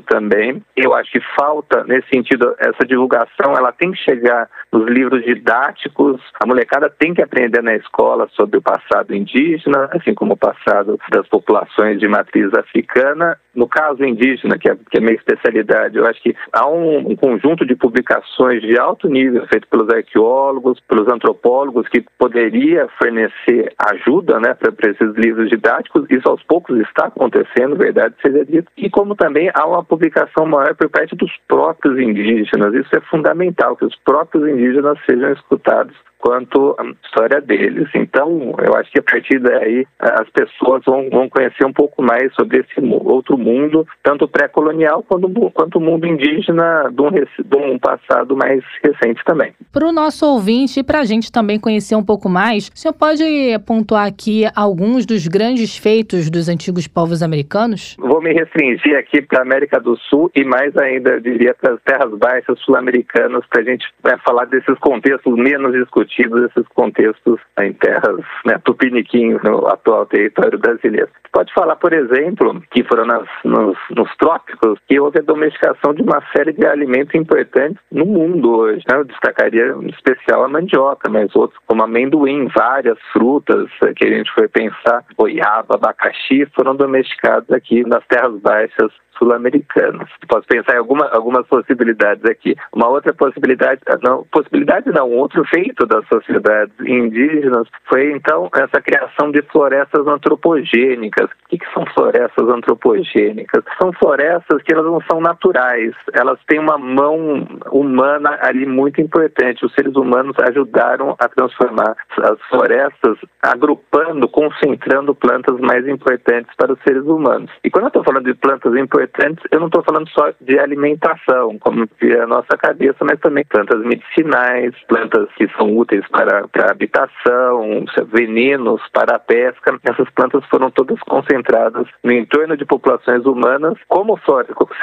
também. 0.01 0.63
Eu 0.75 0.93
acho 0.93 1.11
que 1.11 1.21
falta, 1.39 1.83
nesse 1.85 2.07
sentido, 2.09 2.55
essa 2.59 2.85
divulgação, 2.85 3.53
ela 3.57 3.71
tem 3.71 3.91
que 3.91 3.97
chegar 3.97 4.49
nos 4.71 4.87
livros 4.87 5.23
didáticos. 5.23 6.21
A 6.41 6.45
molecada 6.45 6.89
tem 6.89 7.13
que 7.13 7.21
aprender 7.21 7.61
na 7.61 7.75
escola 7.75 8.27
sobre 8.33 8.57
o 8.57 8.61
passado 8.61 9.15
indígena, 9.15 9.89
assim 9.91 10.13
como 10.13 10.33
o 10.33 10.37
passado 10.45 10.99
das 11.11 11.27
populações 11.27 11.99
de 11.99 12.07
matriz 12.07 12.53
africana. 12.53 13.37
No 13.55 13.67
caso 13.67 14.03
indígena, 14.03 14.59
que 14.59 14.69
é, 14.69 14.75
que 14.75 14.97
é 14.97 14.99
minha 14.99 15.15
especialidade, 15.15 15.97
eu 15.97 16.05
acho 16.05 16.21
que 16.21 16.35
há 16.51 16.69
um, 16.69 17.11
um 17.11 17.15
conjunto 17.15 17.65
de 17.65 17.75
publicações 17.75 18.61
de 18.61 18.77
alto 18.77 19.07
nível 19.07 19.47
feito 19.47 19.67
pelos 19.67 19.89
arqueólogos, 19.89 20.79
pelos 20.81 21.07
antropólogos, 21.07 21.87
que 21.87 22.05
poderia 22.19 22.87
fornecer 23.01 23.73
ajuda 23.79 24.39
né, 24.39 24.53
para 24.53 24.91
esses 24.91 25.15
livros 25.15 25.49
didáticos. 25.49 26.05
Isso 26.09 26.29
aos 26.29 26.43
poucos 26.43 26.77
está 26.81 27.07
acontecendo, 27.07 27.75
verdade 27.77 28.13
seja 28.21 28.45
dito. 28.45 28.71
E 28.77 28.89
como 28.89 29.15
também 29.15 29.49
há 29.53 29.65
uma 29.65 29.83
publicação 29.83 30.45
maior 30.45 30.75
por 30.75 30.89
parte 30.89 31.15
dos 31.15 31.31
próprios 31.47 31.97
indígenas. 31.97 32.73
Isso 32.73 32.95
é 32.95 33.01
fundamental, 33.01 33.75
que 33.75 33.85
os 33.85 33.95
próprios 33.95 34.47
indígenas 34.47 34.99
sejam 35.09 35.31
escutados 35.31 35.95
quanto 36.19 36.75
a 36.79 36.85
história 37.05 37.39
deles. 37.39 37.87
Então, 37.93 38.55
eu 38.65 38.75
acho 38.75 38.91
que 38.91 38.99
a 38.99 39.03
partir 39.03 39.39
daí 39.39 39.85
as 39.99 40.27
pessoas 40.29 40.83
vão, 40.85 41.09
vão 41.09 41.29
conhecer 41.29 41.65
um 41.65 41.73
pouco 41.73 42.01
mais 42.01 42.33
sobre 42.33 42.59
esse 42.59 42.83
outro 43.03 43.37
mundo, 43.37 43.87
tanto 44.03 44.27
pré-colonial 44.27 45.03
quanto, 45.03 45.29
quanto 45.51 45.77
o 45.77 45.81
mundo 45.81 46.07
indígena 46.07 46.89
de 46.91 47.01
um, 47.01 47.11
de 47.11 47.57
um 47.57 47.77
passado 47.77 48.35
mais 48.35 48.63
recente 48.83 49.21
também. 49.23 49.53
Para 49.71 49.87
o 49.87 49.91
nosso 49.91 50.25
ouvinte 50.25 50.79
e 50.79 50.83
para 50.83 51.01
a 51.01 51.05
gente 51.05 51.31
também 51.31 51.59
conhecer 51.59 51.95
um 51.95 52.03
pouco 52.03 52.27
mais, 52.27 52.69
o 52.73 52.77
senhor 52.77 52.93
pode 52.93 53.23
pontuar 53.65 54.07
aqui 54.07 54.45
alguns 54.55 55.05
dos 55.05 55.27
grandes 55.27 55.77
feitos 55.77 56.29
dos 56.29 56.49
antigos 56.49 56.87
povos 56.87 57.21
americanos? 57.21 57.95
Vou 57.99 58.21
me 58.21 58.33
restringir 58.33 58.97
aqui 58.97 59.21
para 59.21 59.39
a 59.39 59.41
América 59.43 59.79
do 59.79 59.95
Sul 59.97 60.31
e 60.35 60.43
mais 60.43 60.75
ainda, 60.77 61.19
diria, 61.21 61.53
para 61.53 61.73
as 61.73 61.81
terras 61.83 62.11
baixas 62.17 62.59
sul-americanas, 62.61 63.45
para 63.49 63.61
a 63.61 63.65
gente 63.65 63.85
né, 64.03 64.17
falar 64.25 64.45
desses 64.45 64.77
contextos 64.79 65.35
menos 65.35 65.73
discutidos 65.73 66.04
discutidos 66.05 66.43
esses 66.45 66.67
contextos 66.69 67.39
em 67.59 67.73
terras 67.73 68.21
né, 68.45 68.59
tupiniquins 68.63 69.41
no 69.43 69.67
atual 69.67 70.05
território 70.05 70.57
brasileiro. 70.57 71.09
Pode 71.31 71.53
falar, 71.53 71.75
por 71.75 71.91
exemplo, 71.91 72.61
que 72.71 72.83
foram 72.83 73.05
nas, 73.05 73.27
nos, 73.43 73.77
nos, 73.89 74.09
trópicos 74.17 74.79
que 74.87 74.99
houve 74.99 75.19
a 75.19 75.23
domesticação 75.23 75.93
de 75.93 76.01
uma 76.01 76.21
série 76.35 76.53
de 76.53 76.65
alimentos 76.65 77.13
importantes 77.13 77.77
no 77.91 78.05
mundo 78.05 78.55
hoje. 78.55 78.83
Né? 78.89 78.97
Eu 78.97 79.03
destacaria 79.03 79.75
em 79.81 79.89
especial 79.89 80.43
a 80.43 80.47
mandioca, 80.47 81.09
mas 81.09 81.35
outros 81.35 81.59
como 81.67 81.83
amendoim, 81.83 82.47
várias 82.55 82.97
frutas 83.11 83.69
que 83.97 84.07
a 84.07 84.09
gente 84.09 84.31
foi 84.33 84.47
pensar, 84.47 85.03
goiaba, 85.17 85.75
abacaxi, 85.75 86.45
foram 86.55 86.75
domesticados 86.75 87.51
aqui 87.51 87.85
nas 87.85 88.05
terras 88.07 88.39
baixas 88.39 88.91
sul-americanos. 89.17 90.09
Posso 90.27 90.47
pensar 90.47 90.75
em 90.75 90.79
alguma, 90.79 91.07
algumas 91.09 91.45
possibilidades 91.47 92.23
aqui. 92.25 92.55
Uma 92.73 92.89
outra 92.89 93.13
possibilidade, 93.13 93.81
não, 94.03 94.23
possibilidade 94.31 94.89
não, 94.91 95.09
outro 95.11 95.43
feito 95.45 95.85
das 95.85 96.07
sociedades 96.07 96.73
indígenas 96.79 97.67
foi 97.87 98.11
então 98.11 98.49
essa 98.55 98.81
criação 98.81 99.31
de 99.31 99.41
florestas 99.43 100.05
antropogênicas. 100.07 101.25
O 101.25 101.49
que, 101.49 101.57
que 101.57 101.73
são 101.73 101.85
florestas 101.93 102.47
antropogênicas? 102.49 103.63
São 103.81 103.91
florestas 103.93 104.61
que 104.63 104.73
elas 104.73 104.85
não 104.85 105.01
são 105.09 105.21
naturais, 105.21 105.93
elas 106.13 106.39
têm 106.47 106.59
uma 106.59 106.77
mão 106.77 107.47
humana 107.71 108.37
ali 108.41 108.65
muito 108.65 109.01
importante. 109.01 109.65
Os 109.65 109.73
seres 109.73 109.95
humanos 109.95 110.35
ajudaram 110.39 111.15
a 111.19 111.27
transformar 111.27 111.95
as 112.21 112.39
florestas, 112.49 113.17
agrupando, 113.41 114.27
concentrando 114.27 115.13
plantas 115.15 115.59
mais 115.59 115.87
importantes 115.87 116.53
para 116.57 116.73
os 116.73 116.79
seres 116.83 117.03
humanos. 117.03 117.51
E 117.63 117.69
quando 117.69 117.85
eu 117.85 117.87
estou 117.89 118.03
falando 118.03 118.25
de 118.25 118.33
plantas 118.33 118.75
importantes, 118.75 119.04
importantes, 119.05 119.43
eu 119.51 119.59
não 119.59 119.67
estou 119.67 119.83
falando 119.83 120.09
só 120.09 120.31
de 120.41 120.59
alimentação, 120.59 121.57
como 121.59 121.87
via 121.99 122.23
a 122.23 122.27
nossa 122.27 122.57
cabeça, 122.57 122.97
mas 123.01 123.19
também 123.19 123.45
plantas 123.45 123.79
medicinais, 123.81 124.73
plantas 124.87 125.27
que 125.35 125.47
são 125.57 125.75
úteis 125.77 126.05
para, 126.09 126.47
para 126.47 126.67
a 126.67 126.71
habitação, 126.71 127.85
venenos 128.07 128.81
para 128.93 129.15
a 129.15 129.19
pesca. 129.19 129.77
Essas 129.83 130.09
plantas 130.11 130.43
foram 130.45 130.69
todas 130.71 130.99
concentradas 131.01 131.87
no 132.03 132.11
entorno 132.11 132.57
de 132.57 132.65
populações 132.65 133.25
humanas, 133.25 133.77
como 133.87 134.19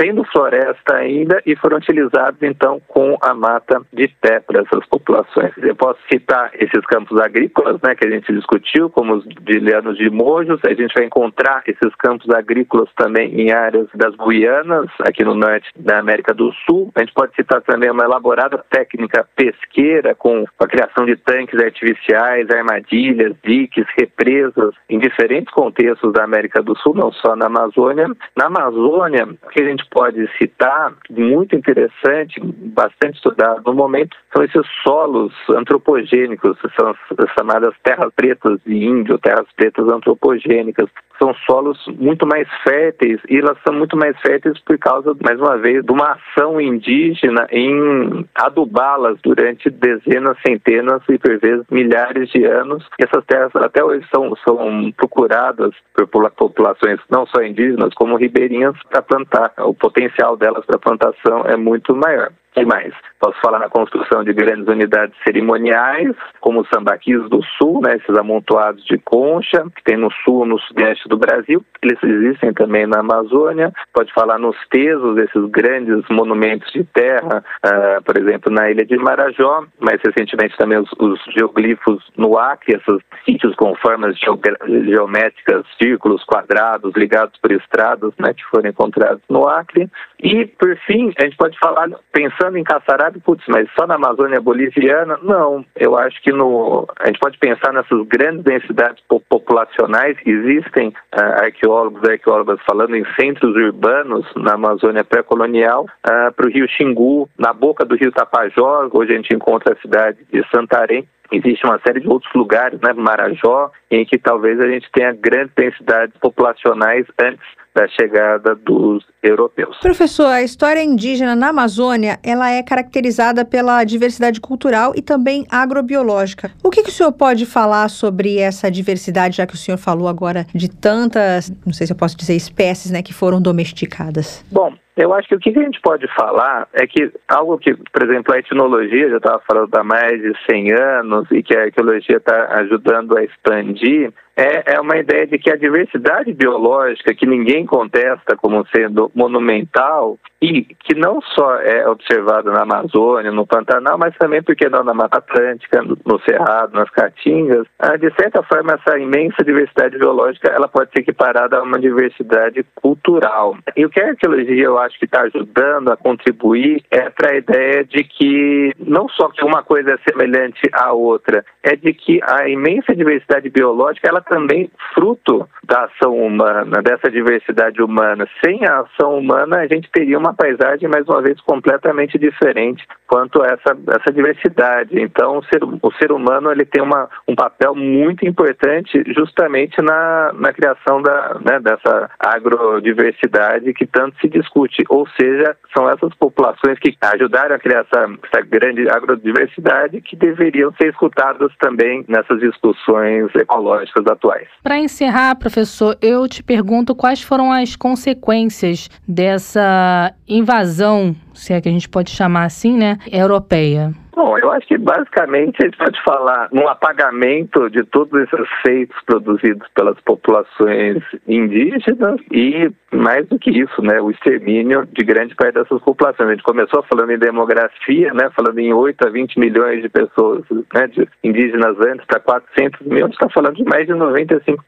sendo 0.01 0.25
floresta 0.25 0.97
ainda, 0.97 1.41
e 1.47 1.57
foram 1.57 1.79
utilizadas 1.79 2.43
então 2.43 2.81
com 2.89 3.17
a 3.21 3.35
mata 3.35 3.81
de 3.93 4.09
pé 4.21 4.41
para 4.41 4.63
essas 4.63 4.87
populações. 4.87 5.53
Eu 5.59 5.75
posso 5.77 5.99
citar 6.11 6.51
esses 6.55 6.85
campos 6.87 7.21
agrícolas, 7.21 7.81
né, 7.83 7.95
que 7.95 8.07
a 8.07 8.11
gente 8.11 8.33
discutiu, 8.33 8.91
como 8.91 9.15
os 9.15 9.25
de 9.25 9.59
Leanos 9.59 9.97
de 9.97 10.11
Mojos, 10.11 10.61
a 10.65 10.75
gente 10.75 10.93
vai 10.95 11.05
encontrar 11.05 11.63
esses 11.67 11.95
campos 11.97 12.29
agrícolas 12.31 12.89
também 12.97 13.41
em 13.41 13.53
áreas 13.53 13.89
das 13.95 14.12
das 14.13 14.27
Guianas, 14.27 14.91
aqui 15.01 15.25
no 15.25 15.35
norte 15.35 15.69
da 15.77 15.99
América 15.99 16.35
do 16.35 16.53
Sul. 16.67 16.91
A 16.95 17.01
gente 17.01 17.13
pode 17.13 17.35
citar 17.35 17.61
também 17.63 17.91
uma 17.91 18.05
elaborada 18.05 18.63
técnica 18.71 19.27
pesqueira 19.37 20.15
com 20.15 20.45
a 20.59 20.67
criação 20.67 21.05
de 21.05 21.17
tanques 21.17 21.61
artificiais, 21.61 22.49
armadilhas, 22.51 23.35
diques, 23.45 23.87
represas 23.99 24.75
em 24.89 24.99
diferentes 24.99 25.53
contextos 25.53 26.13
da 26.13 26.25
América 26.25 26.63
do 26.63 26.77
Sul, 26.79 26.95
não 26.95 27.13
só 27.13 27.35
na 27.37 27.47
Amazônia. 27.47 28.09
Na 28.37 28.47
Amazônia, 28.47 29.29
o 29.43 29.49
que 29.49 29.63
a 29.63 29.69
gente 29.69 29.85
pode 29.91 30.29
citar, 30.39 30.93
muito 31.11 31.57
interessante, 31.57 32.41
bastante 32.41 33.17
estudado 33.17 33.63
no 33.67 33.75
momento, 33.75 34.17
são 34.35 34.45
esses 34.45 34.67
solos 34.83 35.33
antropogênicos, 35.51 36.57
são 36.79 36.91
as 36.91 37.31
chamadas 37.39 37.75
terras 37.83 38.13
pretas 38.15 38.61
de 38.65 38.75
índio, 38.75 39.19
terras 39.19 39.47
pretas 39.57 39.87
antropogênicas. 39.89 40.89
São 41.23 41.33
solos 41.47 41.79
muito 42.01 42.27
mais 42.27 42.49
férteis 42.65 43.21
e 43.31 43.37
elas 43.37 43.57
são 43.65 43.73
muito 43.73 43.97
mais 43.97 44.19
férteis 44.21 44.59
por 44.59 44.77
causa, 44.77 45.15
mais 45.23 45.39
uma 45.39 45.57
vez, 45.57 45.85
de 45.85 45.93
uma 45.93 46.17
ação 46.19 46.61
indígena 46.61 47.47
em 47.53 48.27
adubá-las 48.35 49.21
durante 49.23 49.71
dezenas, 49.71 50.37
centenas 50.45 51.01
e 51.09 51.17
por 51.19 51.39
vezes 51.39 51.65
milhares 51.71 52.29
de 52.31 52.45
anos. 52.45 52.85
Essas 52.99 53.25
terras 53.27 53.55
até 53.55 53.85
hoje 53.85 54.05
são, 54.13 54.35
são 54.45 54.91
procuradas 54.97 55.71
por 55.95 56.29
populações 56.33 56.99
não 57.09 57.25
só 57.27 57.41
indígenas, 57.41 57.95
como 57.95 58.17
ribeirinhas 58.17 58.75
para 58.91 59.03
plantar. 59.03 59.53
O 59.59 59.75
potencial 59.75 60.37
delas 60.37 60.67
para 60.67 60.77
plantação 60.77 61.45
é 61.47 61.57
muito 61.57 61.95
maior 61.95 62.33
que 62.53 62.65
mais? 62.65 62.93
Posso 63.19 63.39
falar 63.41 63.59
na 63.59 63.69
construção 63.69 64.23
de 64.25 64.33
grandes 64.33 64.67
unidades 64.67 65.17
cerimoniais, 65.25 66.15
como 66.41 66.61
os 66.61 66.69
sambaquis 66.69 67.23
do 67.31 67.43
sul, 67.57 67.81
né, 67.81 67.97
esses 67.97 68.17
amontoados 68.17 68.85
de 68.85 68.99
concha, 68.99 69.65
que 69.75 69.83
tem 69.85 69.97
no 69.97 70.11
sul, 70.25 70.45
no 70.45 70.59
sudeste 70.61 71.09
do 71.09 71.17
Brasil. 71.17 71.65
Eles 71.83 71.99
existem 72.03 72.53
também 72.53 72.87
na 72.87 73.01
Amazônia. 73.01 73.73
Pode 73.93 74.13
falar 74.13 74.39
nos 74.39 74.57
tesos, 74.69 75.17
esses 75.19 75.51
grandes 75.51 76.05
monumentos 76.11 76.71
de 76.73 76.85
terra, 76.85 77.45
uh, 77.65 78.03
por 78.05 78.19
exemplo, 78.19 78.53
na 78.53 78.71
ilha 78.71 78.85
de 78.85 78.97
Marajó, 78.97 79.65
mais 79.81 80.01
recentemente 80.05 80.57
também 80.57 80.79
os, 80.79 80.91
os 80.99 81.21
geoglifos 81.37 82.05
no 82.17 82.39
Acre, 82.39 82.75
esses 82.75 83.03
sítios 83.25 83.55
com 83.57 83.75
formas 83.77 84.17
geométricas, 84.19 85.65
círculos, 85.81 86.25
quadrados, 86.25 86.93
ligados 86.95 87.39
por 87.41 87.51
estradas, 87.53 88.13
né, 88.19 88.35
que 88.35 88.45
foram 88.45 88.69
encontrados 88.69 89.23
no 89.29 89.49
Acre. 89.49 89.89
E, 90.21 90.47
por 90.47 90.77
fim, 90.87 91.13
a 91.19 91.25
gente 91.25 91.37
pode 91.37 91.59
falar, 91.59 91.89
pensando 92.13 92.42
pensando 92.43 92.59
em 92.59 92.65
caçarada, 92.65 93.19
putz, 93.25 93.45
mas 93.47 93.69
só 93.79 93.87
na 93.87 93.95
Amazônia 93.95 94.41
boliviana? 94.41 95.17
Não, 95.23 95.65
eu 95.77 95.97
acho 95.97 96.21
que 96.23 96.33
no, 96.33 96.87
a 96.99 97.07
gente 97.07 97.21
pode 97.21 97.39
pensar 97.39 97.73
nessas 97.73 98.07
grandes 98.09 98.43
densidades 98.43 99.03
populacionais. 99.29 100.17
Existem 100.27 100.89
uh, 100.89 101.45
arqueólogos 101.45 102.03
e 102.03 102.13
arqueólogas 102.13 102.59
falando 102.67 102.97
em 102.97 103.05
centros 103.19 103.55
urbanos 103.55 104.27
na 104.37 104.55
Amazônia 104.55 105.05
pré-colonial, 105.05 105.85
uh, 105.85 106.33
para 106.33 106.47
o 106.47 106.51
rio 106.51 106.67
Xingu, 106.69 107.29
na 107.39 107.53
boca 107.53 107.85
do 107.85 107.95
rio 107.95 108.11
Tapajós, 108.11 108.91
hoje 108.93 109.13
a 109.13 109.17
gente 109.17 109.35
encontra 109.35 109.75
a 109.75 109.81
cidade 109.81 110.19
de 110.33 110.45
Santarém, 110.51 111.07
existe 111.31 111.65
uma 111.65 111.81
série 111.87 112.01
de 112.01 112.09
outros 112.09 112.33
lugares, 112.35 112.79
né, 112.81 112.93
Marajó, 112.93 113.71
em 113.91 114.05
que 114.05 114.19
talvez 114.19 114.61
a 114.61 114.67
gente 114.67 114.91
tenha 114.93 115.13
grandes 115.13 115.55
densidades 115.55 116.15
populacionais 116.19 117.07
antes 117.19 117.47
da 117.75 117.89
chegada 117.89 118.55
dos 118.55 119.05
europeus. 119.23 119.79
Professor, 119.81 120.27
a 120.27 120.43
história 120.43 120.83
indígena 120.83 121.35
na 121.35 121.49
Amazônia, 121.49 122.19
ela 122.23 122.51
é 122.51 122.63
caracterizada 122.63 123.45
pela 123.45 123.83
diversidade 123.85 124.41
cultural 124.41 124.93
e 124.95 125.03
também 125.03 125.47
agrobiológica. 125.51 126.51
O 126.63 126.71
que, 126.71 126.83
que 126.83 126.91
o 126.91 126.93
senhor 126.93 127.13
pode 127.13 127.47
falar 127.47 127.89
sobre 127.89 128.39
essa 128.39 128.71
diversidade, 128.71 129.37
já 129.37 129.47
que 129.47 129.55
o 129.55 129.59
senhor 129.59 129.79
falou 129.79 130.09
agora 130.09 130.47
de 130.55 130.69
tantas, 130.69 131.51
não 131.65 131.73
sei 131.73 131.87
se 131.87 131.93
eu 131.93 131.97
posso 131.97 132.17
dizer 132.17 132.35
espécies, 132.35 132.91
né, 132.91 133.03
que 133.03 133.15
foram 133.15 133.41
domesticadas? 133.41 134.45
Bom, 134.51 134.75
eu 134.97 135.15
acho 135.15 135.29
que 135.29 135.35
o 135.35 135.39
que 135.39 135.59
a 135.59 135.63
gente 135.63 135.81
pode 135.81 136.07
falar 136.15 136.69
é 136.75 136.87
que 136.87 137.11
algo 137.27 137.57
que, 137.59 137.75
por 137.75 138.03
exemplo, 138.03 138.35
a 138.35 138.39
etnologia 138.39 139.09
já 139.09 139.17
estava 139.17 139.43
falando 139.47 139.75
há 139.75 139.83
mais 139.83 140.21
de 140.21 140.33
100 140.51 140.73
anos 140.75 141.29
e 141.31 141.43
que 141.43 141.57
a 141.57 141.63
arqueologia 141.63 142.19
está 142.19 142.59
ajudando 142.59 143.17
a 143.17 143.25
expandir, 143.25 144.13
é, 144.37 144.75
é 144.75 144.81
uma 144.81 144.97
ideia 144.97 145.27
de 145.27 145.39
que 145.39 145.51
a 145.51 145.57
diversidade 145.57 146.33
biológica, 146.33 147.15
que 147.15 147.27
ninguém 147.27 147.67
contesta 147.67 148.37
como 148.37 148.67
sendo 148.75 149.11
monumental, 149.15 150.19
e 150.43 150.65
que 150.65 150.97
não 150.97 151.21
só 151.23 151.55
é 151.61 151.89
observada 151.89 152.51
na 152.51 152.63
Amazônia, 152.63 153.31
no 153.31 153.47
Pantanal, 153.47 153.97
mas 153.97 154.17
também, 154.17 154.43
porque 154.43 154.69
não, 154.69 154.83
na 154.83 154.93
Mata 154.93 155.19
Atlântica, 155.19 155.81
no 155.83 156.21
Cerrado, 156.29 156.75
nas 156.75 156.91
Caatingas, 156.91 157.65
ah, 157.79 157.97
de 157.97 158.13
certa 158.21 158.43
forma, 158.43 158.73
essa 158.75 158.99
imensa 158.99 159.45
diversidade 159.45 159.97
biológica 159.97 160.51
ela 160.51 160.67
pode 160.67 160.91
ser 160.91 161.03
equiparada 161.03 161.59
a 161.59 161.63
uma 161.63 161.79
diversidade 161.79 162.67
cultural. 162.75 163.57
E 163.77 163.87
o 163.87 163.91
que 163.91 164.01
a 164.01 164.09
arqueologia, 164.09 164.65
eu 164.65 164.79
acho 164.79 164.99
que 164.99 165.05
está 165.05 165.21
ajudando 165.23 165.93
a 165.93 165.97
contribuir 165.97 166.83
é 166.91 167.09
para 167.09 167.35
a 167.35 167.37
ideia 167.37 167.85
de 167.85 168.03
que 168.03 168.75
não 168.81 169.09
só 169.11 169.29
que 169.29 169.45
uma 169.45 169.63
coisa 169.63 169.95
é 169.95 170.11
semelhante 170.11 170.69
à 170.73 170.93
outra, 170.93 171.45
é 171.63 171.77
de 171.77 171.95
que 171.95 172.21
a 172.21 172.49
imensa 172.49 172.97
diversidade 172.97 173.49
biológica 173.49 174.09
ela 174.09 174.22
também 174.23 174.71
fruto 174.95 175.49
da 175.65 175.85
ação 175.85 176.17
humana, 176.17 176.83
dessa 176.83 177.11
diversidade 177.11 177.83
humana. 177.83 178.27
Sem 178.45 178.65
a 178.67 178.81
ação 178.81 179.19
humana, 179.19 179.59
a 179.59 179.67
gente 179.67 179.91
teria 179.91 180.19
uma 180.19 180.35
paisagem, 180.35 180.89
mais 180.89 181.07
uma 181.07 181.23
vez, 181.23 181.41
completamente 181.41 182.19
diferente 182.19 182.87
quanto 183.07 183.43
a 183.43 183.47
essa, 183.49 183.77
essa 183.89 184.13
diversidade. 184.13 184.99
Então, 184.99 185.39
o 185.39 185.45
ser, 185.45 185.63
o 185.63 185.93
ser 186.01 186.13
humano 186.13 186.51
ele 186.51 186.65
tem 186.65 186.83
uma, 186.83 187.09
um 187.29 187.35
papel 187.35 187.75
muito 187.75 188.27
importante 188.27 189.03
justamente 189.15 189.81
na, 189.83 190.33
na 190.33 190.53
criação 190.53 191.03
da, 191.03 191.39
né, 191.45 191.61
dessa 191.61 192.11
agrodiversidade 192.19 193.75
que 193.75 193.87
tanto 193.87 194.17
se 194.19 194.29
discute. 194.29 194.83
Ou 194.89 195.07
seja, 195.09 195.55
são 195.77 195.89
essas 195.91 196.15
populações 196.15 196.79
que 196.79 196.97
ajudaram 197.03 197.55
a 197.55 197.59
criar 197.59 197.81
essa, 197.81 198.09
essa 198.23 198.43
grande 198.47 198.89
agrodiversidade 198.89 200.01
que 200.01 200.17
deveriam 200.17 200.73
ser 200.81 200.89
escutadas 200.89 201.53
também 201.59 202.05
nessas 202.09 202.41
discussões 202.41 203.29
ecológicas 203.35 204.05
atuais. 204.13 204.49
Para 204.63 204.79
encerrar, 204.79 205.35
professor, 205.37 205.97
eu 206.01 206.29
te 206.29 206.43
pergunto 206.43 206.95
quais 206.95 207.23
foram 207.23 207.51
as 207.51 207.77
consequências 207.77 208.89
dessa 209.07 210.15
invasão, 210.29 211.17
se 211.35 211.53
é 211.53 211.61
que 211.61 211.69
a 211.69 211.73
gente 211.73 211.89
pode 211.89 212.11
chamar 212.11 212.45
assim, 212.45 212.77
né, 212.77 212.99
europeia. 213.11 213.93
Bom, 214.15 214.37
eu 214.37 214.53
acho 214.53 214.67
que 214.67 214.77
basicamente 214.77 215.57
a 215.63 215.65
gente 215.65 215.79
pode 215.79 215.99
falar 216.05 216.49
num 216.53 216.69
apagamento 216.69 217.71
de 217.71 217.83
todos 217.85 218.13
esses 218.21 218.47
feitos 218.61 218.97
produzidos 219.07 219.67
pelas 219.75 219.99
populações 220.01 221.03
indígenas 221.27 222.21
e 222.31 222.71
mais 222.93 223.27
do 223.27 223.39
que 223.39 223.51
isso, 223.51 223.81
né, 223.81 224.03
o 224.03 224.11
extermínio 224.11 224.87
de 224.93 225.03
grande 225.03 225.35
parte 225.35 225.55
dessas 225.55 225.81
populações. 225.81 226.29
A 226.29 226.33
gente 226.33 226.43
começou 226.43 226.83
falando 226.83 227.11
em 227.11 227.19
demografia, 227.19 228.13
né, 228.13 228.29
falando 228.37 228.59
em 228.59 228.75
8 228.75 229.09
a 229.09 229.11
20 229.11 229.39
milhões 229.39 229.81
de 229.81 229.89
pessoas 229.89 230.45
né, 230.75 230.87
de 230.89 231.09
indígenas 231.25 231.81
antes 231.81 232.05
para 232.05 232.21
400 232.21 232.87
mil, 232.87 233.07
a 233.07 233.09
gente 233.09 233.15
está 233.15 233.31
falando 233.31 233.57
de 233.57 233.65
mais 233.65 233.87
de 233.87 233.95
95% 233.95 234.59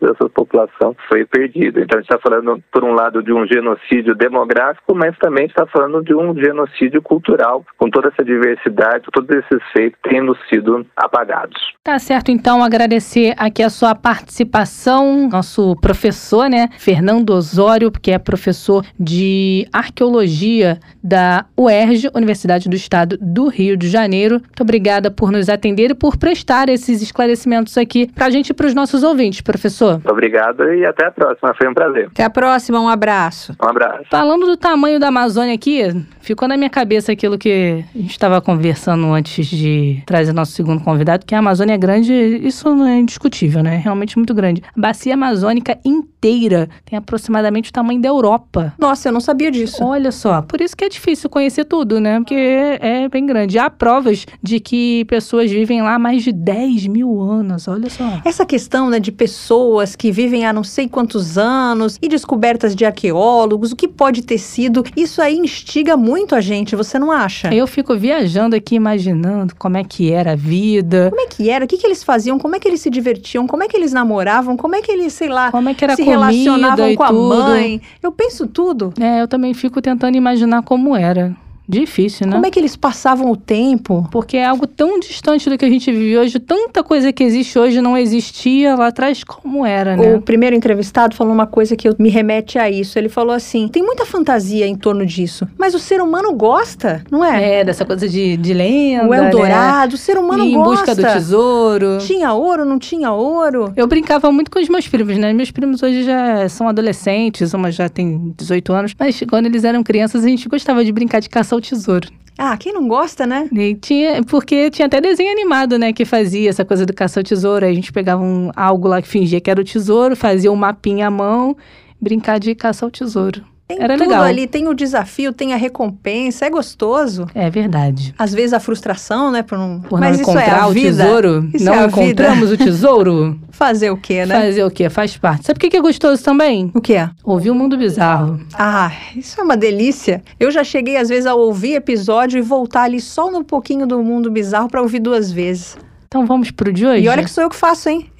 dessa 0.00 0.28
população 0.28 0.96
foi 1.08 1.24
perdida. 1.24 1.80
Então 1.80 1.98
a 1.98 2.02
gente 2.02 2.10
está 2.12 2.18
falando, 2.18 2.60
por 2.72 2.82
um 2.82 2.94
lado, 2.94 3.22
de 3.22 3.32
um 3.32 3.46
genocídio 3.46 4.16
demográfico, 4.16 4.92
mas 4.92 5.16
também 5.18 5.46
está 5.46 5.64
falando 5.66 6.02
de 6.02 6.14
um 6.14 6.34
genocídio 6.34 7.00
cultural, 7.00 7.64
com 7.76 7.88
toda 7.88 8.08
essa 8.08 8.24
diversidade 8.24 8.87
todos 9.12 9.28
esses 9.30 9.62
feitos 9.72 9.98
tendo 10.08 10.36
sido 10.48 10.86
apagados. 10.96 11.56
Tá 11.82 11.98
certo, 11.98 12.30
então, 12.30 12.62
agradecer 12.62 13.34
aqui 13.36 13.62
a 13.62 13.70
sua 13.70 13.94
participação, 13.94 15.28
nosso 15.28 15.76
professor, 15.76 16.48
né, 16.48 16.68
Fernando 16.78 17.30
Osório, 17.30 17.90
que 17.90 18.10
é 18.10 18.18
professor 18.18 18.84
de 18.98 19.66
arqueologia 19.72 20.78
da 21.02 21.46
UERJ, 21.56 22.10
Universidade 22.14 22.68
do 22.68 22.76
Estado 22.76 23.16
do 23.20 23.48
Rio 23.48 23.76
de 23.76 23.88
Janeiro. 23.88 24.34
Muito 24.34 24.62
obrigada 24.62 25.10
por 25.10 25.30
nos 25.30 25.48
atender 25.48 25.90
e 25.90 25.94
por 25.94 26.16
prestar 26.16 26.68
esses 26.68 27.02
esclarecimentos 27.02 27.76
aqui 27.78 28.10
para 28.12 28.26
a 28.26 28.30
gente 28.30 28.50
e 28.50 28.54
para 28.54 28.66
os 28.66 28.74
nossos 28.74 29.02
ouvintes, 29.02 29.40
professor. 29.40 30.00
Obrigado 30.04 30.72
e 30.72 30.84
até 30.84 31.06
a 31.06 31.10
próxima, 31.10 31.54
foi 31.56 31.68
um 31.68 31.74
prazer. 31.74 32.06
Até 32.06 32.24
a 32.24 32.30
próxima, 32.30 32.80
um 32.80 32.88
abraço. 32.88 33.56
Um 33.62 33.68
abraço. 33.68 34.04
Falando 34.10 34.46
do 34.46 34.56
tamanho 34.56 35.00
da 35.00 35.08
Amazônia 35.08 35.54
aqui, 35.54 35.82
ficou 36.20 36.46
na 36.46 36.56
minha 36.56 36.70
cabeça 36.70 37.12
aquilo 37.12 37.38
que 37.38 37.84
a 37.94 37.98
gente 37.98 38.10
estava 38.10 38.40
conversando 38.40 38.77
conversando 38.78 39.12
antes 39.12 39.46
de 39.46 40.02
trazer 40.06 40.32
nosso 40.32 40.52
segundo 40.52 40.82
convidado, 40.82 41.26
que 41.26 41.34
a 41.34 41.38
Amazônia 41.40 41.74
é 41.74 41.78
grande, 41.78 42.12
isso 42.12 42.72
não 42.74 42.86
é 42.86 42.98
indiscutível, 42.98 43.62
né? 43.62 43.74
É 43.74 43.78
realmente 43.78 44.16
muito 44.16 44.32
grande. 44.32 44.62
A 44.76 44.80
bacia 44.80 45.14
amazônica 45.14 45.76
inteira 45.84 46.68
tem 46.84 46.96
aproximadamente 46.96 47.70
o 47.70 47.72
tamanho 47.72 48.00
da 48.00 48.08
Europa. 48.08 48.72
Nossa, 48.78 49.08
eu 49.08 49.12
não 49.12 49.20
sabia 49.20 49.50
disso. 49.50 49.82
Olha 49.82 50.12
só, 50.12 50.42
por 50.42 50.60
isso 50.60 50.76
que 50.76 50.84
é 50.84 50.88
difícil 50.88 51.28
conhecer 51.28 51.64
tudo, 51.64 52.00
né? 52.00 52.18
Porque 52.18 52.34
é 52.34 53.08
bem 53.08 53.26
grande. 53.26 53.58
Há 53.58 53.68
provas 53.68 54.26
de 54.42 54.60
que 54.60 55.04
pessoas 55.06 55.50
vivem 55.50 55.82
lá 55.82 55.94
há 55.94 55.98
mais 55.98 56.22
de 56.22 56.32
10 56.32 56.86
mil 56.86 57.20
anos, 57.20 57.66
olha 57.66 57.90
só. 57.90 58.20
Essa 58.24 58.46
questão, 58.46 58.90
né, 58.90 59.00
de 59.00 59.10
pessoas 59.10 59.96
que 59.96 60.12
vivem 60.12 60.46
há 60.46 60.52
não 60.52 60.64
sei 60.64 60.88
quantos 60.88 61.36
anos 61.36 61.98
e 62.00 62.08
descobertas 62.08 62.76
de 62.76 62.84
arqueólogos, 62.84 63.72
o 63.72 63.76
que 63.76 63.88
pode 63.88 64.22
ter 64.22 64.38
sido, 64.38 64.84
isso 64.96 65.20
aí 65.20 65.36
instiga 65.36 65.96
muito 65.96 66.34
a 66.34 66.40
gente, 66.40 66.76
você 66.76 66.98
não 66.98 67.10
acha? 67.10 67.52
Eu 67.52 67.66
fico 67.66 67.96
viajando 67.96 68.54
aqui 68.54 68.67
aqui 68.68 68.74
imaginando 68.74 69.54
como 69.56 69.78
é 69.78 69.84
que 69.84 70.12
era 70.12 70.32
a 70.32 70.36
vida. 70.36 71.08
Como 71.08 71.22
é 71.22 71.26
que 71.26 71.48
era? 71.48 71.64
O 71.64 71.68
que, 71.68 71.78
que 71.78 71.86
eles 71.86 72.04
faziam? 72.04 72.38
Como 72.38 72.54
é 72.54 72.60
que 72.60 72.68
eles 72.68 72.80
se 72.82 72.90
divertiam? 72.90 73.46
Como 73.46 73.62
é 73.62 73.68
que 73.68 73.76
eles 73.76 73.92
namoravam? 73.92 74.56
Como 74.56 74.76
é 74.76 74.82
que 74.82 74.92
eles, 74.92 75.14
sei 75.14 75.28
lá, 75.28 75.50
como 75.50 75.70
é 75.70 75.74
que 75.74 75.82
era 75.82 75.96
se 75.96 76.02
relacionavam 76.02 76.94
com 76.94 77.06
tudo. 77.06 77.32
a 77.32 77.48
mãe? 77.48 77.80
Eu 78.02 78.12
penso 78.12 78.46
tudo. 78.46 78.92
É, 79.00 79.22
eu 79.22 79.28
também 79.28 79.54
fico 79.54 79.80
tentando 79.80 80.16
imaginar 80.16 80.62
como 80.62 80.94
era. 80.94 81.34
Difícil, 81.68 82.26
né? 82.26 82.32
Como 82.32 82.46
é 82.46 82.50
que 82.50 82.58
eles 82.58 82.76
passavam 82.76 83.30
o 83.30 83.36
tempo? 83.36 84.08
Porque 84.10 84.38
é 84.38 84.46
algo 84.46 84.66
tão 84.66 84.98
distante 84.98 85.50
do 85.50 85.58
que 85.58 85.64
a 85.66 85.68
gente 85.68 85.92
vive 85.92 86.16
hoje, 86.16 86.38
tanta 86.38 86.82
coisa 86.82 87.12
que 87.12 87.22
existe 87.22 87.58
hoje 87.58 87.82
não 87.82 87.94
existia 87.94 88.74
lá 88.74 88.86
atrás 88.86 89.22
como 89.22 89.66
era, 89.66 89.94
né? 89.94 90.16
O 90.16 90.22
primeiro 90.22 90.56
entrevistado 90.56 91.14
falou 91.14 91.34
uma 91.34 91.46
coisa 91.46 91.76
que 91.76 91.90
me 91.98 92.08
remete 92.08 92.58
a 92.58 92.70
isso. 92.70 92.98
Ele 92.98 93.10
falou 93.10 93.34
assim: 93.34 93.68
tem 93.68 93.82
muita 93.82 94.06
fantasia 94.06 94.66
em 94.66 94.74
torno 94.74 95.04
disso, 95.04 95.46
mas 95.58 95.74
o 95.74 95.78
ser 95.78 96.00
humano 96.00 96.32
gosta, 96.32 97.04
não 97.10 97.22
é? 97.22 97.60
É, 97.60 97.64
dessa 97.64 97.84
coisa 97.84 98.08
de, 98.08 98.38
de 98.38 98.54
lenda. 98.54 99.06
O 99.06 99.12
Eldorado, 99.12 99.90
né? 99.90 99.94
o 99.94 99.98
ser 99.98 100.16
humano 100.16 100.44
e 100.44 100.54
gosta. 100.54 100.70
Em 100.70 100.74
busca 100.74 100.94
do 100.94 101.02
tesouro. 101.02 101.98
Tinha 101.98 102.32
ouro, 102.32 102.64
não 102.64 102.78
tinha 102.78 103.12
ouro? 103.12 103.74
Eu 103.76 103.86
brincava 103.86 104.32
muito 104.32 104.50
com 104.50 104.58
os 104.58 104.70
meus 104.70 104.88
primos, 104.88 105.18
né? 105.18 105.34
Meus 105.34 105.50
primos 105.50 105.82
hoje 105.82 106.02
já 106.04 106.48
são 106.48 106.66
adolescentes, 106.66 107.52
uma 107.52 107.70
já 107.70 107.90
tem 107.90 108.34
18 108.38 108.72
anos, 108.72 108.94
mas 108.98 109.22
quando 109.28 109.46
eles 109.46 109.64
eram 109.64 109.82
crianças 109.82 110.24
a 110.24 110.28
gente 110.28 110.48
gostava 110.48 110.82
de 110.82 110.90
brincar 110.90 111.20
de 111.20 111.28
caçar 111.28 111.57
o 111.58 111.62
tesouro. 111.62 112.08
Ah, 112.36 112.56
quem 112.56 112.72
não 112.72 112.86
gosta, 112.86 113.26
né? 113.26 113.48
E 113.52 113.74
tinha, 113.74 114.22
porque 114.22 114.70
tinha 114.70 114.86
até 114.86 115.00
desenho 115.00 115.32
animado, 115.32 115.76
né, 115.76 115.92
que 115.92 116.04
fazia 116.04 116.48
essa 116.48 116.64
coisa 116.64 116.86
do 116.86 116.94
caçar 116.94 117.20
o 117.20 117.26
tesouro. 117.26 117.66
Aí 117.66 117.72
a 117.72 117.74
gente 117.74 117.92
pegava 117.92 118.22
um, 118.22 118.52
algo 118.54 118.86
lá 118.86 119.02
que 119.02 119.08
fingia 119.08 119.40
que 119.40 119.50
era 119.50 119.60
o 119.60 119.64
tesouro, 119.64 120.14
fazia 120.14 120.52
um 120.52 120.56
mapinha 120.56 121.08
à 121.08 121.10
mão, 121.10 121.56
brincar 122.00 122.38
de 122.38 122.54
caçar 122.54 122.88
o 122.88 122.92
tesouro. 122.92 123.42
Tem 123.68 123.82
Era 123.82 123.98
tudo 123.98 124.08
legal. 124.08 124.24
ali, 124.24 124.46
tem 124.46 124.66
o 124.66 124.72
desafio, 124.72 125.30
tem 125.30 125.52
a 125.52 125.56
recompensa, 125.56 126.46
é 126.46 126.50
gostoso. 126.50 127.26
É 127.34 127.50
verdade. 127.50 128.14
Às 128.18 128.32
vezes 128.32 128.54
a 128.54 128.60
frustração, 128.60 129.30
né, 129.30 129.42
por 129.42 129.58
não, 129.58 129.80
Por 129.80 130.00
mas 130.00 130.16
não 130.16 130.22
isso 130.22 130.30
encontrar 130.30 130.56
é 130.56 130.60
a 130.60 130.66
o 130.68 130.72
vida. 130.72 131.04
tesouro, 131.04 131.50
Isso 131.52 131.64
não 131.66 131.74
é 131.74 131.78
a 131.80 131.86
vida. 131.86 132.00
encontramos 132.02 132.50
o 132.50 132.56
tesouro. 132.56 133.38
Fazer 133.52 133.90
o 133.90 133.96
quê, 133.98 134.24
né? 134.24 134.40
Fazer 134.40 134.64
o 134.64 134.70
quê? 134.70 134.88
Faz 134.88 135.16
parte. 135.18 135.44
Sabe 135.44 135.58
o 135.58 135.60
que 135.60 135.68
que 135.68 135.76
é 135.76 135.80
gostoso 135.82 136.24
também? 136.24 136.70
O 136.74 136.80
que 136.80 136.94
é? 136.94 137.10
Ouvir 137.22 137.50
o 137.50 137.54
mundo 137.54 137.76
bizarro. 137.76 138.40
Ah, 138.54 138.90
isso 139.14 139.38
é 139.38 139.44
uma 139.44 139.56
delícia. 139.56 140.22
Eu 140.40 140.50
já 140.50 140.64
cheguei 140.64 140.96
às 140.96 141.10
vezes 141.10 141.26
a 141.26 141.34
ouvir 141.34 141.74
episódio 141.74 142.38
e 142.38 142.40
voltar 142.42 142.84
ali 142.84 143.00
só 143.02 143.30
no 143.30 143.44
pouquinho 143.44 143.86
do 143.86 144.02
mundo 144.02 144.30
bizarro 144.30 144.68
para 144.68 144.80
ouvir 144.80 145.00
duas 145.00 145.30
vezes. 145.30 145.76
Então 146.08 146.24
vamos 146.24 146.50
pro 146.50 146.72
de 146.72 146.86
hoje? 146.86 147.04
E 147.04 147.08
olha 147.10 147.22
que 147.22 147.30
sou 147.30 147.44
eu 147.44 147.50
que 147.50 147.56
faço, 147.56 147.90
hein? 147.90 148.10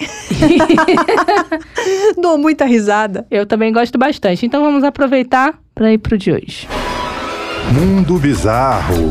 Dou 2.20 2.36
muita 2.36 2.66
risada. 2.66 3.26
Eu 3.30 3.47
também 3.47 3.72
gosto 3.72 3.99
bastante. 3.99 4.45
Então 4.45 4.62
vamos 4.62 4.84
aproveitar 4.84 5.59
para 5.74 5.91
ir 5.91 5.97
pro 5.97 6.18
de 6.18 6.30
hoje. 6.30 6.68
Mundo 7.72 8.18
Bizarro. 8.18 9.09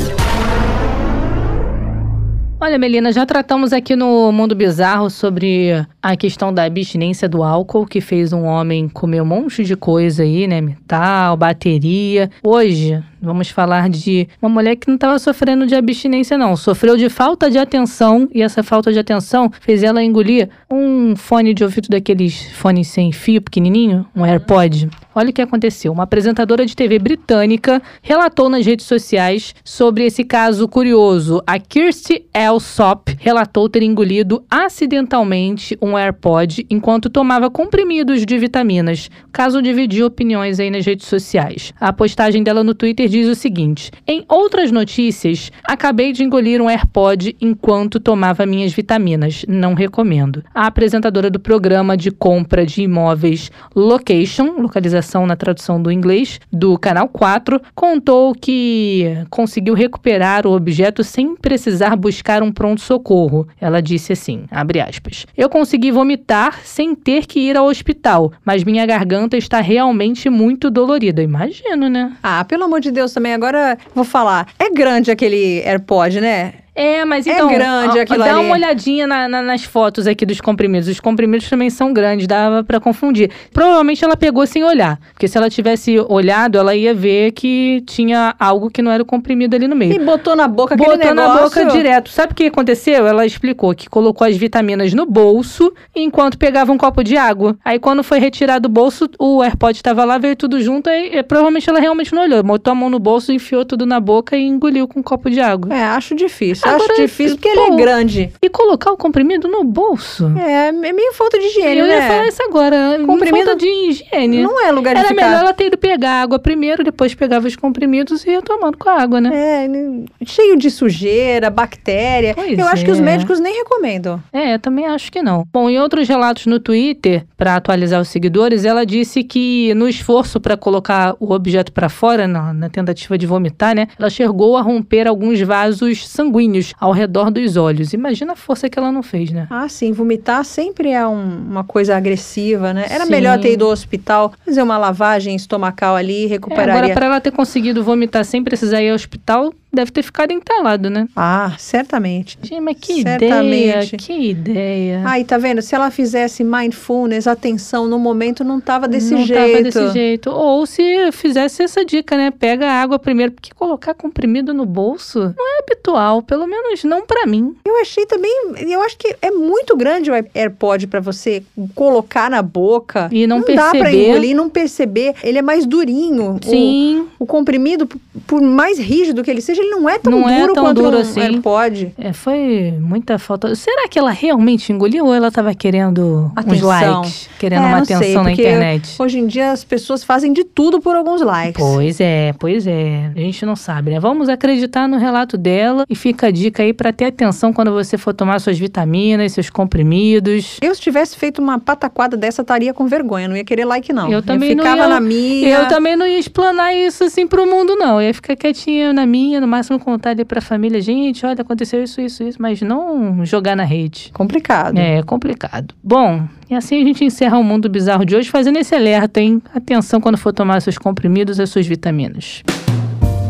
Olha, 2.59 2.77
Melina, 2.77 3.11
já 3.11 3.25
tratamos 3.25 3.73
aqui 3.73 3.95
no 3.95 4.31
Mundo 4.31 4.55
Bizarro 4.55 5.09
sobre 5.09 5.69
a 6.01 6.15
questão 6.15 6.53
da 6.53 6.63
abstinência 6.63 7.29
do 7.29 7.43
álcool, 7.43 7.85
que 7.85 8.01
fez 8.01 8.33
um 8.33 8.45
homem 8.45 8.89
comer 8.89 9.21
um 9.21 9.25
monte 9.25 9.63
de 9.63 9.75
coisa 9.75 10.23
aí, 10.23 10.47
né? 10.47 10.59
Metal, 10.59 11.37
bateria. 11.37 12.31
Hoje, 12.43 13.03
Vamos 13.21 13.49
falar 13.49 13.89
de 13.89 14.27
uma 14.41 14.49
mulher 14.49 14.75
que 14.75 14.87
não 14.87 14.95
estava 14.95 15.17
sofrendo 15.17 15.65
de 15.65 15.75
abstinência, 15.75 16.37
não. 16.37 16.55
Sofreu 16.55 16.95
de 16.95 17.09
falta 17.09 17.49
de 17.49 17.57
atenção 17.57 18.29
e 18.33 18.41
essa 18.41 18.61
falta 18.61 18.91
de 18.91 18.99
atenção 18.99 19.51
fez 19.61 19.83
ela 19.83 20.03
engolir 20.03 20.49
um 20.69 21.15
fone 21.15 21.53
de 21.53 21.63
ouvido 21.63 21.89
daqueles 21.89 22.51
fones 22.51 22.87
sem 22.87 23.11
fio 23.11 23.41
pequenininho, 23.41 24.05
um 24.15 24.23
AirPod. 24.23 24.89
Olha 25.15 25.31
o 25.31 25.33
que 25.33 25.41
aconteceu. 25.41 25.91
Uma 25.91 26.03
apresentadora 26.03 26.63
de 26.63 26.75
TV 26.75 26.99
britânica 26.99 27.81
relatou 28.03 28.49
nas 28.49 28.63
redes 28.63 28.85
sociais 28.85 29.55
sobre 29.63 30.05
esse 30.05 30.23
caso 30.23 30.67
curioso. 30.67 31.41
A 31.47 31.57
Kirsty 31.57 32.23
Elsop 32.31 33.17
relatou 33.19 33.67
ter 33.67 33.81
engolido 33.81 34.43
acidentalmente 34.47 35.75
um 35.81 35.97
AirPod 35.97 36.67
enquanto 36.69 37.09
tomava 37.09 37.49
comprimidos 37.49 38.25
de 38.25 38.37
vitaminas. 38.37 39.09
O 39.27 39.31
caso 39.31 39.59
dividiu 39.59 40.05
opiniões 40.05 40.59
aí 40.59 40.69
nas 40.69 40.85
redes 40.85 41.07
sociais. 41.07 41.73
A 41.79 41.91
postagem 41.91 42.43
dela 42.43 42.63
no 42.63 42.75
Twitter 42.75 43.06
diz 43.07 43.27
o 43.27 43.35
seguinte: 43.35 43.91
Em 44.07 44.25
outras 44.27 44.71
notícias, 44.71 45.51
acabei 45.63 46.11
de 46.11 46.23
engolir 46.23 46.61
um 46.61 46.69
AirPod 46.69 47.35
enquanto 47.39 47.99
tomava 47.99 48.45
minhas 48.45 48.73
vitaminas. 48.73 49.45
Não 49.47 49.73
recomendo. 49.73 50.43
A 50.53 50.67
apresentadora 50.67 51.29
do 51.29 51.39
programa 51.39 51.95
de 51.95 52.11
compra 52.11 52.65
de 52.65 52.81
imóveis 52.83 53.51
Location, 53.75 54.59
localização 54.59 55.25
na 55.25 55.35
tradução 55.35 55.81
do 55.81 55.91
inglês, 55.91 56.39
do 56.51 56.77
Canal 56.77 57.07
4, 57.07 57.61
contou 57.75 58.33
que 58.33 59.17
conseguiu 59.29 59.73
recuperar 59.73 60.47
o 60.47 60.51
objeto 60.51 61.03
sem 61.03 61.35
precisar 61.35 61.95
buscar 61.95 62.41
um 62.41 62.51
pronto-socorro. 62.51 63.47
Ela 63.61 63.81
disse 63.81 64.13
assim, 64.13 64.45
aspas, 64.51 65.25
Eu 65.35 65.49
consegui 65.49 65.91
vomitar 65.91 66.61
sem 66.63 66.95
ter 66.95 67.25
que 67.25 67.39
ir 67.39 67.55
ao 67.55 67.67
hospital, 67.67 68.31
mas 68.43 68.63
minha 68.63 68.85
garganta 68.85 69.37
está 69.37 69.61
realmente 69.61 70.29
muito 70.29 70.71
dolorida. 70.71 71.21
Imagino, 71.21 71.89
né? 71.89 72.15
Ah, 72.21 72.43
pelo 72.43 72.63
amor 72.63 72.79
de 72.79 72.91
Deus 72.91 72.96
também, 73.13 73.33
agora 73.33 73.77
vou 73.93 74.03
falar. 74.03 74.47
É 74.59 74.69
grande 74.69 75.11
aquele 75.11 75.61
AirPod, 75.65 76.19
né? 76.21 76.53
É, 76.77 77.03
mas 77.05 77.25
É 77.25 77.33
então. 77.33 77.47
grande 77.49 77.97
ó, 77.97 78.01
aquilo 78.03 78.19
Dá 78.19 78.35
ali. 78.35 78.45
uma 78.45 78.53
olhadinha 78.53 79.07
na- 79.07 79.27
na- 79.27 79.41
nas 79.41 79.63
fotos 79.63 80.05
aqui 80.05 80.27
dos 80.27 80.39
comprimidos. 80.39 80.87
Os 80.87 80.99
comprimidos 80.99 81.49
também 81.49 81.71
são 81.71 81.91
grandes, 81.91 82.27
dava 82.27 82.63
pra 82.63 82.79
confundir. 82.79 83.31
Provavelmente 83.51 84.05
ela 84.05 84.15
pegou 84.15 84.45
sem 84.45 84.63
olhar. 84.63 84.99
Porque 85.13 85.27
se 85.27 85.35
ela 85.37 85.49
tivesse 85.49 85.97
olhado, 86.07 86.55
ela 86.55 86.75
ia 86.75 86.93
ver 86.93 87.31
que 87.31 87.81
tinha 87.87 88.35
algo 88.39 88.69
que 88.69 88.83
não 88.83 88.91
era 88.91 89.01
o 89.01 89.05
comprimido 89.05 89.55
ali 89.55 89.67
no 89.67 89.75
meio. 89.75 89.93
E 89.93 89.99
botou 89.99 90.35
na 90.35 90.47
boca 90.47 90.75
aquele 90.75 90.97
Botou 90.97 91.13
na 91.15 91.41
boca 91.41 91.65
direto. 91.65 92.11
Sabe 92.11 92.33
o 92.33 92.35
que 92.35 92.45
aconteceu? 92.45 93.07
Ela 93.07 93.25
explicou 93.25 93.73
que 93.73 93.89
colocou 93.89 94.27
as 94.27 94.37
vitaminas 94.37 94.93
no 94.93 95.05
bolso 95.07 95.73
enquanto 95.95 96.37
pegava 96.37 96.71
um 96.71 96.77
copo 96.77 97.03
de 97.03 97.17
água. 97.17 97.57
Aí 97.65 97.79
quando 97.79 98.03
foi 98.03 98.19
retirado 98.19 98.67
do 98.67 98.71
bolso, 98.71 99.09
o 99.17 99.41
AirPod 99.41 99.75
estava 99.75 100.05
lá, 100.05 100.19
veio 100.19 100.35
tudo 100.35 100.61
junto. 100.61 100.89
Aí 100.91 101.09
eh, 101.13 101.23
provavelmente 101.23 101.67
ela 101.67 101.79
realmente 101.79 102.13
não 102.13 102.21
olhou. 102.21 102.43
Botou 102.43 102.71
a 102.71 102.75
mão 102.75 102.89
no 102.89 102.99
bolso, 102.99 103.31
enfiou 103.31 103.65
tudo 103.65 103.83
na 103.85 103.99
boca 103.99 104.37
e 104.37 104.43
engoliu 104.43 104.87
com 104.87 104.99
um 104.99 105.03
copo 105.03 105.27
de 105.29 105.39
água. 105.39 105.73
É, 105.75 105.83
acho 105.83 106.15
difícil. 106.15 106.66
Agora, 106.75 106.93
acho 106.93 107.01
difícil 107.01 107.35
porque 107.37 107.47
ele 107.49 107.61
pô, 107.67 107.73
é 107.73 107.77
grande. 107.77 108.31
E 108.41 108.49
colocar 108.49 108.91
o 108.91 108.97
comprimido 108.97 109.47
no 109.47 109.63
bolso? 109.63 110.31
É, 110.37 110.67
é 110.67 110.71
meio 110.71 111.13
falta 111.13 111.37
de 111.39 111.45
higiene, 111.45 111.79
Eu 111.79 111.87
né? 111.87 111.95
ia 111.95 112.01
falar 112.07 112.27
isso 112.27 112.43
agora. 112.43 112.99
Comprimido 113.05 113.45
Falta 113.45 113.59
de 113.59 113.67
higiene. 113.67 114.41
Não 114.41 114.65
é 114.65 114.71
lugar 114.71 114.93
de 114.95 114.99
Era 114.99 115.09
ficar. 115.09 115.25
melhor 115.25 115.39
ela 115.41 115.53
ter 115.53 115.67
ido 115.67 115.77
pegar 115.77 116.21
água 116.21 116.39
primeiro, 116.39 116.83
depois 116.83 117.13
pegava 117.13 117.47
os 117.47 117.55
comprimidos 117.55 118.25
e 118.25 118.31
ia 118.31 118.41
tomando 118.41 118.77
com 118.77 118.89
a 118.89 119.01
água, 119.01 119.21
né? 119.21 119.29
É, 119.33 120.25
cheio 120.25 120.57
de 120.57 120.69
sujeira, 120.71 121.49
bactéria. 121.49 122.33
Pois 122.33 122.57
Eu 122.57 122.67
acho 122.67 122.83
que 122.83 122.91
os 122.91 122.99
é. 122.99 123.01
médicos 123.01 123.39
nem 123.39 123.53
recomendam. 123.57 124.21
É, 124.31 124.57
também 124.57 124.85
acho 124.85 125.11
que 125.11 125.21
não. 125.21 125.45
Bom, 125.51 125.69
em 125.69 125.79
outros 125.79 126.07
relatos 126.07 126.45
no 126.45 126.59
Twitter, 126.59 127.25
para 127.37 127.55
atualizar 127.55 128.01
os 128.01 128.07
seguidores, 128.09 128.65
ela 128.65 128.85
disse 128.85 129.23
que 129.23 129.73
no 129.75 129.87
esforço 129.87 130.39
para 130.39 130.57
colocar 130.57 131.15
o 131.19 131.31
objeto 131.33 131.71
para 131.71 131.89
fora, 131.89 132.27
na, 132.27 132.53
na 132.53 132.69
tentativa 132.69 133.17
de 133.17 133.25
vomitar, 133.25 133.75
né, 133.75 133.87
ela 133.99 134.09
chegou 134.09 134.57
a 134.57 134.61
romper 134.61 135.07
alguns 135.07 135.39
vasos 135.41 136.07
sanguíneos 136.07 136.56
ao 136.79 136.91
redor 136.91 137.29
dos 137.31 137.55
olhos. 137.57 137.93
Imagina 137.93 138.33
a 138.33 138.35
força 138.35 138.69
que 138.69 138.77
ela 138.77 138.91
não 138.91 139.03
fez, 139.03 139.31
né? 139.31 139.47
Ah, 139.49 139.67
sim, 139.69 139.91
vomitar 139.91 140.43
sempre 140.45 140.89
é 140.91 141.07
um- 141.07 141.37
uma 141.49 141.63
coisa 141.63 141.95
agressiva, 141.95 142.73
né? 142.73 142.85
Era 142.89 143.05
Sim. 143.05 143.11
melhor 143.11 143.39
ter 143.39 143.53
ido 143.53 143.65
ao 143.65 143.71
hospital, 143.71 144.33
fazer 144.45 144.61
uma 144.61 144.77
lavagem 144.77 145.35
estomacal 145.35 145.95
ali, 145.95 146.31
É, 146.31 146.35
agora, 146.35 146.93
para 146.93 147.05
ela 147.05 147.21
ter 147.21 147.31
conseguido 147.31 147.83
vomitar 147.83 148.23
sem 148.25 148.43
precisar 148.43 148.81
ir 148.81 148.89
ao 148.89 148.95
hospital, 148.95 149.53
deve 149.71 149.91
ter 149.91 150.01
ficado 150.03 150.31
entalado, 150.31 150.89
né? 150.89 151.07
Ah, 151.15 151.53
certamente. 151.57 152.37
Gente, 152.41 152.59
mas 152.61 152.77
que 152.79 153.01
Certamente. 153.03 153.95
ideia, 153.95 153.97
que 153.97 154.13
ideia. 154.13 155.01
Aí, 155.05 155.23
tá 155.23 155.37
vendo? 155.37 155.61
Se 155.61 155.75
ela 155.75 155.91
fizesse 155.91 156.43
mindfulness, 156.43 157.27
atenção 157.27 157.87
no 157.87 157.99
momento, 157.99 158.43
não 158.43 158.59
tava 158.59 158.87
desse 158.87 159.13
não 159.13 159.25
jeito. 159.25 159.39
tava 159.51 159.63
desse 159.63 159.93
jeito. 159.93 160.29
Ou 160.29 160.65
se 160.65 161.11
fizesse 161.11 161.63
essa 161.63 161.85
dica, 161.85 162.15
né? 162.17 162.31
Pega 162.31 162.67
a 162.67 162.81
água 162.81 162.97
primeiro, 162.97 163.31
porque 163.33 163.51
colocar 163.53 163.93
comprimido 163.93 164.53
no 164.53 164.65
bolso 164.65 165.19
não 165.37 165.57
é 165.57 165.59
habitual, 165.63 166.21
pelo 166.21 166.47
menos 166.47 166.83
não 166.83 167.05
pra 167.05 167.25
mim. 167.25 167.55
Eu 167.65 167.79
achei 167.81 168.05
também, 168.05 168.31
eu 168.67 168.81
acho 168.81 168.97
que 168.97 169.15
é 169.21 169.31
muito 169.31 169.75
grande 169.75 170.09
o 170.09 170.13
AirPod 170.33 170.87
pra 170.87 170.99
você 170.99 171.43
colocar 171.75 172.29
na 172.29 172.41
boca. 172.41 173.09
E 173.11 173.27
não 173.27 173.41
dá 173.41 173.45
pra 173.45 173.71
perceber. 173.71 174.09
engolir, 174.09 174.35
não 174.35 174.49
perceber. 174.49 175.13
Ele 175.23 175.37
é 175.37 175.41
mais 175.41 175.65
durinho. 175.65 176.35
O- 176.35 176.39
Sim. 176.49 177.07
O, 177.19 177.25
comprimido, 177.25 177.85
p- 177.85 177.97
por 178.25 178.41
mais 178.41 178.77
rígido 178.79 179.23
que 179.23 179.29
ele 179.31 179.41
seja, 179.41 179.56
ele 179.61 179.69
não 179.71 179.89
é 179.89 179.97
tão 179.99 180.11
Não 180.11 180.29
é 180.29 180.39
duro 180.41 180.53
tão 180.53 180.63
quanto 180.65 180.81
duro 180.81 180.97
um 180.97 181.01
assim. 181.01 181.19
AirPod. 181.21 181.93
É, 181.97 182.13
foi 182.13 182.73
muita 182.79 183.17
falta. 183.19 183.53
Será 183.55 183.87
que 183.87 183.97
ela 183.99 184.11
realmente 184.11 184.71
engoliu 184.71 185.05
ou 185.05 185.13
ela 185.13 185.31
tava 185.31 185.53
querendo 185.53 186.31
uns 186.31 186.37
Atenção. 186.37 186.67
likes? 187.01 187.29
Querendo 187.39 187.61
É, 187.63 187.65
uma 187.65 187.77
não 187.79 187.85
sei, 187.85 187.95
atenção 187.95 188.23
na 188.23 188.31
internet? 188.31 188.95
Hoje 188.99 189.19
em 189.19 189.27
dia 189.27 189.51
as 189.51 189.63
pessoas 189.63 190.03
fazem 190.03 190.33
de 190.33 190.43
tudo 190.43 190.79
por 190.81 190.95
alguns 190.95 191.21
likes. 191.21 191.61
Pois 191.63 191.99
é, 191.99 192.33
pois 192.39 192.65
é. 192.67 193.11
A 193.15 193.19
gente 193.19 193.45
não 193.45 193.55
sabe, 193.55 193.91
né? 193.91 193.99
Vamos 193.99 194.29
acreditar 194.29 194.87
no 194.87 194.97
relato 194.97 195.37
dela 195.37 195.85
e 195.89 195.95
fica 195.95 196.27
a 196.27 196.31
dica 196.31 196.63
aí 196.63 196.73
pra 196.73 196.91
ter 196.91 197.05
atenção 197.05 197.51
quando 197.53 197.71
você 197.71 197.97
for 197.97 198.13
tomar 198.13 198.39
suas 198.39 198.57
vitaminas, 198.57 199.31
seus 199.33 199.49
comprimidos. 199.49 200.57
Eu, 200.61 200.73
se 200.75 200.81
tivesse 200.81 201.15
feito 201.15 201.41
uma 201.41 201.59
pataquada 201.59 202.15
dessa, 202.17 202.41
estaria 202.41 202.73
com 202.73 202.87
vergonha. 202.87 203.27
Não 203.27 203.35
ia 203.35 203.43
querer 203.45 203.65
like, 203.65 203.91
não. 203.93 204.11
Eu 204.11 204.21
também 204.21 204.53
não 204.55 204.63
ficava 204.63 204.81
ia- 204.83 204.87
na 204.87 204.99
minha. 204.99 205.49
Eu 205.49 205.67
também 205.67 205.95
não 205.95 206.05
ia 206.07 206.19
explanar 206.19 206.75
isso 206.75 207.03
assim 207.03 207.27
pro 207.27 207.45
mundo, 207.45 207.75
não. 207.75 208.01
Eu 208.01 208.07
ia 208.07 208.13
ficar 208.13 208.35
quietinha 208.35 208.91
na 208.93 209.05
minha, 209.05 209.39
no 209.47 209.51
máximo 209.51 209.79
contar 209.79 210.09
ali 210.09 210.25
pra 210.25 210.41
família, 210.41 210.81
gente, 210.81 211.25
olha, 211.25 211.41
aconteceu 211.41 211.81
isso, 211.81 212.01
isso, 212.01 212.21
isso, 212.21 212.41
mas 212.41 212.61
não 212.61 213.25
jogar 213.25 213.55
na 213.55 213.63
rede. 213.63 214.11
Complicado. 214.13 214.77
É 214.77 215.01
complicado. 215.01 215.73
Bom, 215.81 216.27
e 216.49 216.53
assim 216.53 216.81
a 216.81 216.85
gente 216.85 217.03
encerra 217.05 217.37
o 217.37 217.43
mundo 217.43 217.69
bizarro 217.69 218.05
de 218.05 218.15
hoje 218.15 218.29
fazendo 218.29 218.57
esse 218.57 218.75
alerta, 218.75 219.21
hein? 219.21 219.41
Atenção 219.55 220.01
quando 220.01 220.17
for 220.17 220.33
tomar 220.33 220.61
seus 220.61 220.77
comprimidos 220.77 221.39
e 221.39 221.47
suas 221.47 221.65
vitaminas. 221.65 222.43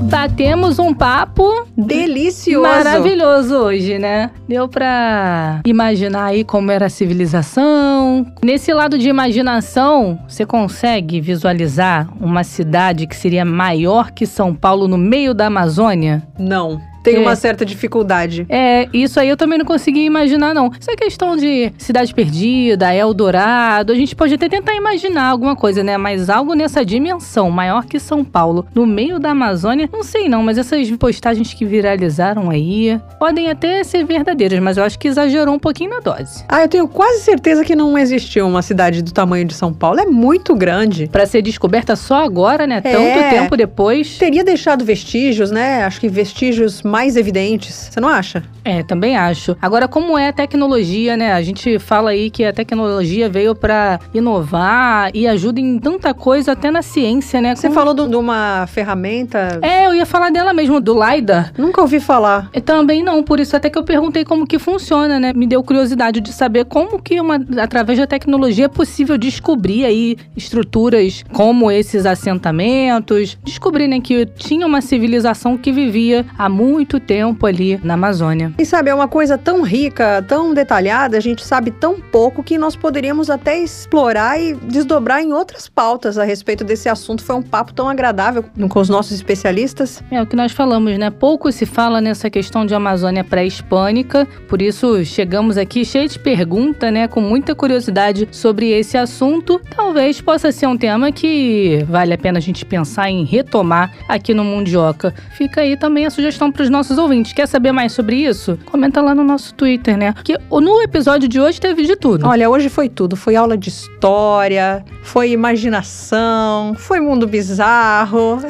Batemos 0.02 0.80
um 0.80 0.94
papo 0.94 1.68
Delicioso. 1.76 2.68
Maravilhoso 2.68 3.56
hoje, 3.56 4.00
né? 4.00 4.32
Deu 4.48 4.68
pra 4.68 5.62
imaginar 5.66 6.26
aí 6.26 6.44
como 6.44 6.72
era 6.72 6.86
a 6.86 6.90
civilização. 6.90 8.26
Nesse 8.44 8.74
lado 8.74 8.98
de 8.98 9.10
imaginação, 9.10 10.20
você 10.28 10.46
consegue 10.46 11.20
visualizar 11.20 12.10
uma 12.20 12.44
cidade 12.44 13.08
que 13.08 13.16
seria 13.16 13.44
maior 13.46 14.12
que 14.12 14.26
São 14.26 14.56
Paulo 14.56 14.88
no 14.88 14.98
meio 14.98 15.34
da 15.34 15.48
Amazônia? 15.48 16.24
Não. 16.40 16.82
Tem 17.08 17.16
É. 17.16 17.20
uma 17.20 17.36
certa 17.36 17.66
dificuldade. 17.66 18.46
É, 18.50 18.88
isso 18.94 19.20
aí 19.20 19.30
eu 19.30 19.38
também 19.38 19.58
não 19.58 19.66
consegui 19.66 20.02
imaginar, 20.04 20.54
não. 20.54 20.70
Essa 20.80 20.96
questão 20.96 21.36
de 21.38 21.72
cidade 21.78 22.14
perdida, 22.14 22.94
Eldorado, 22.94 23.94
a 23.94 23.96
gente 23.96 24.16
pode 24.16 24.34
até 24.34 24.50
tentar 24.50 24.74
imaginar 24.76 25.26
alguma 25.30 25.56
coisa, 25.56 25.84
né? 25.84 25.98
Mas 25.98 26.30
algo 26.30 26.54
nessa 26.54 26.84
dimensão, 26.86 27.50
maior 27.50 27.86
que 27.86 28.00
São 28.00 28.24
Paulo, 28.26 28.66
no 28.76 28.86
meio 28.86 29.20
da 29.20 29.32
Amazônia, 29.32 29.90
não 29.92 30.04
sei 30.04 30.28
não, 30.28 30.44
mas 30.44 30.58
essas 30.58 30.90
postagens 30.92 31.54
que 31.54 31.64
viralizaram 31.66 32.50
aí 32.50 33.00
podem 33.20 33.50
até 33.50 33.84
ser 33.84 34.04
verdadeiras, 34.04 34.60
mas 34.60 34.76
eu 34.78 34.84
acho 34.84 35.00
que 35.00 35.08
exagerou 35.08 35.56
um 35.56 35.60
pouquinho 35.60 35.92
na 35.92 36.00
dose. 36.00 36.44
Ah, 36.50 36.62
eu 36.64 36.68
tenho 36.68 36.88
quase 36.88 37.22
certeza 37.22 37.64
que 37.64 37.76
não 37.76 37.98
existiu 37.98 38.46
uma 38.48 38.62
cidade 38.62 39.02
do 39.02 39.14
tamanho 39.14 39.46
de 39.46 39.54
São 39.54 39.74
Paulo. 39.74 40.00
É 40.00 40.06
muito 40.06 40.54
grande. 40.56 41.08
Pra 41.08 41.26
ser 41.26 41.42
descoberta 41.42 41.96
só 41.96 42.24
agora, 42.26 42.68
né? 42.68 42.82
Tanto 42.82 42.98
É. 42.98 43.30
tempo 43.30 43.56
depois. 43.56 44.18
Teria 44.18 44.44
deixado 44.44 44.84
vestígios, 44.84 45.52
né? 45.52 45.84
Acho 45.86 46.00
que 46.02 46.10
vestígios 46.10 46.82
mais 46.82 46.97
evidentes. 47.06 47.90
Você 47.92 48.00
não 48.00 48.10
acha? 48.10 48.44
É, 48.64 48.84
também 48.84 49.16
acho. 49.16 49.56
Agora, 49.62 49.88
como 49.88 50.18
é 50.18 50.30
a 50.30 50.34
tecnologia, 50.34 51.16
né? 51.16 51.34
A 51.34 51.42
gente 51.42 51.80
fala 51.80 52.12
aí 52.12 52.30
que 52.30 52.44
a 52.44 52.54
tecnologia 52.54 53.30
veio 53.30 53.56
pra 53.56 54.00
inovar 54.14 55.12
e 55.14 55.28
ajuda 55.28 55.60
em 55.60 55.80
tanta 55.80 56.14
coisa, 56.14 56.54
até 56.54 56.72
na 56.72 56.82
ciência, 56.82 57.42
né? 57.42 57.56
Você 57.56 57.70
falou 57.70 57.94
de 57.94 58.16
uma 58.16 58.66
ferramenta. 58.68 59.60
É, 59.62 59.86
eu 59.86 59.94
ia 59.94 60.06
falar 60.06 60.30
dela 60.32 60.54
mesmo, 60.54 60.80
do 60.80 60.94
LiDAR. 60.94 61.54
Nunca 61.58 61.82
ouvi 61.82 62.00
falar. 62.00 62.50
E 62.54 62.62
também 62.62 63.04
não, 63.04 63.24
por 63.24 63.40
isso 63.40 63.56
até 63.56 63.70
que 63.70 63.78
eu 63.78 63.84
perguntei 63.84 64.26
como 64.26 64.46
que 64.46 64.60
funciona, 64.60 65.20
né? 65.20 65.34
Me 65.34 65.48
deu 65.48 65.64
curiosidade 65.64 66.20
de 66.20 66.32
saber 66.34 66.66
como 66.66 67.02
que 67.02 67.20
uma, 67.20 67.40
através 67.62 68.00
da 68.00 68.08
tecnologia 68.08 68.66
é 68.66 68.70
possível 68.70 69.18
descobrir 69.18 69.86
aí 69.86 70.18
estruturas 70.36 71.24
como 71.34 71.72
esses 71.72 72.06
assentamentos, 72.06 73.38
descobrir, 73.44 73.88
né, 73.88 74.00
que 74.00 74.26
tinha 74.26 74.66
uma 74.66 74.82
civilização 74.82 75.58
que 75.58 75.72
vivia 75.72 76.26
há 76.38 76.48
muito 76.48 76.87
muito 76.88 77.00
tempo 77.02 77.46
ali 77.46 77.78
na 77.84 77.96
Amazônia. 77.96 78.54
E 78.58 78.66
sabe, 78.66 78.90
é 78.90 78.96
uma 78.96 79.10
coisa 79.10 79.38
tão 79.38 79.62
rica, 79.62 80.24
tão 80.26 80.54
detalhada, 80.54 81.18
a 81.18 81.20
gente 81.20 81.44
sabe 81.44 81.70
tão 81.70 82.00
pouco 82.00 82.42
que 82.42 82.58
nós 82.58 82.78
poderíamos 82.78 83.30
até 83.30 83.60
explorar 83.60 84.40
e 84.40 84.54
desdobrar 84.54 85.22
em 85.22 85.34
outras 85.34 85.68
pautas 85.68 86.18
a 86.18 86.24
respeito 86.24 86.64
desse 86.64 86.88
assunto. 86.88 87.24
Foi 87.24 87.36
um 87.36 87.42
papo 87.42 87.74
tão 87.74 87.90
agradável 87.90 88.46
com 88.70 88.80
os 88.80 88.88
nossos 88.88 89.12
especialistas. 89.12 90.02
É 90.10 90.22
o 90.22 90.26
que 90.26 90.36
nós 90.36 90.54
falamos, 90.54 90.98
né? 90.98 91.10
Pouco 91.10 91.52
se 91.52 91.66
fala 91.66 92.00
nessa 92.00 92.30
questão 92.30 92.66
de 92.66 92.74
Amazônia 92.74 93.24
pré-hispânica, 93.24 94.26
por 94.48 94.62
isso 94.62 95.04
chegamos 95.04 95.58
aqui 95.58 95.84
cheio 95.84 96.08
de 96.08 96.18
pergunta, 96.18 96.90
né? 96.90 97.08
Com 97.10 97.20
muita 97.20 97.54
curiosidade 97.54 98.30
sobre 98.32 98.70
esse 98.70 98.98
assunto. 98.98 99.60
Talvez 99.76 100.22
possa 100.22 100.54
ser 100.54 100.68
um 100.68 100.78
tema 100.78 101.12
que 101.12 101.84
vale 101.90 102.14
a 102.14 102.18
pena 102.18 102.38
a 102.38 102.42
gente 102.42 102.64
pensar 102.64 103.10
em 103.10 103.26
retomar 103.26 103.92
aqui 104.08 104.34
no 104.34 104.46
Mundioca. 104.46 105.14
Fica 105.32 105.62
aí 105.62 105.76
também 105.76 106.06
a 106.06 106.10
sugestão 106.10 106.50
para 106.50 106.64
os 106.64 106.67
nossos 106.70 106.98
ouvintes. 106.98 107.34
Quer 107.34 107.48
saber 107.48 107.72
mais 107.72 107.92
sobre 107.92 108.18
isso? 108.18 108.58
Comenta 108.66 109.02
lá 109.02 109.14
no 109.14 109.24
nosso 109.24 109.54
Twitter, 109.54 109.98
né? 109.98 110.12
Porque 110.12 110.38
no 110.50 110.82
episódio 110.82 111.28
de 111.28 111.40
hoje 111.40 111.60
teve 111.60 111.84
de 111.84 111.96
tudo. 111.96 112.28
Olha, 112.28 112.50
hoje 112.50 112.70
foi 112.70 112.90
tudo. 112.90 113.16
Foi 113.16 113.36
aula 113.36 113.58
de 113.58 113.70
história, 113.70 114.84
foi 115.04 115.32
imaginação, 115.32 116.74
foi 116.76 117.00
mundo 117.00 117.28
bizarro. 117.28 118.40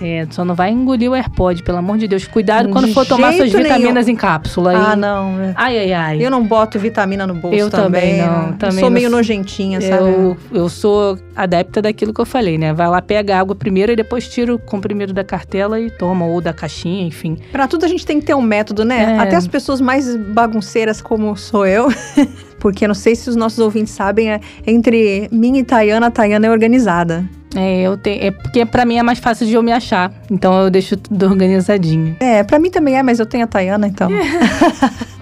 É, 0.00 0.26
só 0.30 0.44
não 0.44 0.54
vai 0.54 0.70
engolir 0.70 1.10
o 1.10 1.14
AirPod, 1.14 1.62
pelo 1.62 1.78
amor 1.78 1.96
de 1.98 2.06
Deus. 2.06 2.26
Cuidado 2.26 2.68
quando 2.68 2.92
for 2.92 3.06
tomar 3.06 3.32
suas 3.32 3.50
vitaminas 3.50 4.06
em 4.06 4.14
cápsula. 4.14 4.74
Hein? 4.74 4.80
Ah, 4.80 4.96
não. 4.96 5.34
Ai, 5.56 5.78
ai, 5.78 5.92
ai. 5.92 6.24
Eu 6.24 6.30
não 6.30 6.44
boto 6.44 6.78
vitamina 6.78 7.26
no 7.26 7.34
bolso 7.34 7.56
eu 7.56 7.70
também. 7.70 8.18
também 8.18 8.26
não. 8.26 8.52
Também 8.52 8.78
sou 8.80 8.90
não 8.90 8.90
meio 8.90 9.10
nojentinha, 9.10 9.80
sabe? 9.80 10.04
Eu, 10.04 10.36
eu 10.52 10.68
sou 10.68 11.18
adepta 11.34 11.80
daquilo 11.82 12.12
que 12.12 12.20
eu 12.20 12.26
falei, 12.26 12.58
né? 12.58 12.72
Vai 12.72 12.88
lá, 12.88 13.00
pega 13.00 13.36
a 13.36 13.40
água 13.40 13.54
primeiro 13.54 13.92
e 13.92 13.96
depois 13.96 14.28
tira 14.28 14.54
o 14.54 14.58
comprimido 14.58 15.12
da 15.12 15.24
cartela 15.24 15.80
e 15.80 15.90
toma, 15.90 16.24
ou 16.26 16.40
da 16.40 16.52
caixinha, 16.52 17.06
enfim. 17.06 17.33
Pra 17.52 17.66
tudo 17.68 17.84
a 17.84 17.88
gente 17.88 18.04
tem 18.04 18.20
que 18.20 18.26
ter 18.26 18.34
um 18.34 18.42
método, 18.42 18.84
né? 18.84 19.14
É. 19.14 19.18
Até 19.18 19.36
as 19.36 19.46
pessoas 19.46 19.80
mais 19.80 20.16
bagunceiras 20.16 21.00
como 21.00 21.36
sou 21.36 21.66
eu. 21.66 21.88
Porque 22.58 22.88
não 22.88 22.94
sei 22.94 23.14
se 23.14 23.28
os 23.28 23.36
nossos 23.36 23.58
ouvintes 23.58 23.92
sabem, 23.92 24.32
é, 24.32 24.40
entre 24.66 25.28
mim 25.30 25.58
e 25.58 25.64
Tayana, 25.64 26.06
a 26.06 26.10
Tayana 26.10 26.46
é 26.46 26.50
organizada. 26.50 27.28
É, 27.56 27.82
eu 27.82 27.96
tenho, 27.96 28.22
é 28.24 28.30
porque 28.30 28.64
pra 28.66 28.84
mim 28.84 28.96
é 28.98 29.02
mais 29.02 29.18
fácil 29.18 29.46
de 29.46 29.54
eu 29.54 29.62
me 29.62 29.72
achar. 29.72 30.12
Então 30.30 30.58
eu 30.62 30.70
deixo 30.70 30.96
tudo 30.96 31.26
organizadinho. 31.30 32.16
É, 32.20 32.42
pra 32.42 32.58
mim 32.58 32.70
também 32.70 32.96
é, 32.98 33.02
mas 33.02 33.18
eu 33.20 33.26
tenho 33.26 33.44
a 33.44 33.46
Tayana, 33.46 33.86
então. 33.86 34.10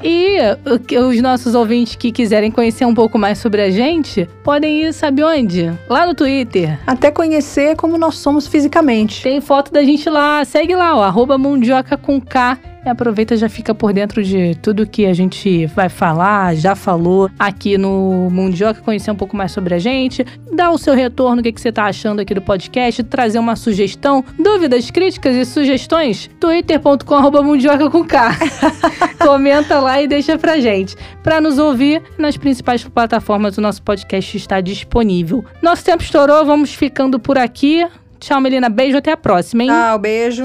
E 0.04 0.36
o 0.68 0.80
que- 0.80 0.98
os 0.98 1.20
nossos 1.20 1.54
ouvintes 1.54 1.94
que 1.94 2.10
quiserem 2.10 2.50
conhecer 2.50 2.84
um 2.84 2.92
pouco 2.94 3.16
mais 3.16 3.38
sobre 3.38 3.62
a 3.62 3.70
gente, 3.70 4.28
podem 4.42 4.82
ir, 4.82 4.92
sabe 4.92 5.22
onde? 5.22 5.72
Lá 5.88 6.04
no 6.06 6.12
Twitter. 6.12 6.76
Até 6.84 7.10
conhecer 7.12 7.76
como 7.76 7.96
nós 7.96 8.16
somos 8.16 8.48
fisicamente. 8.48 9.22
Tem 9.22 9.40
foto 9.40 9.72
da 9.72 9.84
gente 9.84 10.10
lá. 10.10 10.44
Segue 10.44 10.74
lá, 10.74 10.96
ó, 10.96 11.04
arroba 11.04 11.38
mundioca 11.38 11.96
com 11.96 12.20
K. 12.20 12.58
E 12.84 12.88
aproveita 12.88 13.36
já 13.36 13.48
fica 13.48 13.72
por 13.74 13.92
dentro 13.92 14.24
de 14.24 14.56
tudo 14.56 14.86
que 14.86 15.06
a 15.06 15.12
gente 15.14 15.66
vai 15.66 15.88
falar, 15.88 16.56
já 16.56 16.74
falou 16.74 17.30
aqui 17.38 17.78
no 17.78 18.28
Mundioca, 18.30 18.80
conhecer 18.80 19.10
um 19.10 19.14
pouco 19.14 19.36
mais 19.36 19.52
sobre 19.52 19.74
a 19.74 19.78
gente, 19.78 20.26
dar 20.52 20.70
o 20.70 20.78
seu 20.78 20.92
retorno, 20.92 21.40
o 21.40 21.44
que, 21.44 21.52
que 21.52 21.60
você 21.60 21.70
tá 21.70 21.84
achando 21.84 22.20
aqui 22.20 22.34
do 22.34 22.42
podcast, 22.42 23.04
trazer 23.04 23.38
uma 23.38 23.54
sugestão, 23.54 24.24
dúvidas, 24.36 24.90
críticas 24.90 25.36
e 25.36 25.44
sugestões, 25.44 26.28
twitter.com 26.40 27.42
mundioca 27.42 27.88
com 27.88 28.04
K. 28.04 28.36
Comenta 29.24 29.78
lá 29.78 30.02
e 30.02 30.08
deixa 30.08 30.36
pra 30.36 30.58
gente. 30.58 30.96
Pra 31.22 31.40
nos 31.40 31.58
ouvir, 31.58 32.02
nas 32.18 32.36
principais 32.36 32.82
plataformas 32.82 33.56
o 33.56 33.60
nosso 33.60 33.80
podcast 33.82 34.36
está 34.36 34.60
disponível. 34.60 35.44
Nosso 35.62 35.84
tempo 35.84 36.02
estourou, 36.02 36.44
vamos 36.44 36.74
ficando 36.74 37.20
por 37.20 37.38
aqui. 37.38 37.86
Tchau, 38.18 38.40
Melina. 38.40 38.68
Beijo, 38.68 38.98
até 38.98 39.12
a 39.12 39.16
próxima, 39.16 39.62
hein? 39.62 39.70
Ah, 39.70 39.94
o 39.94 39.98
beijo. 39.98 40.44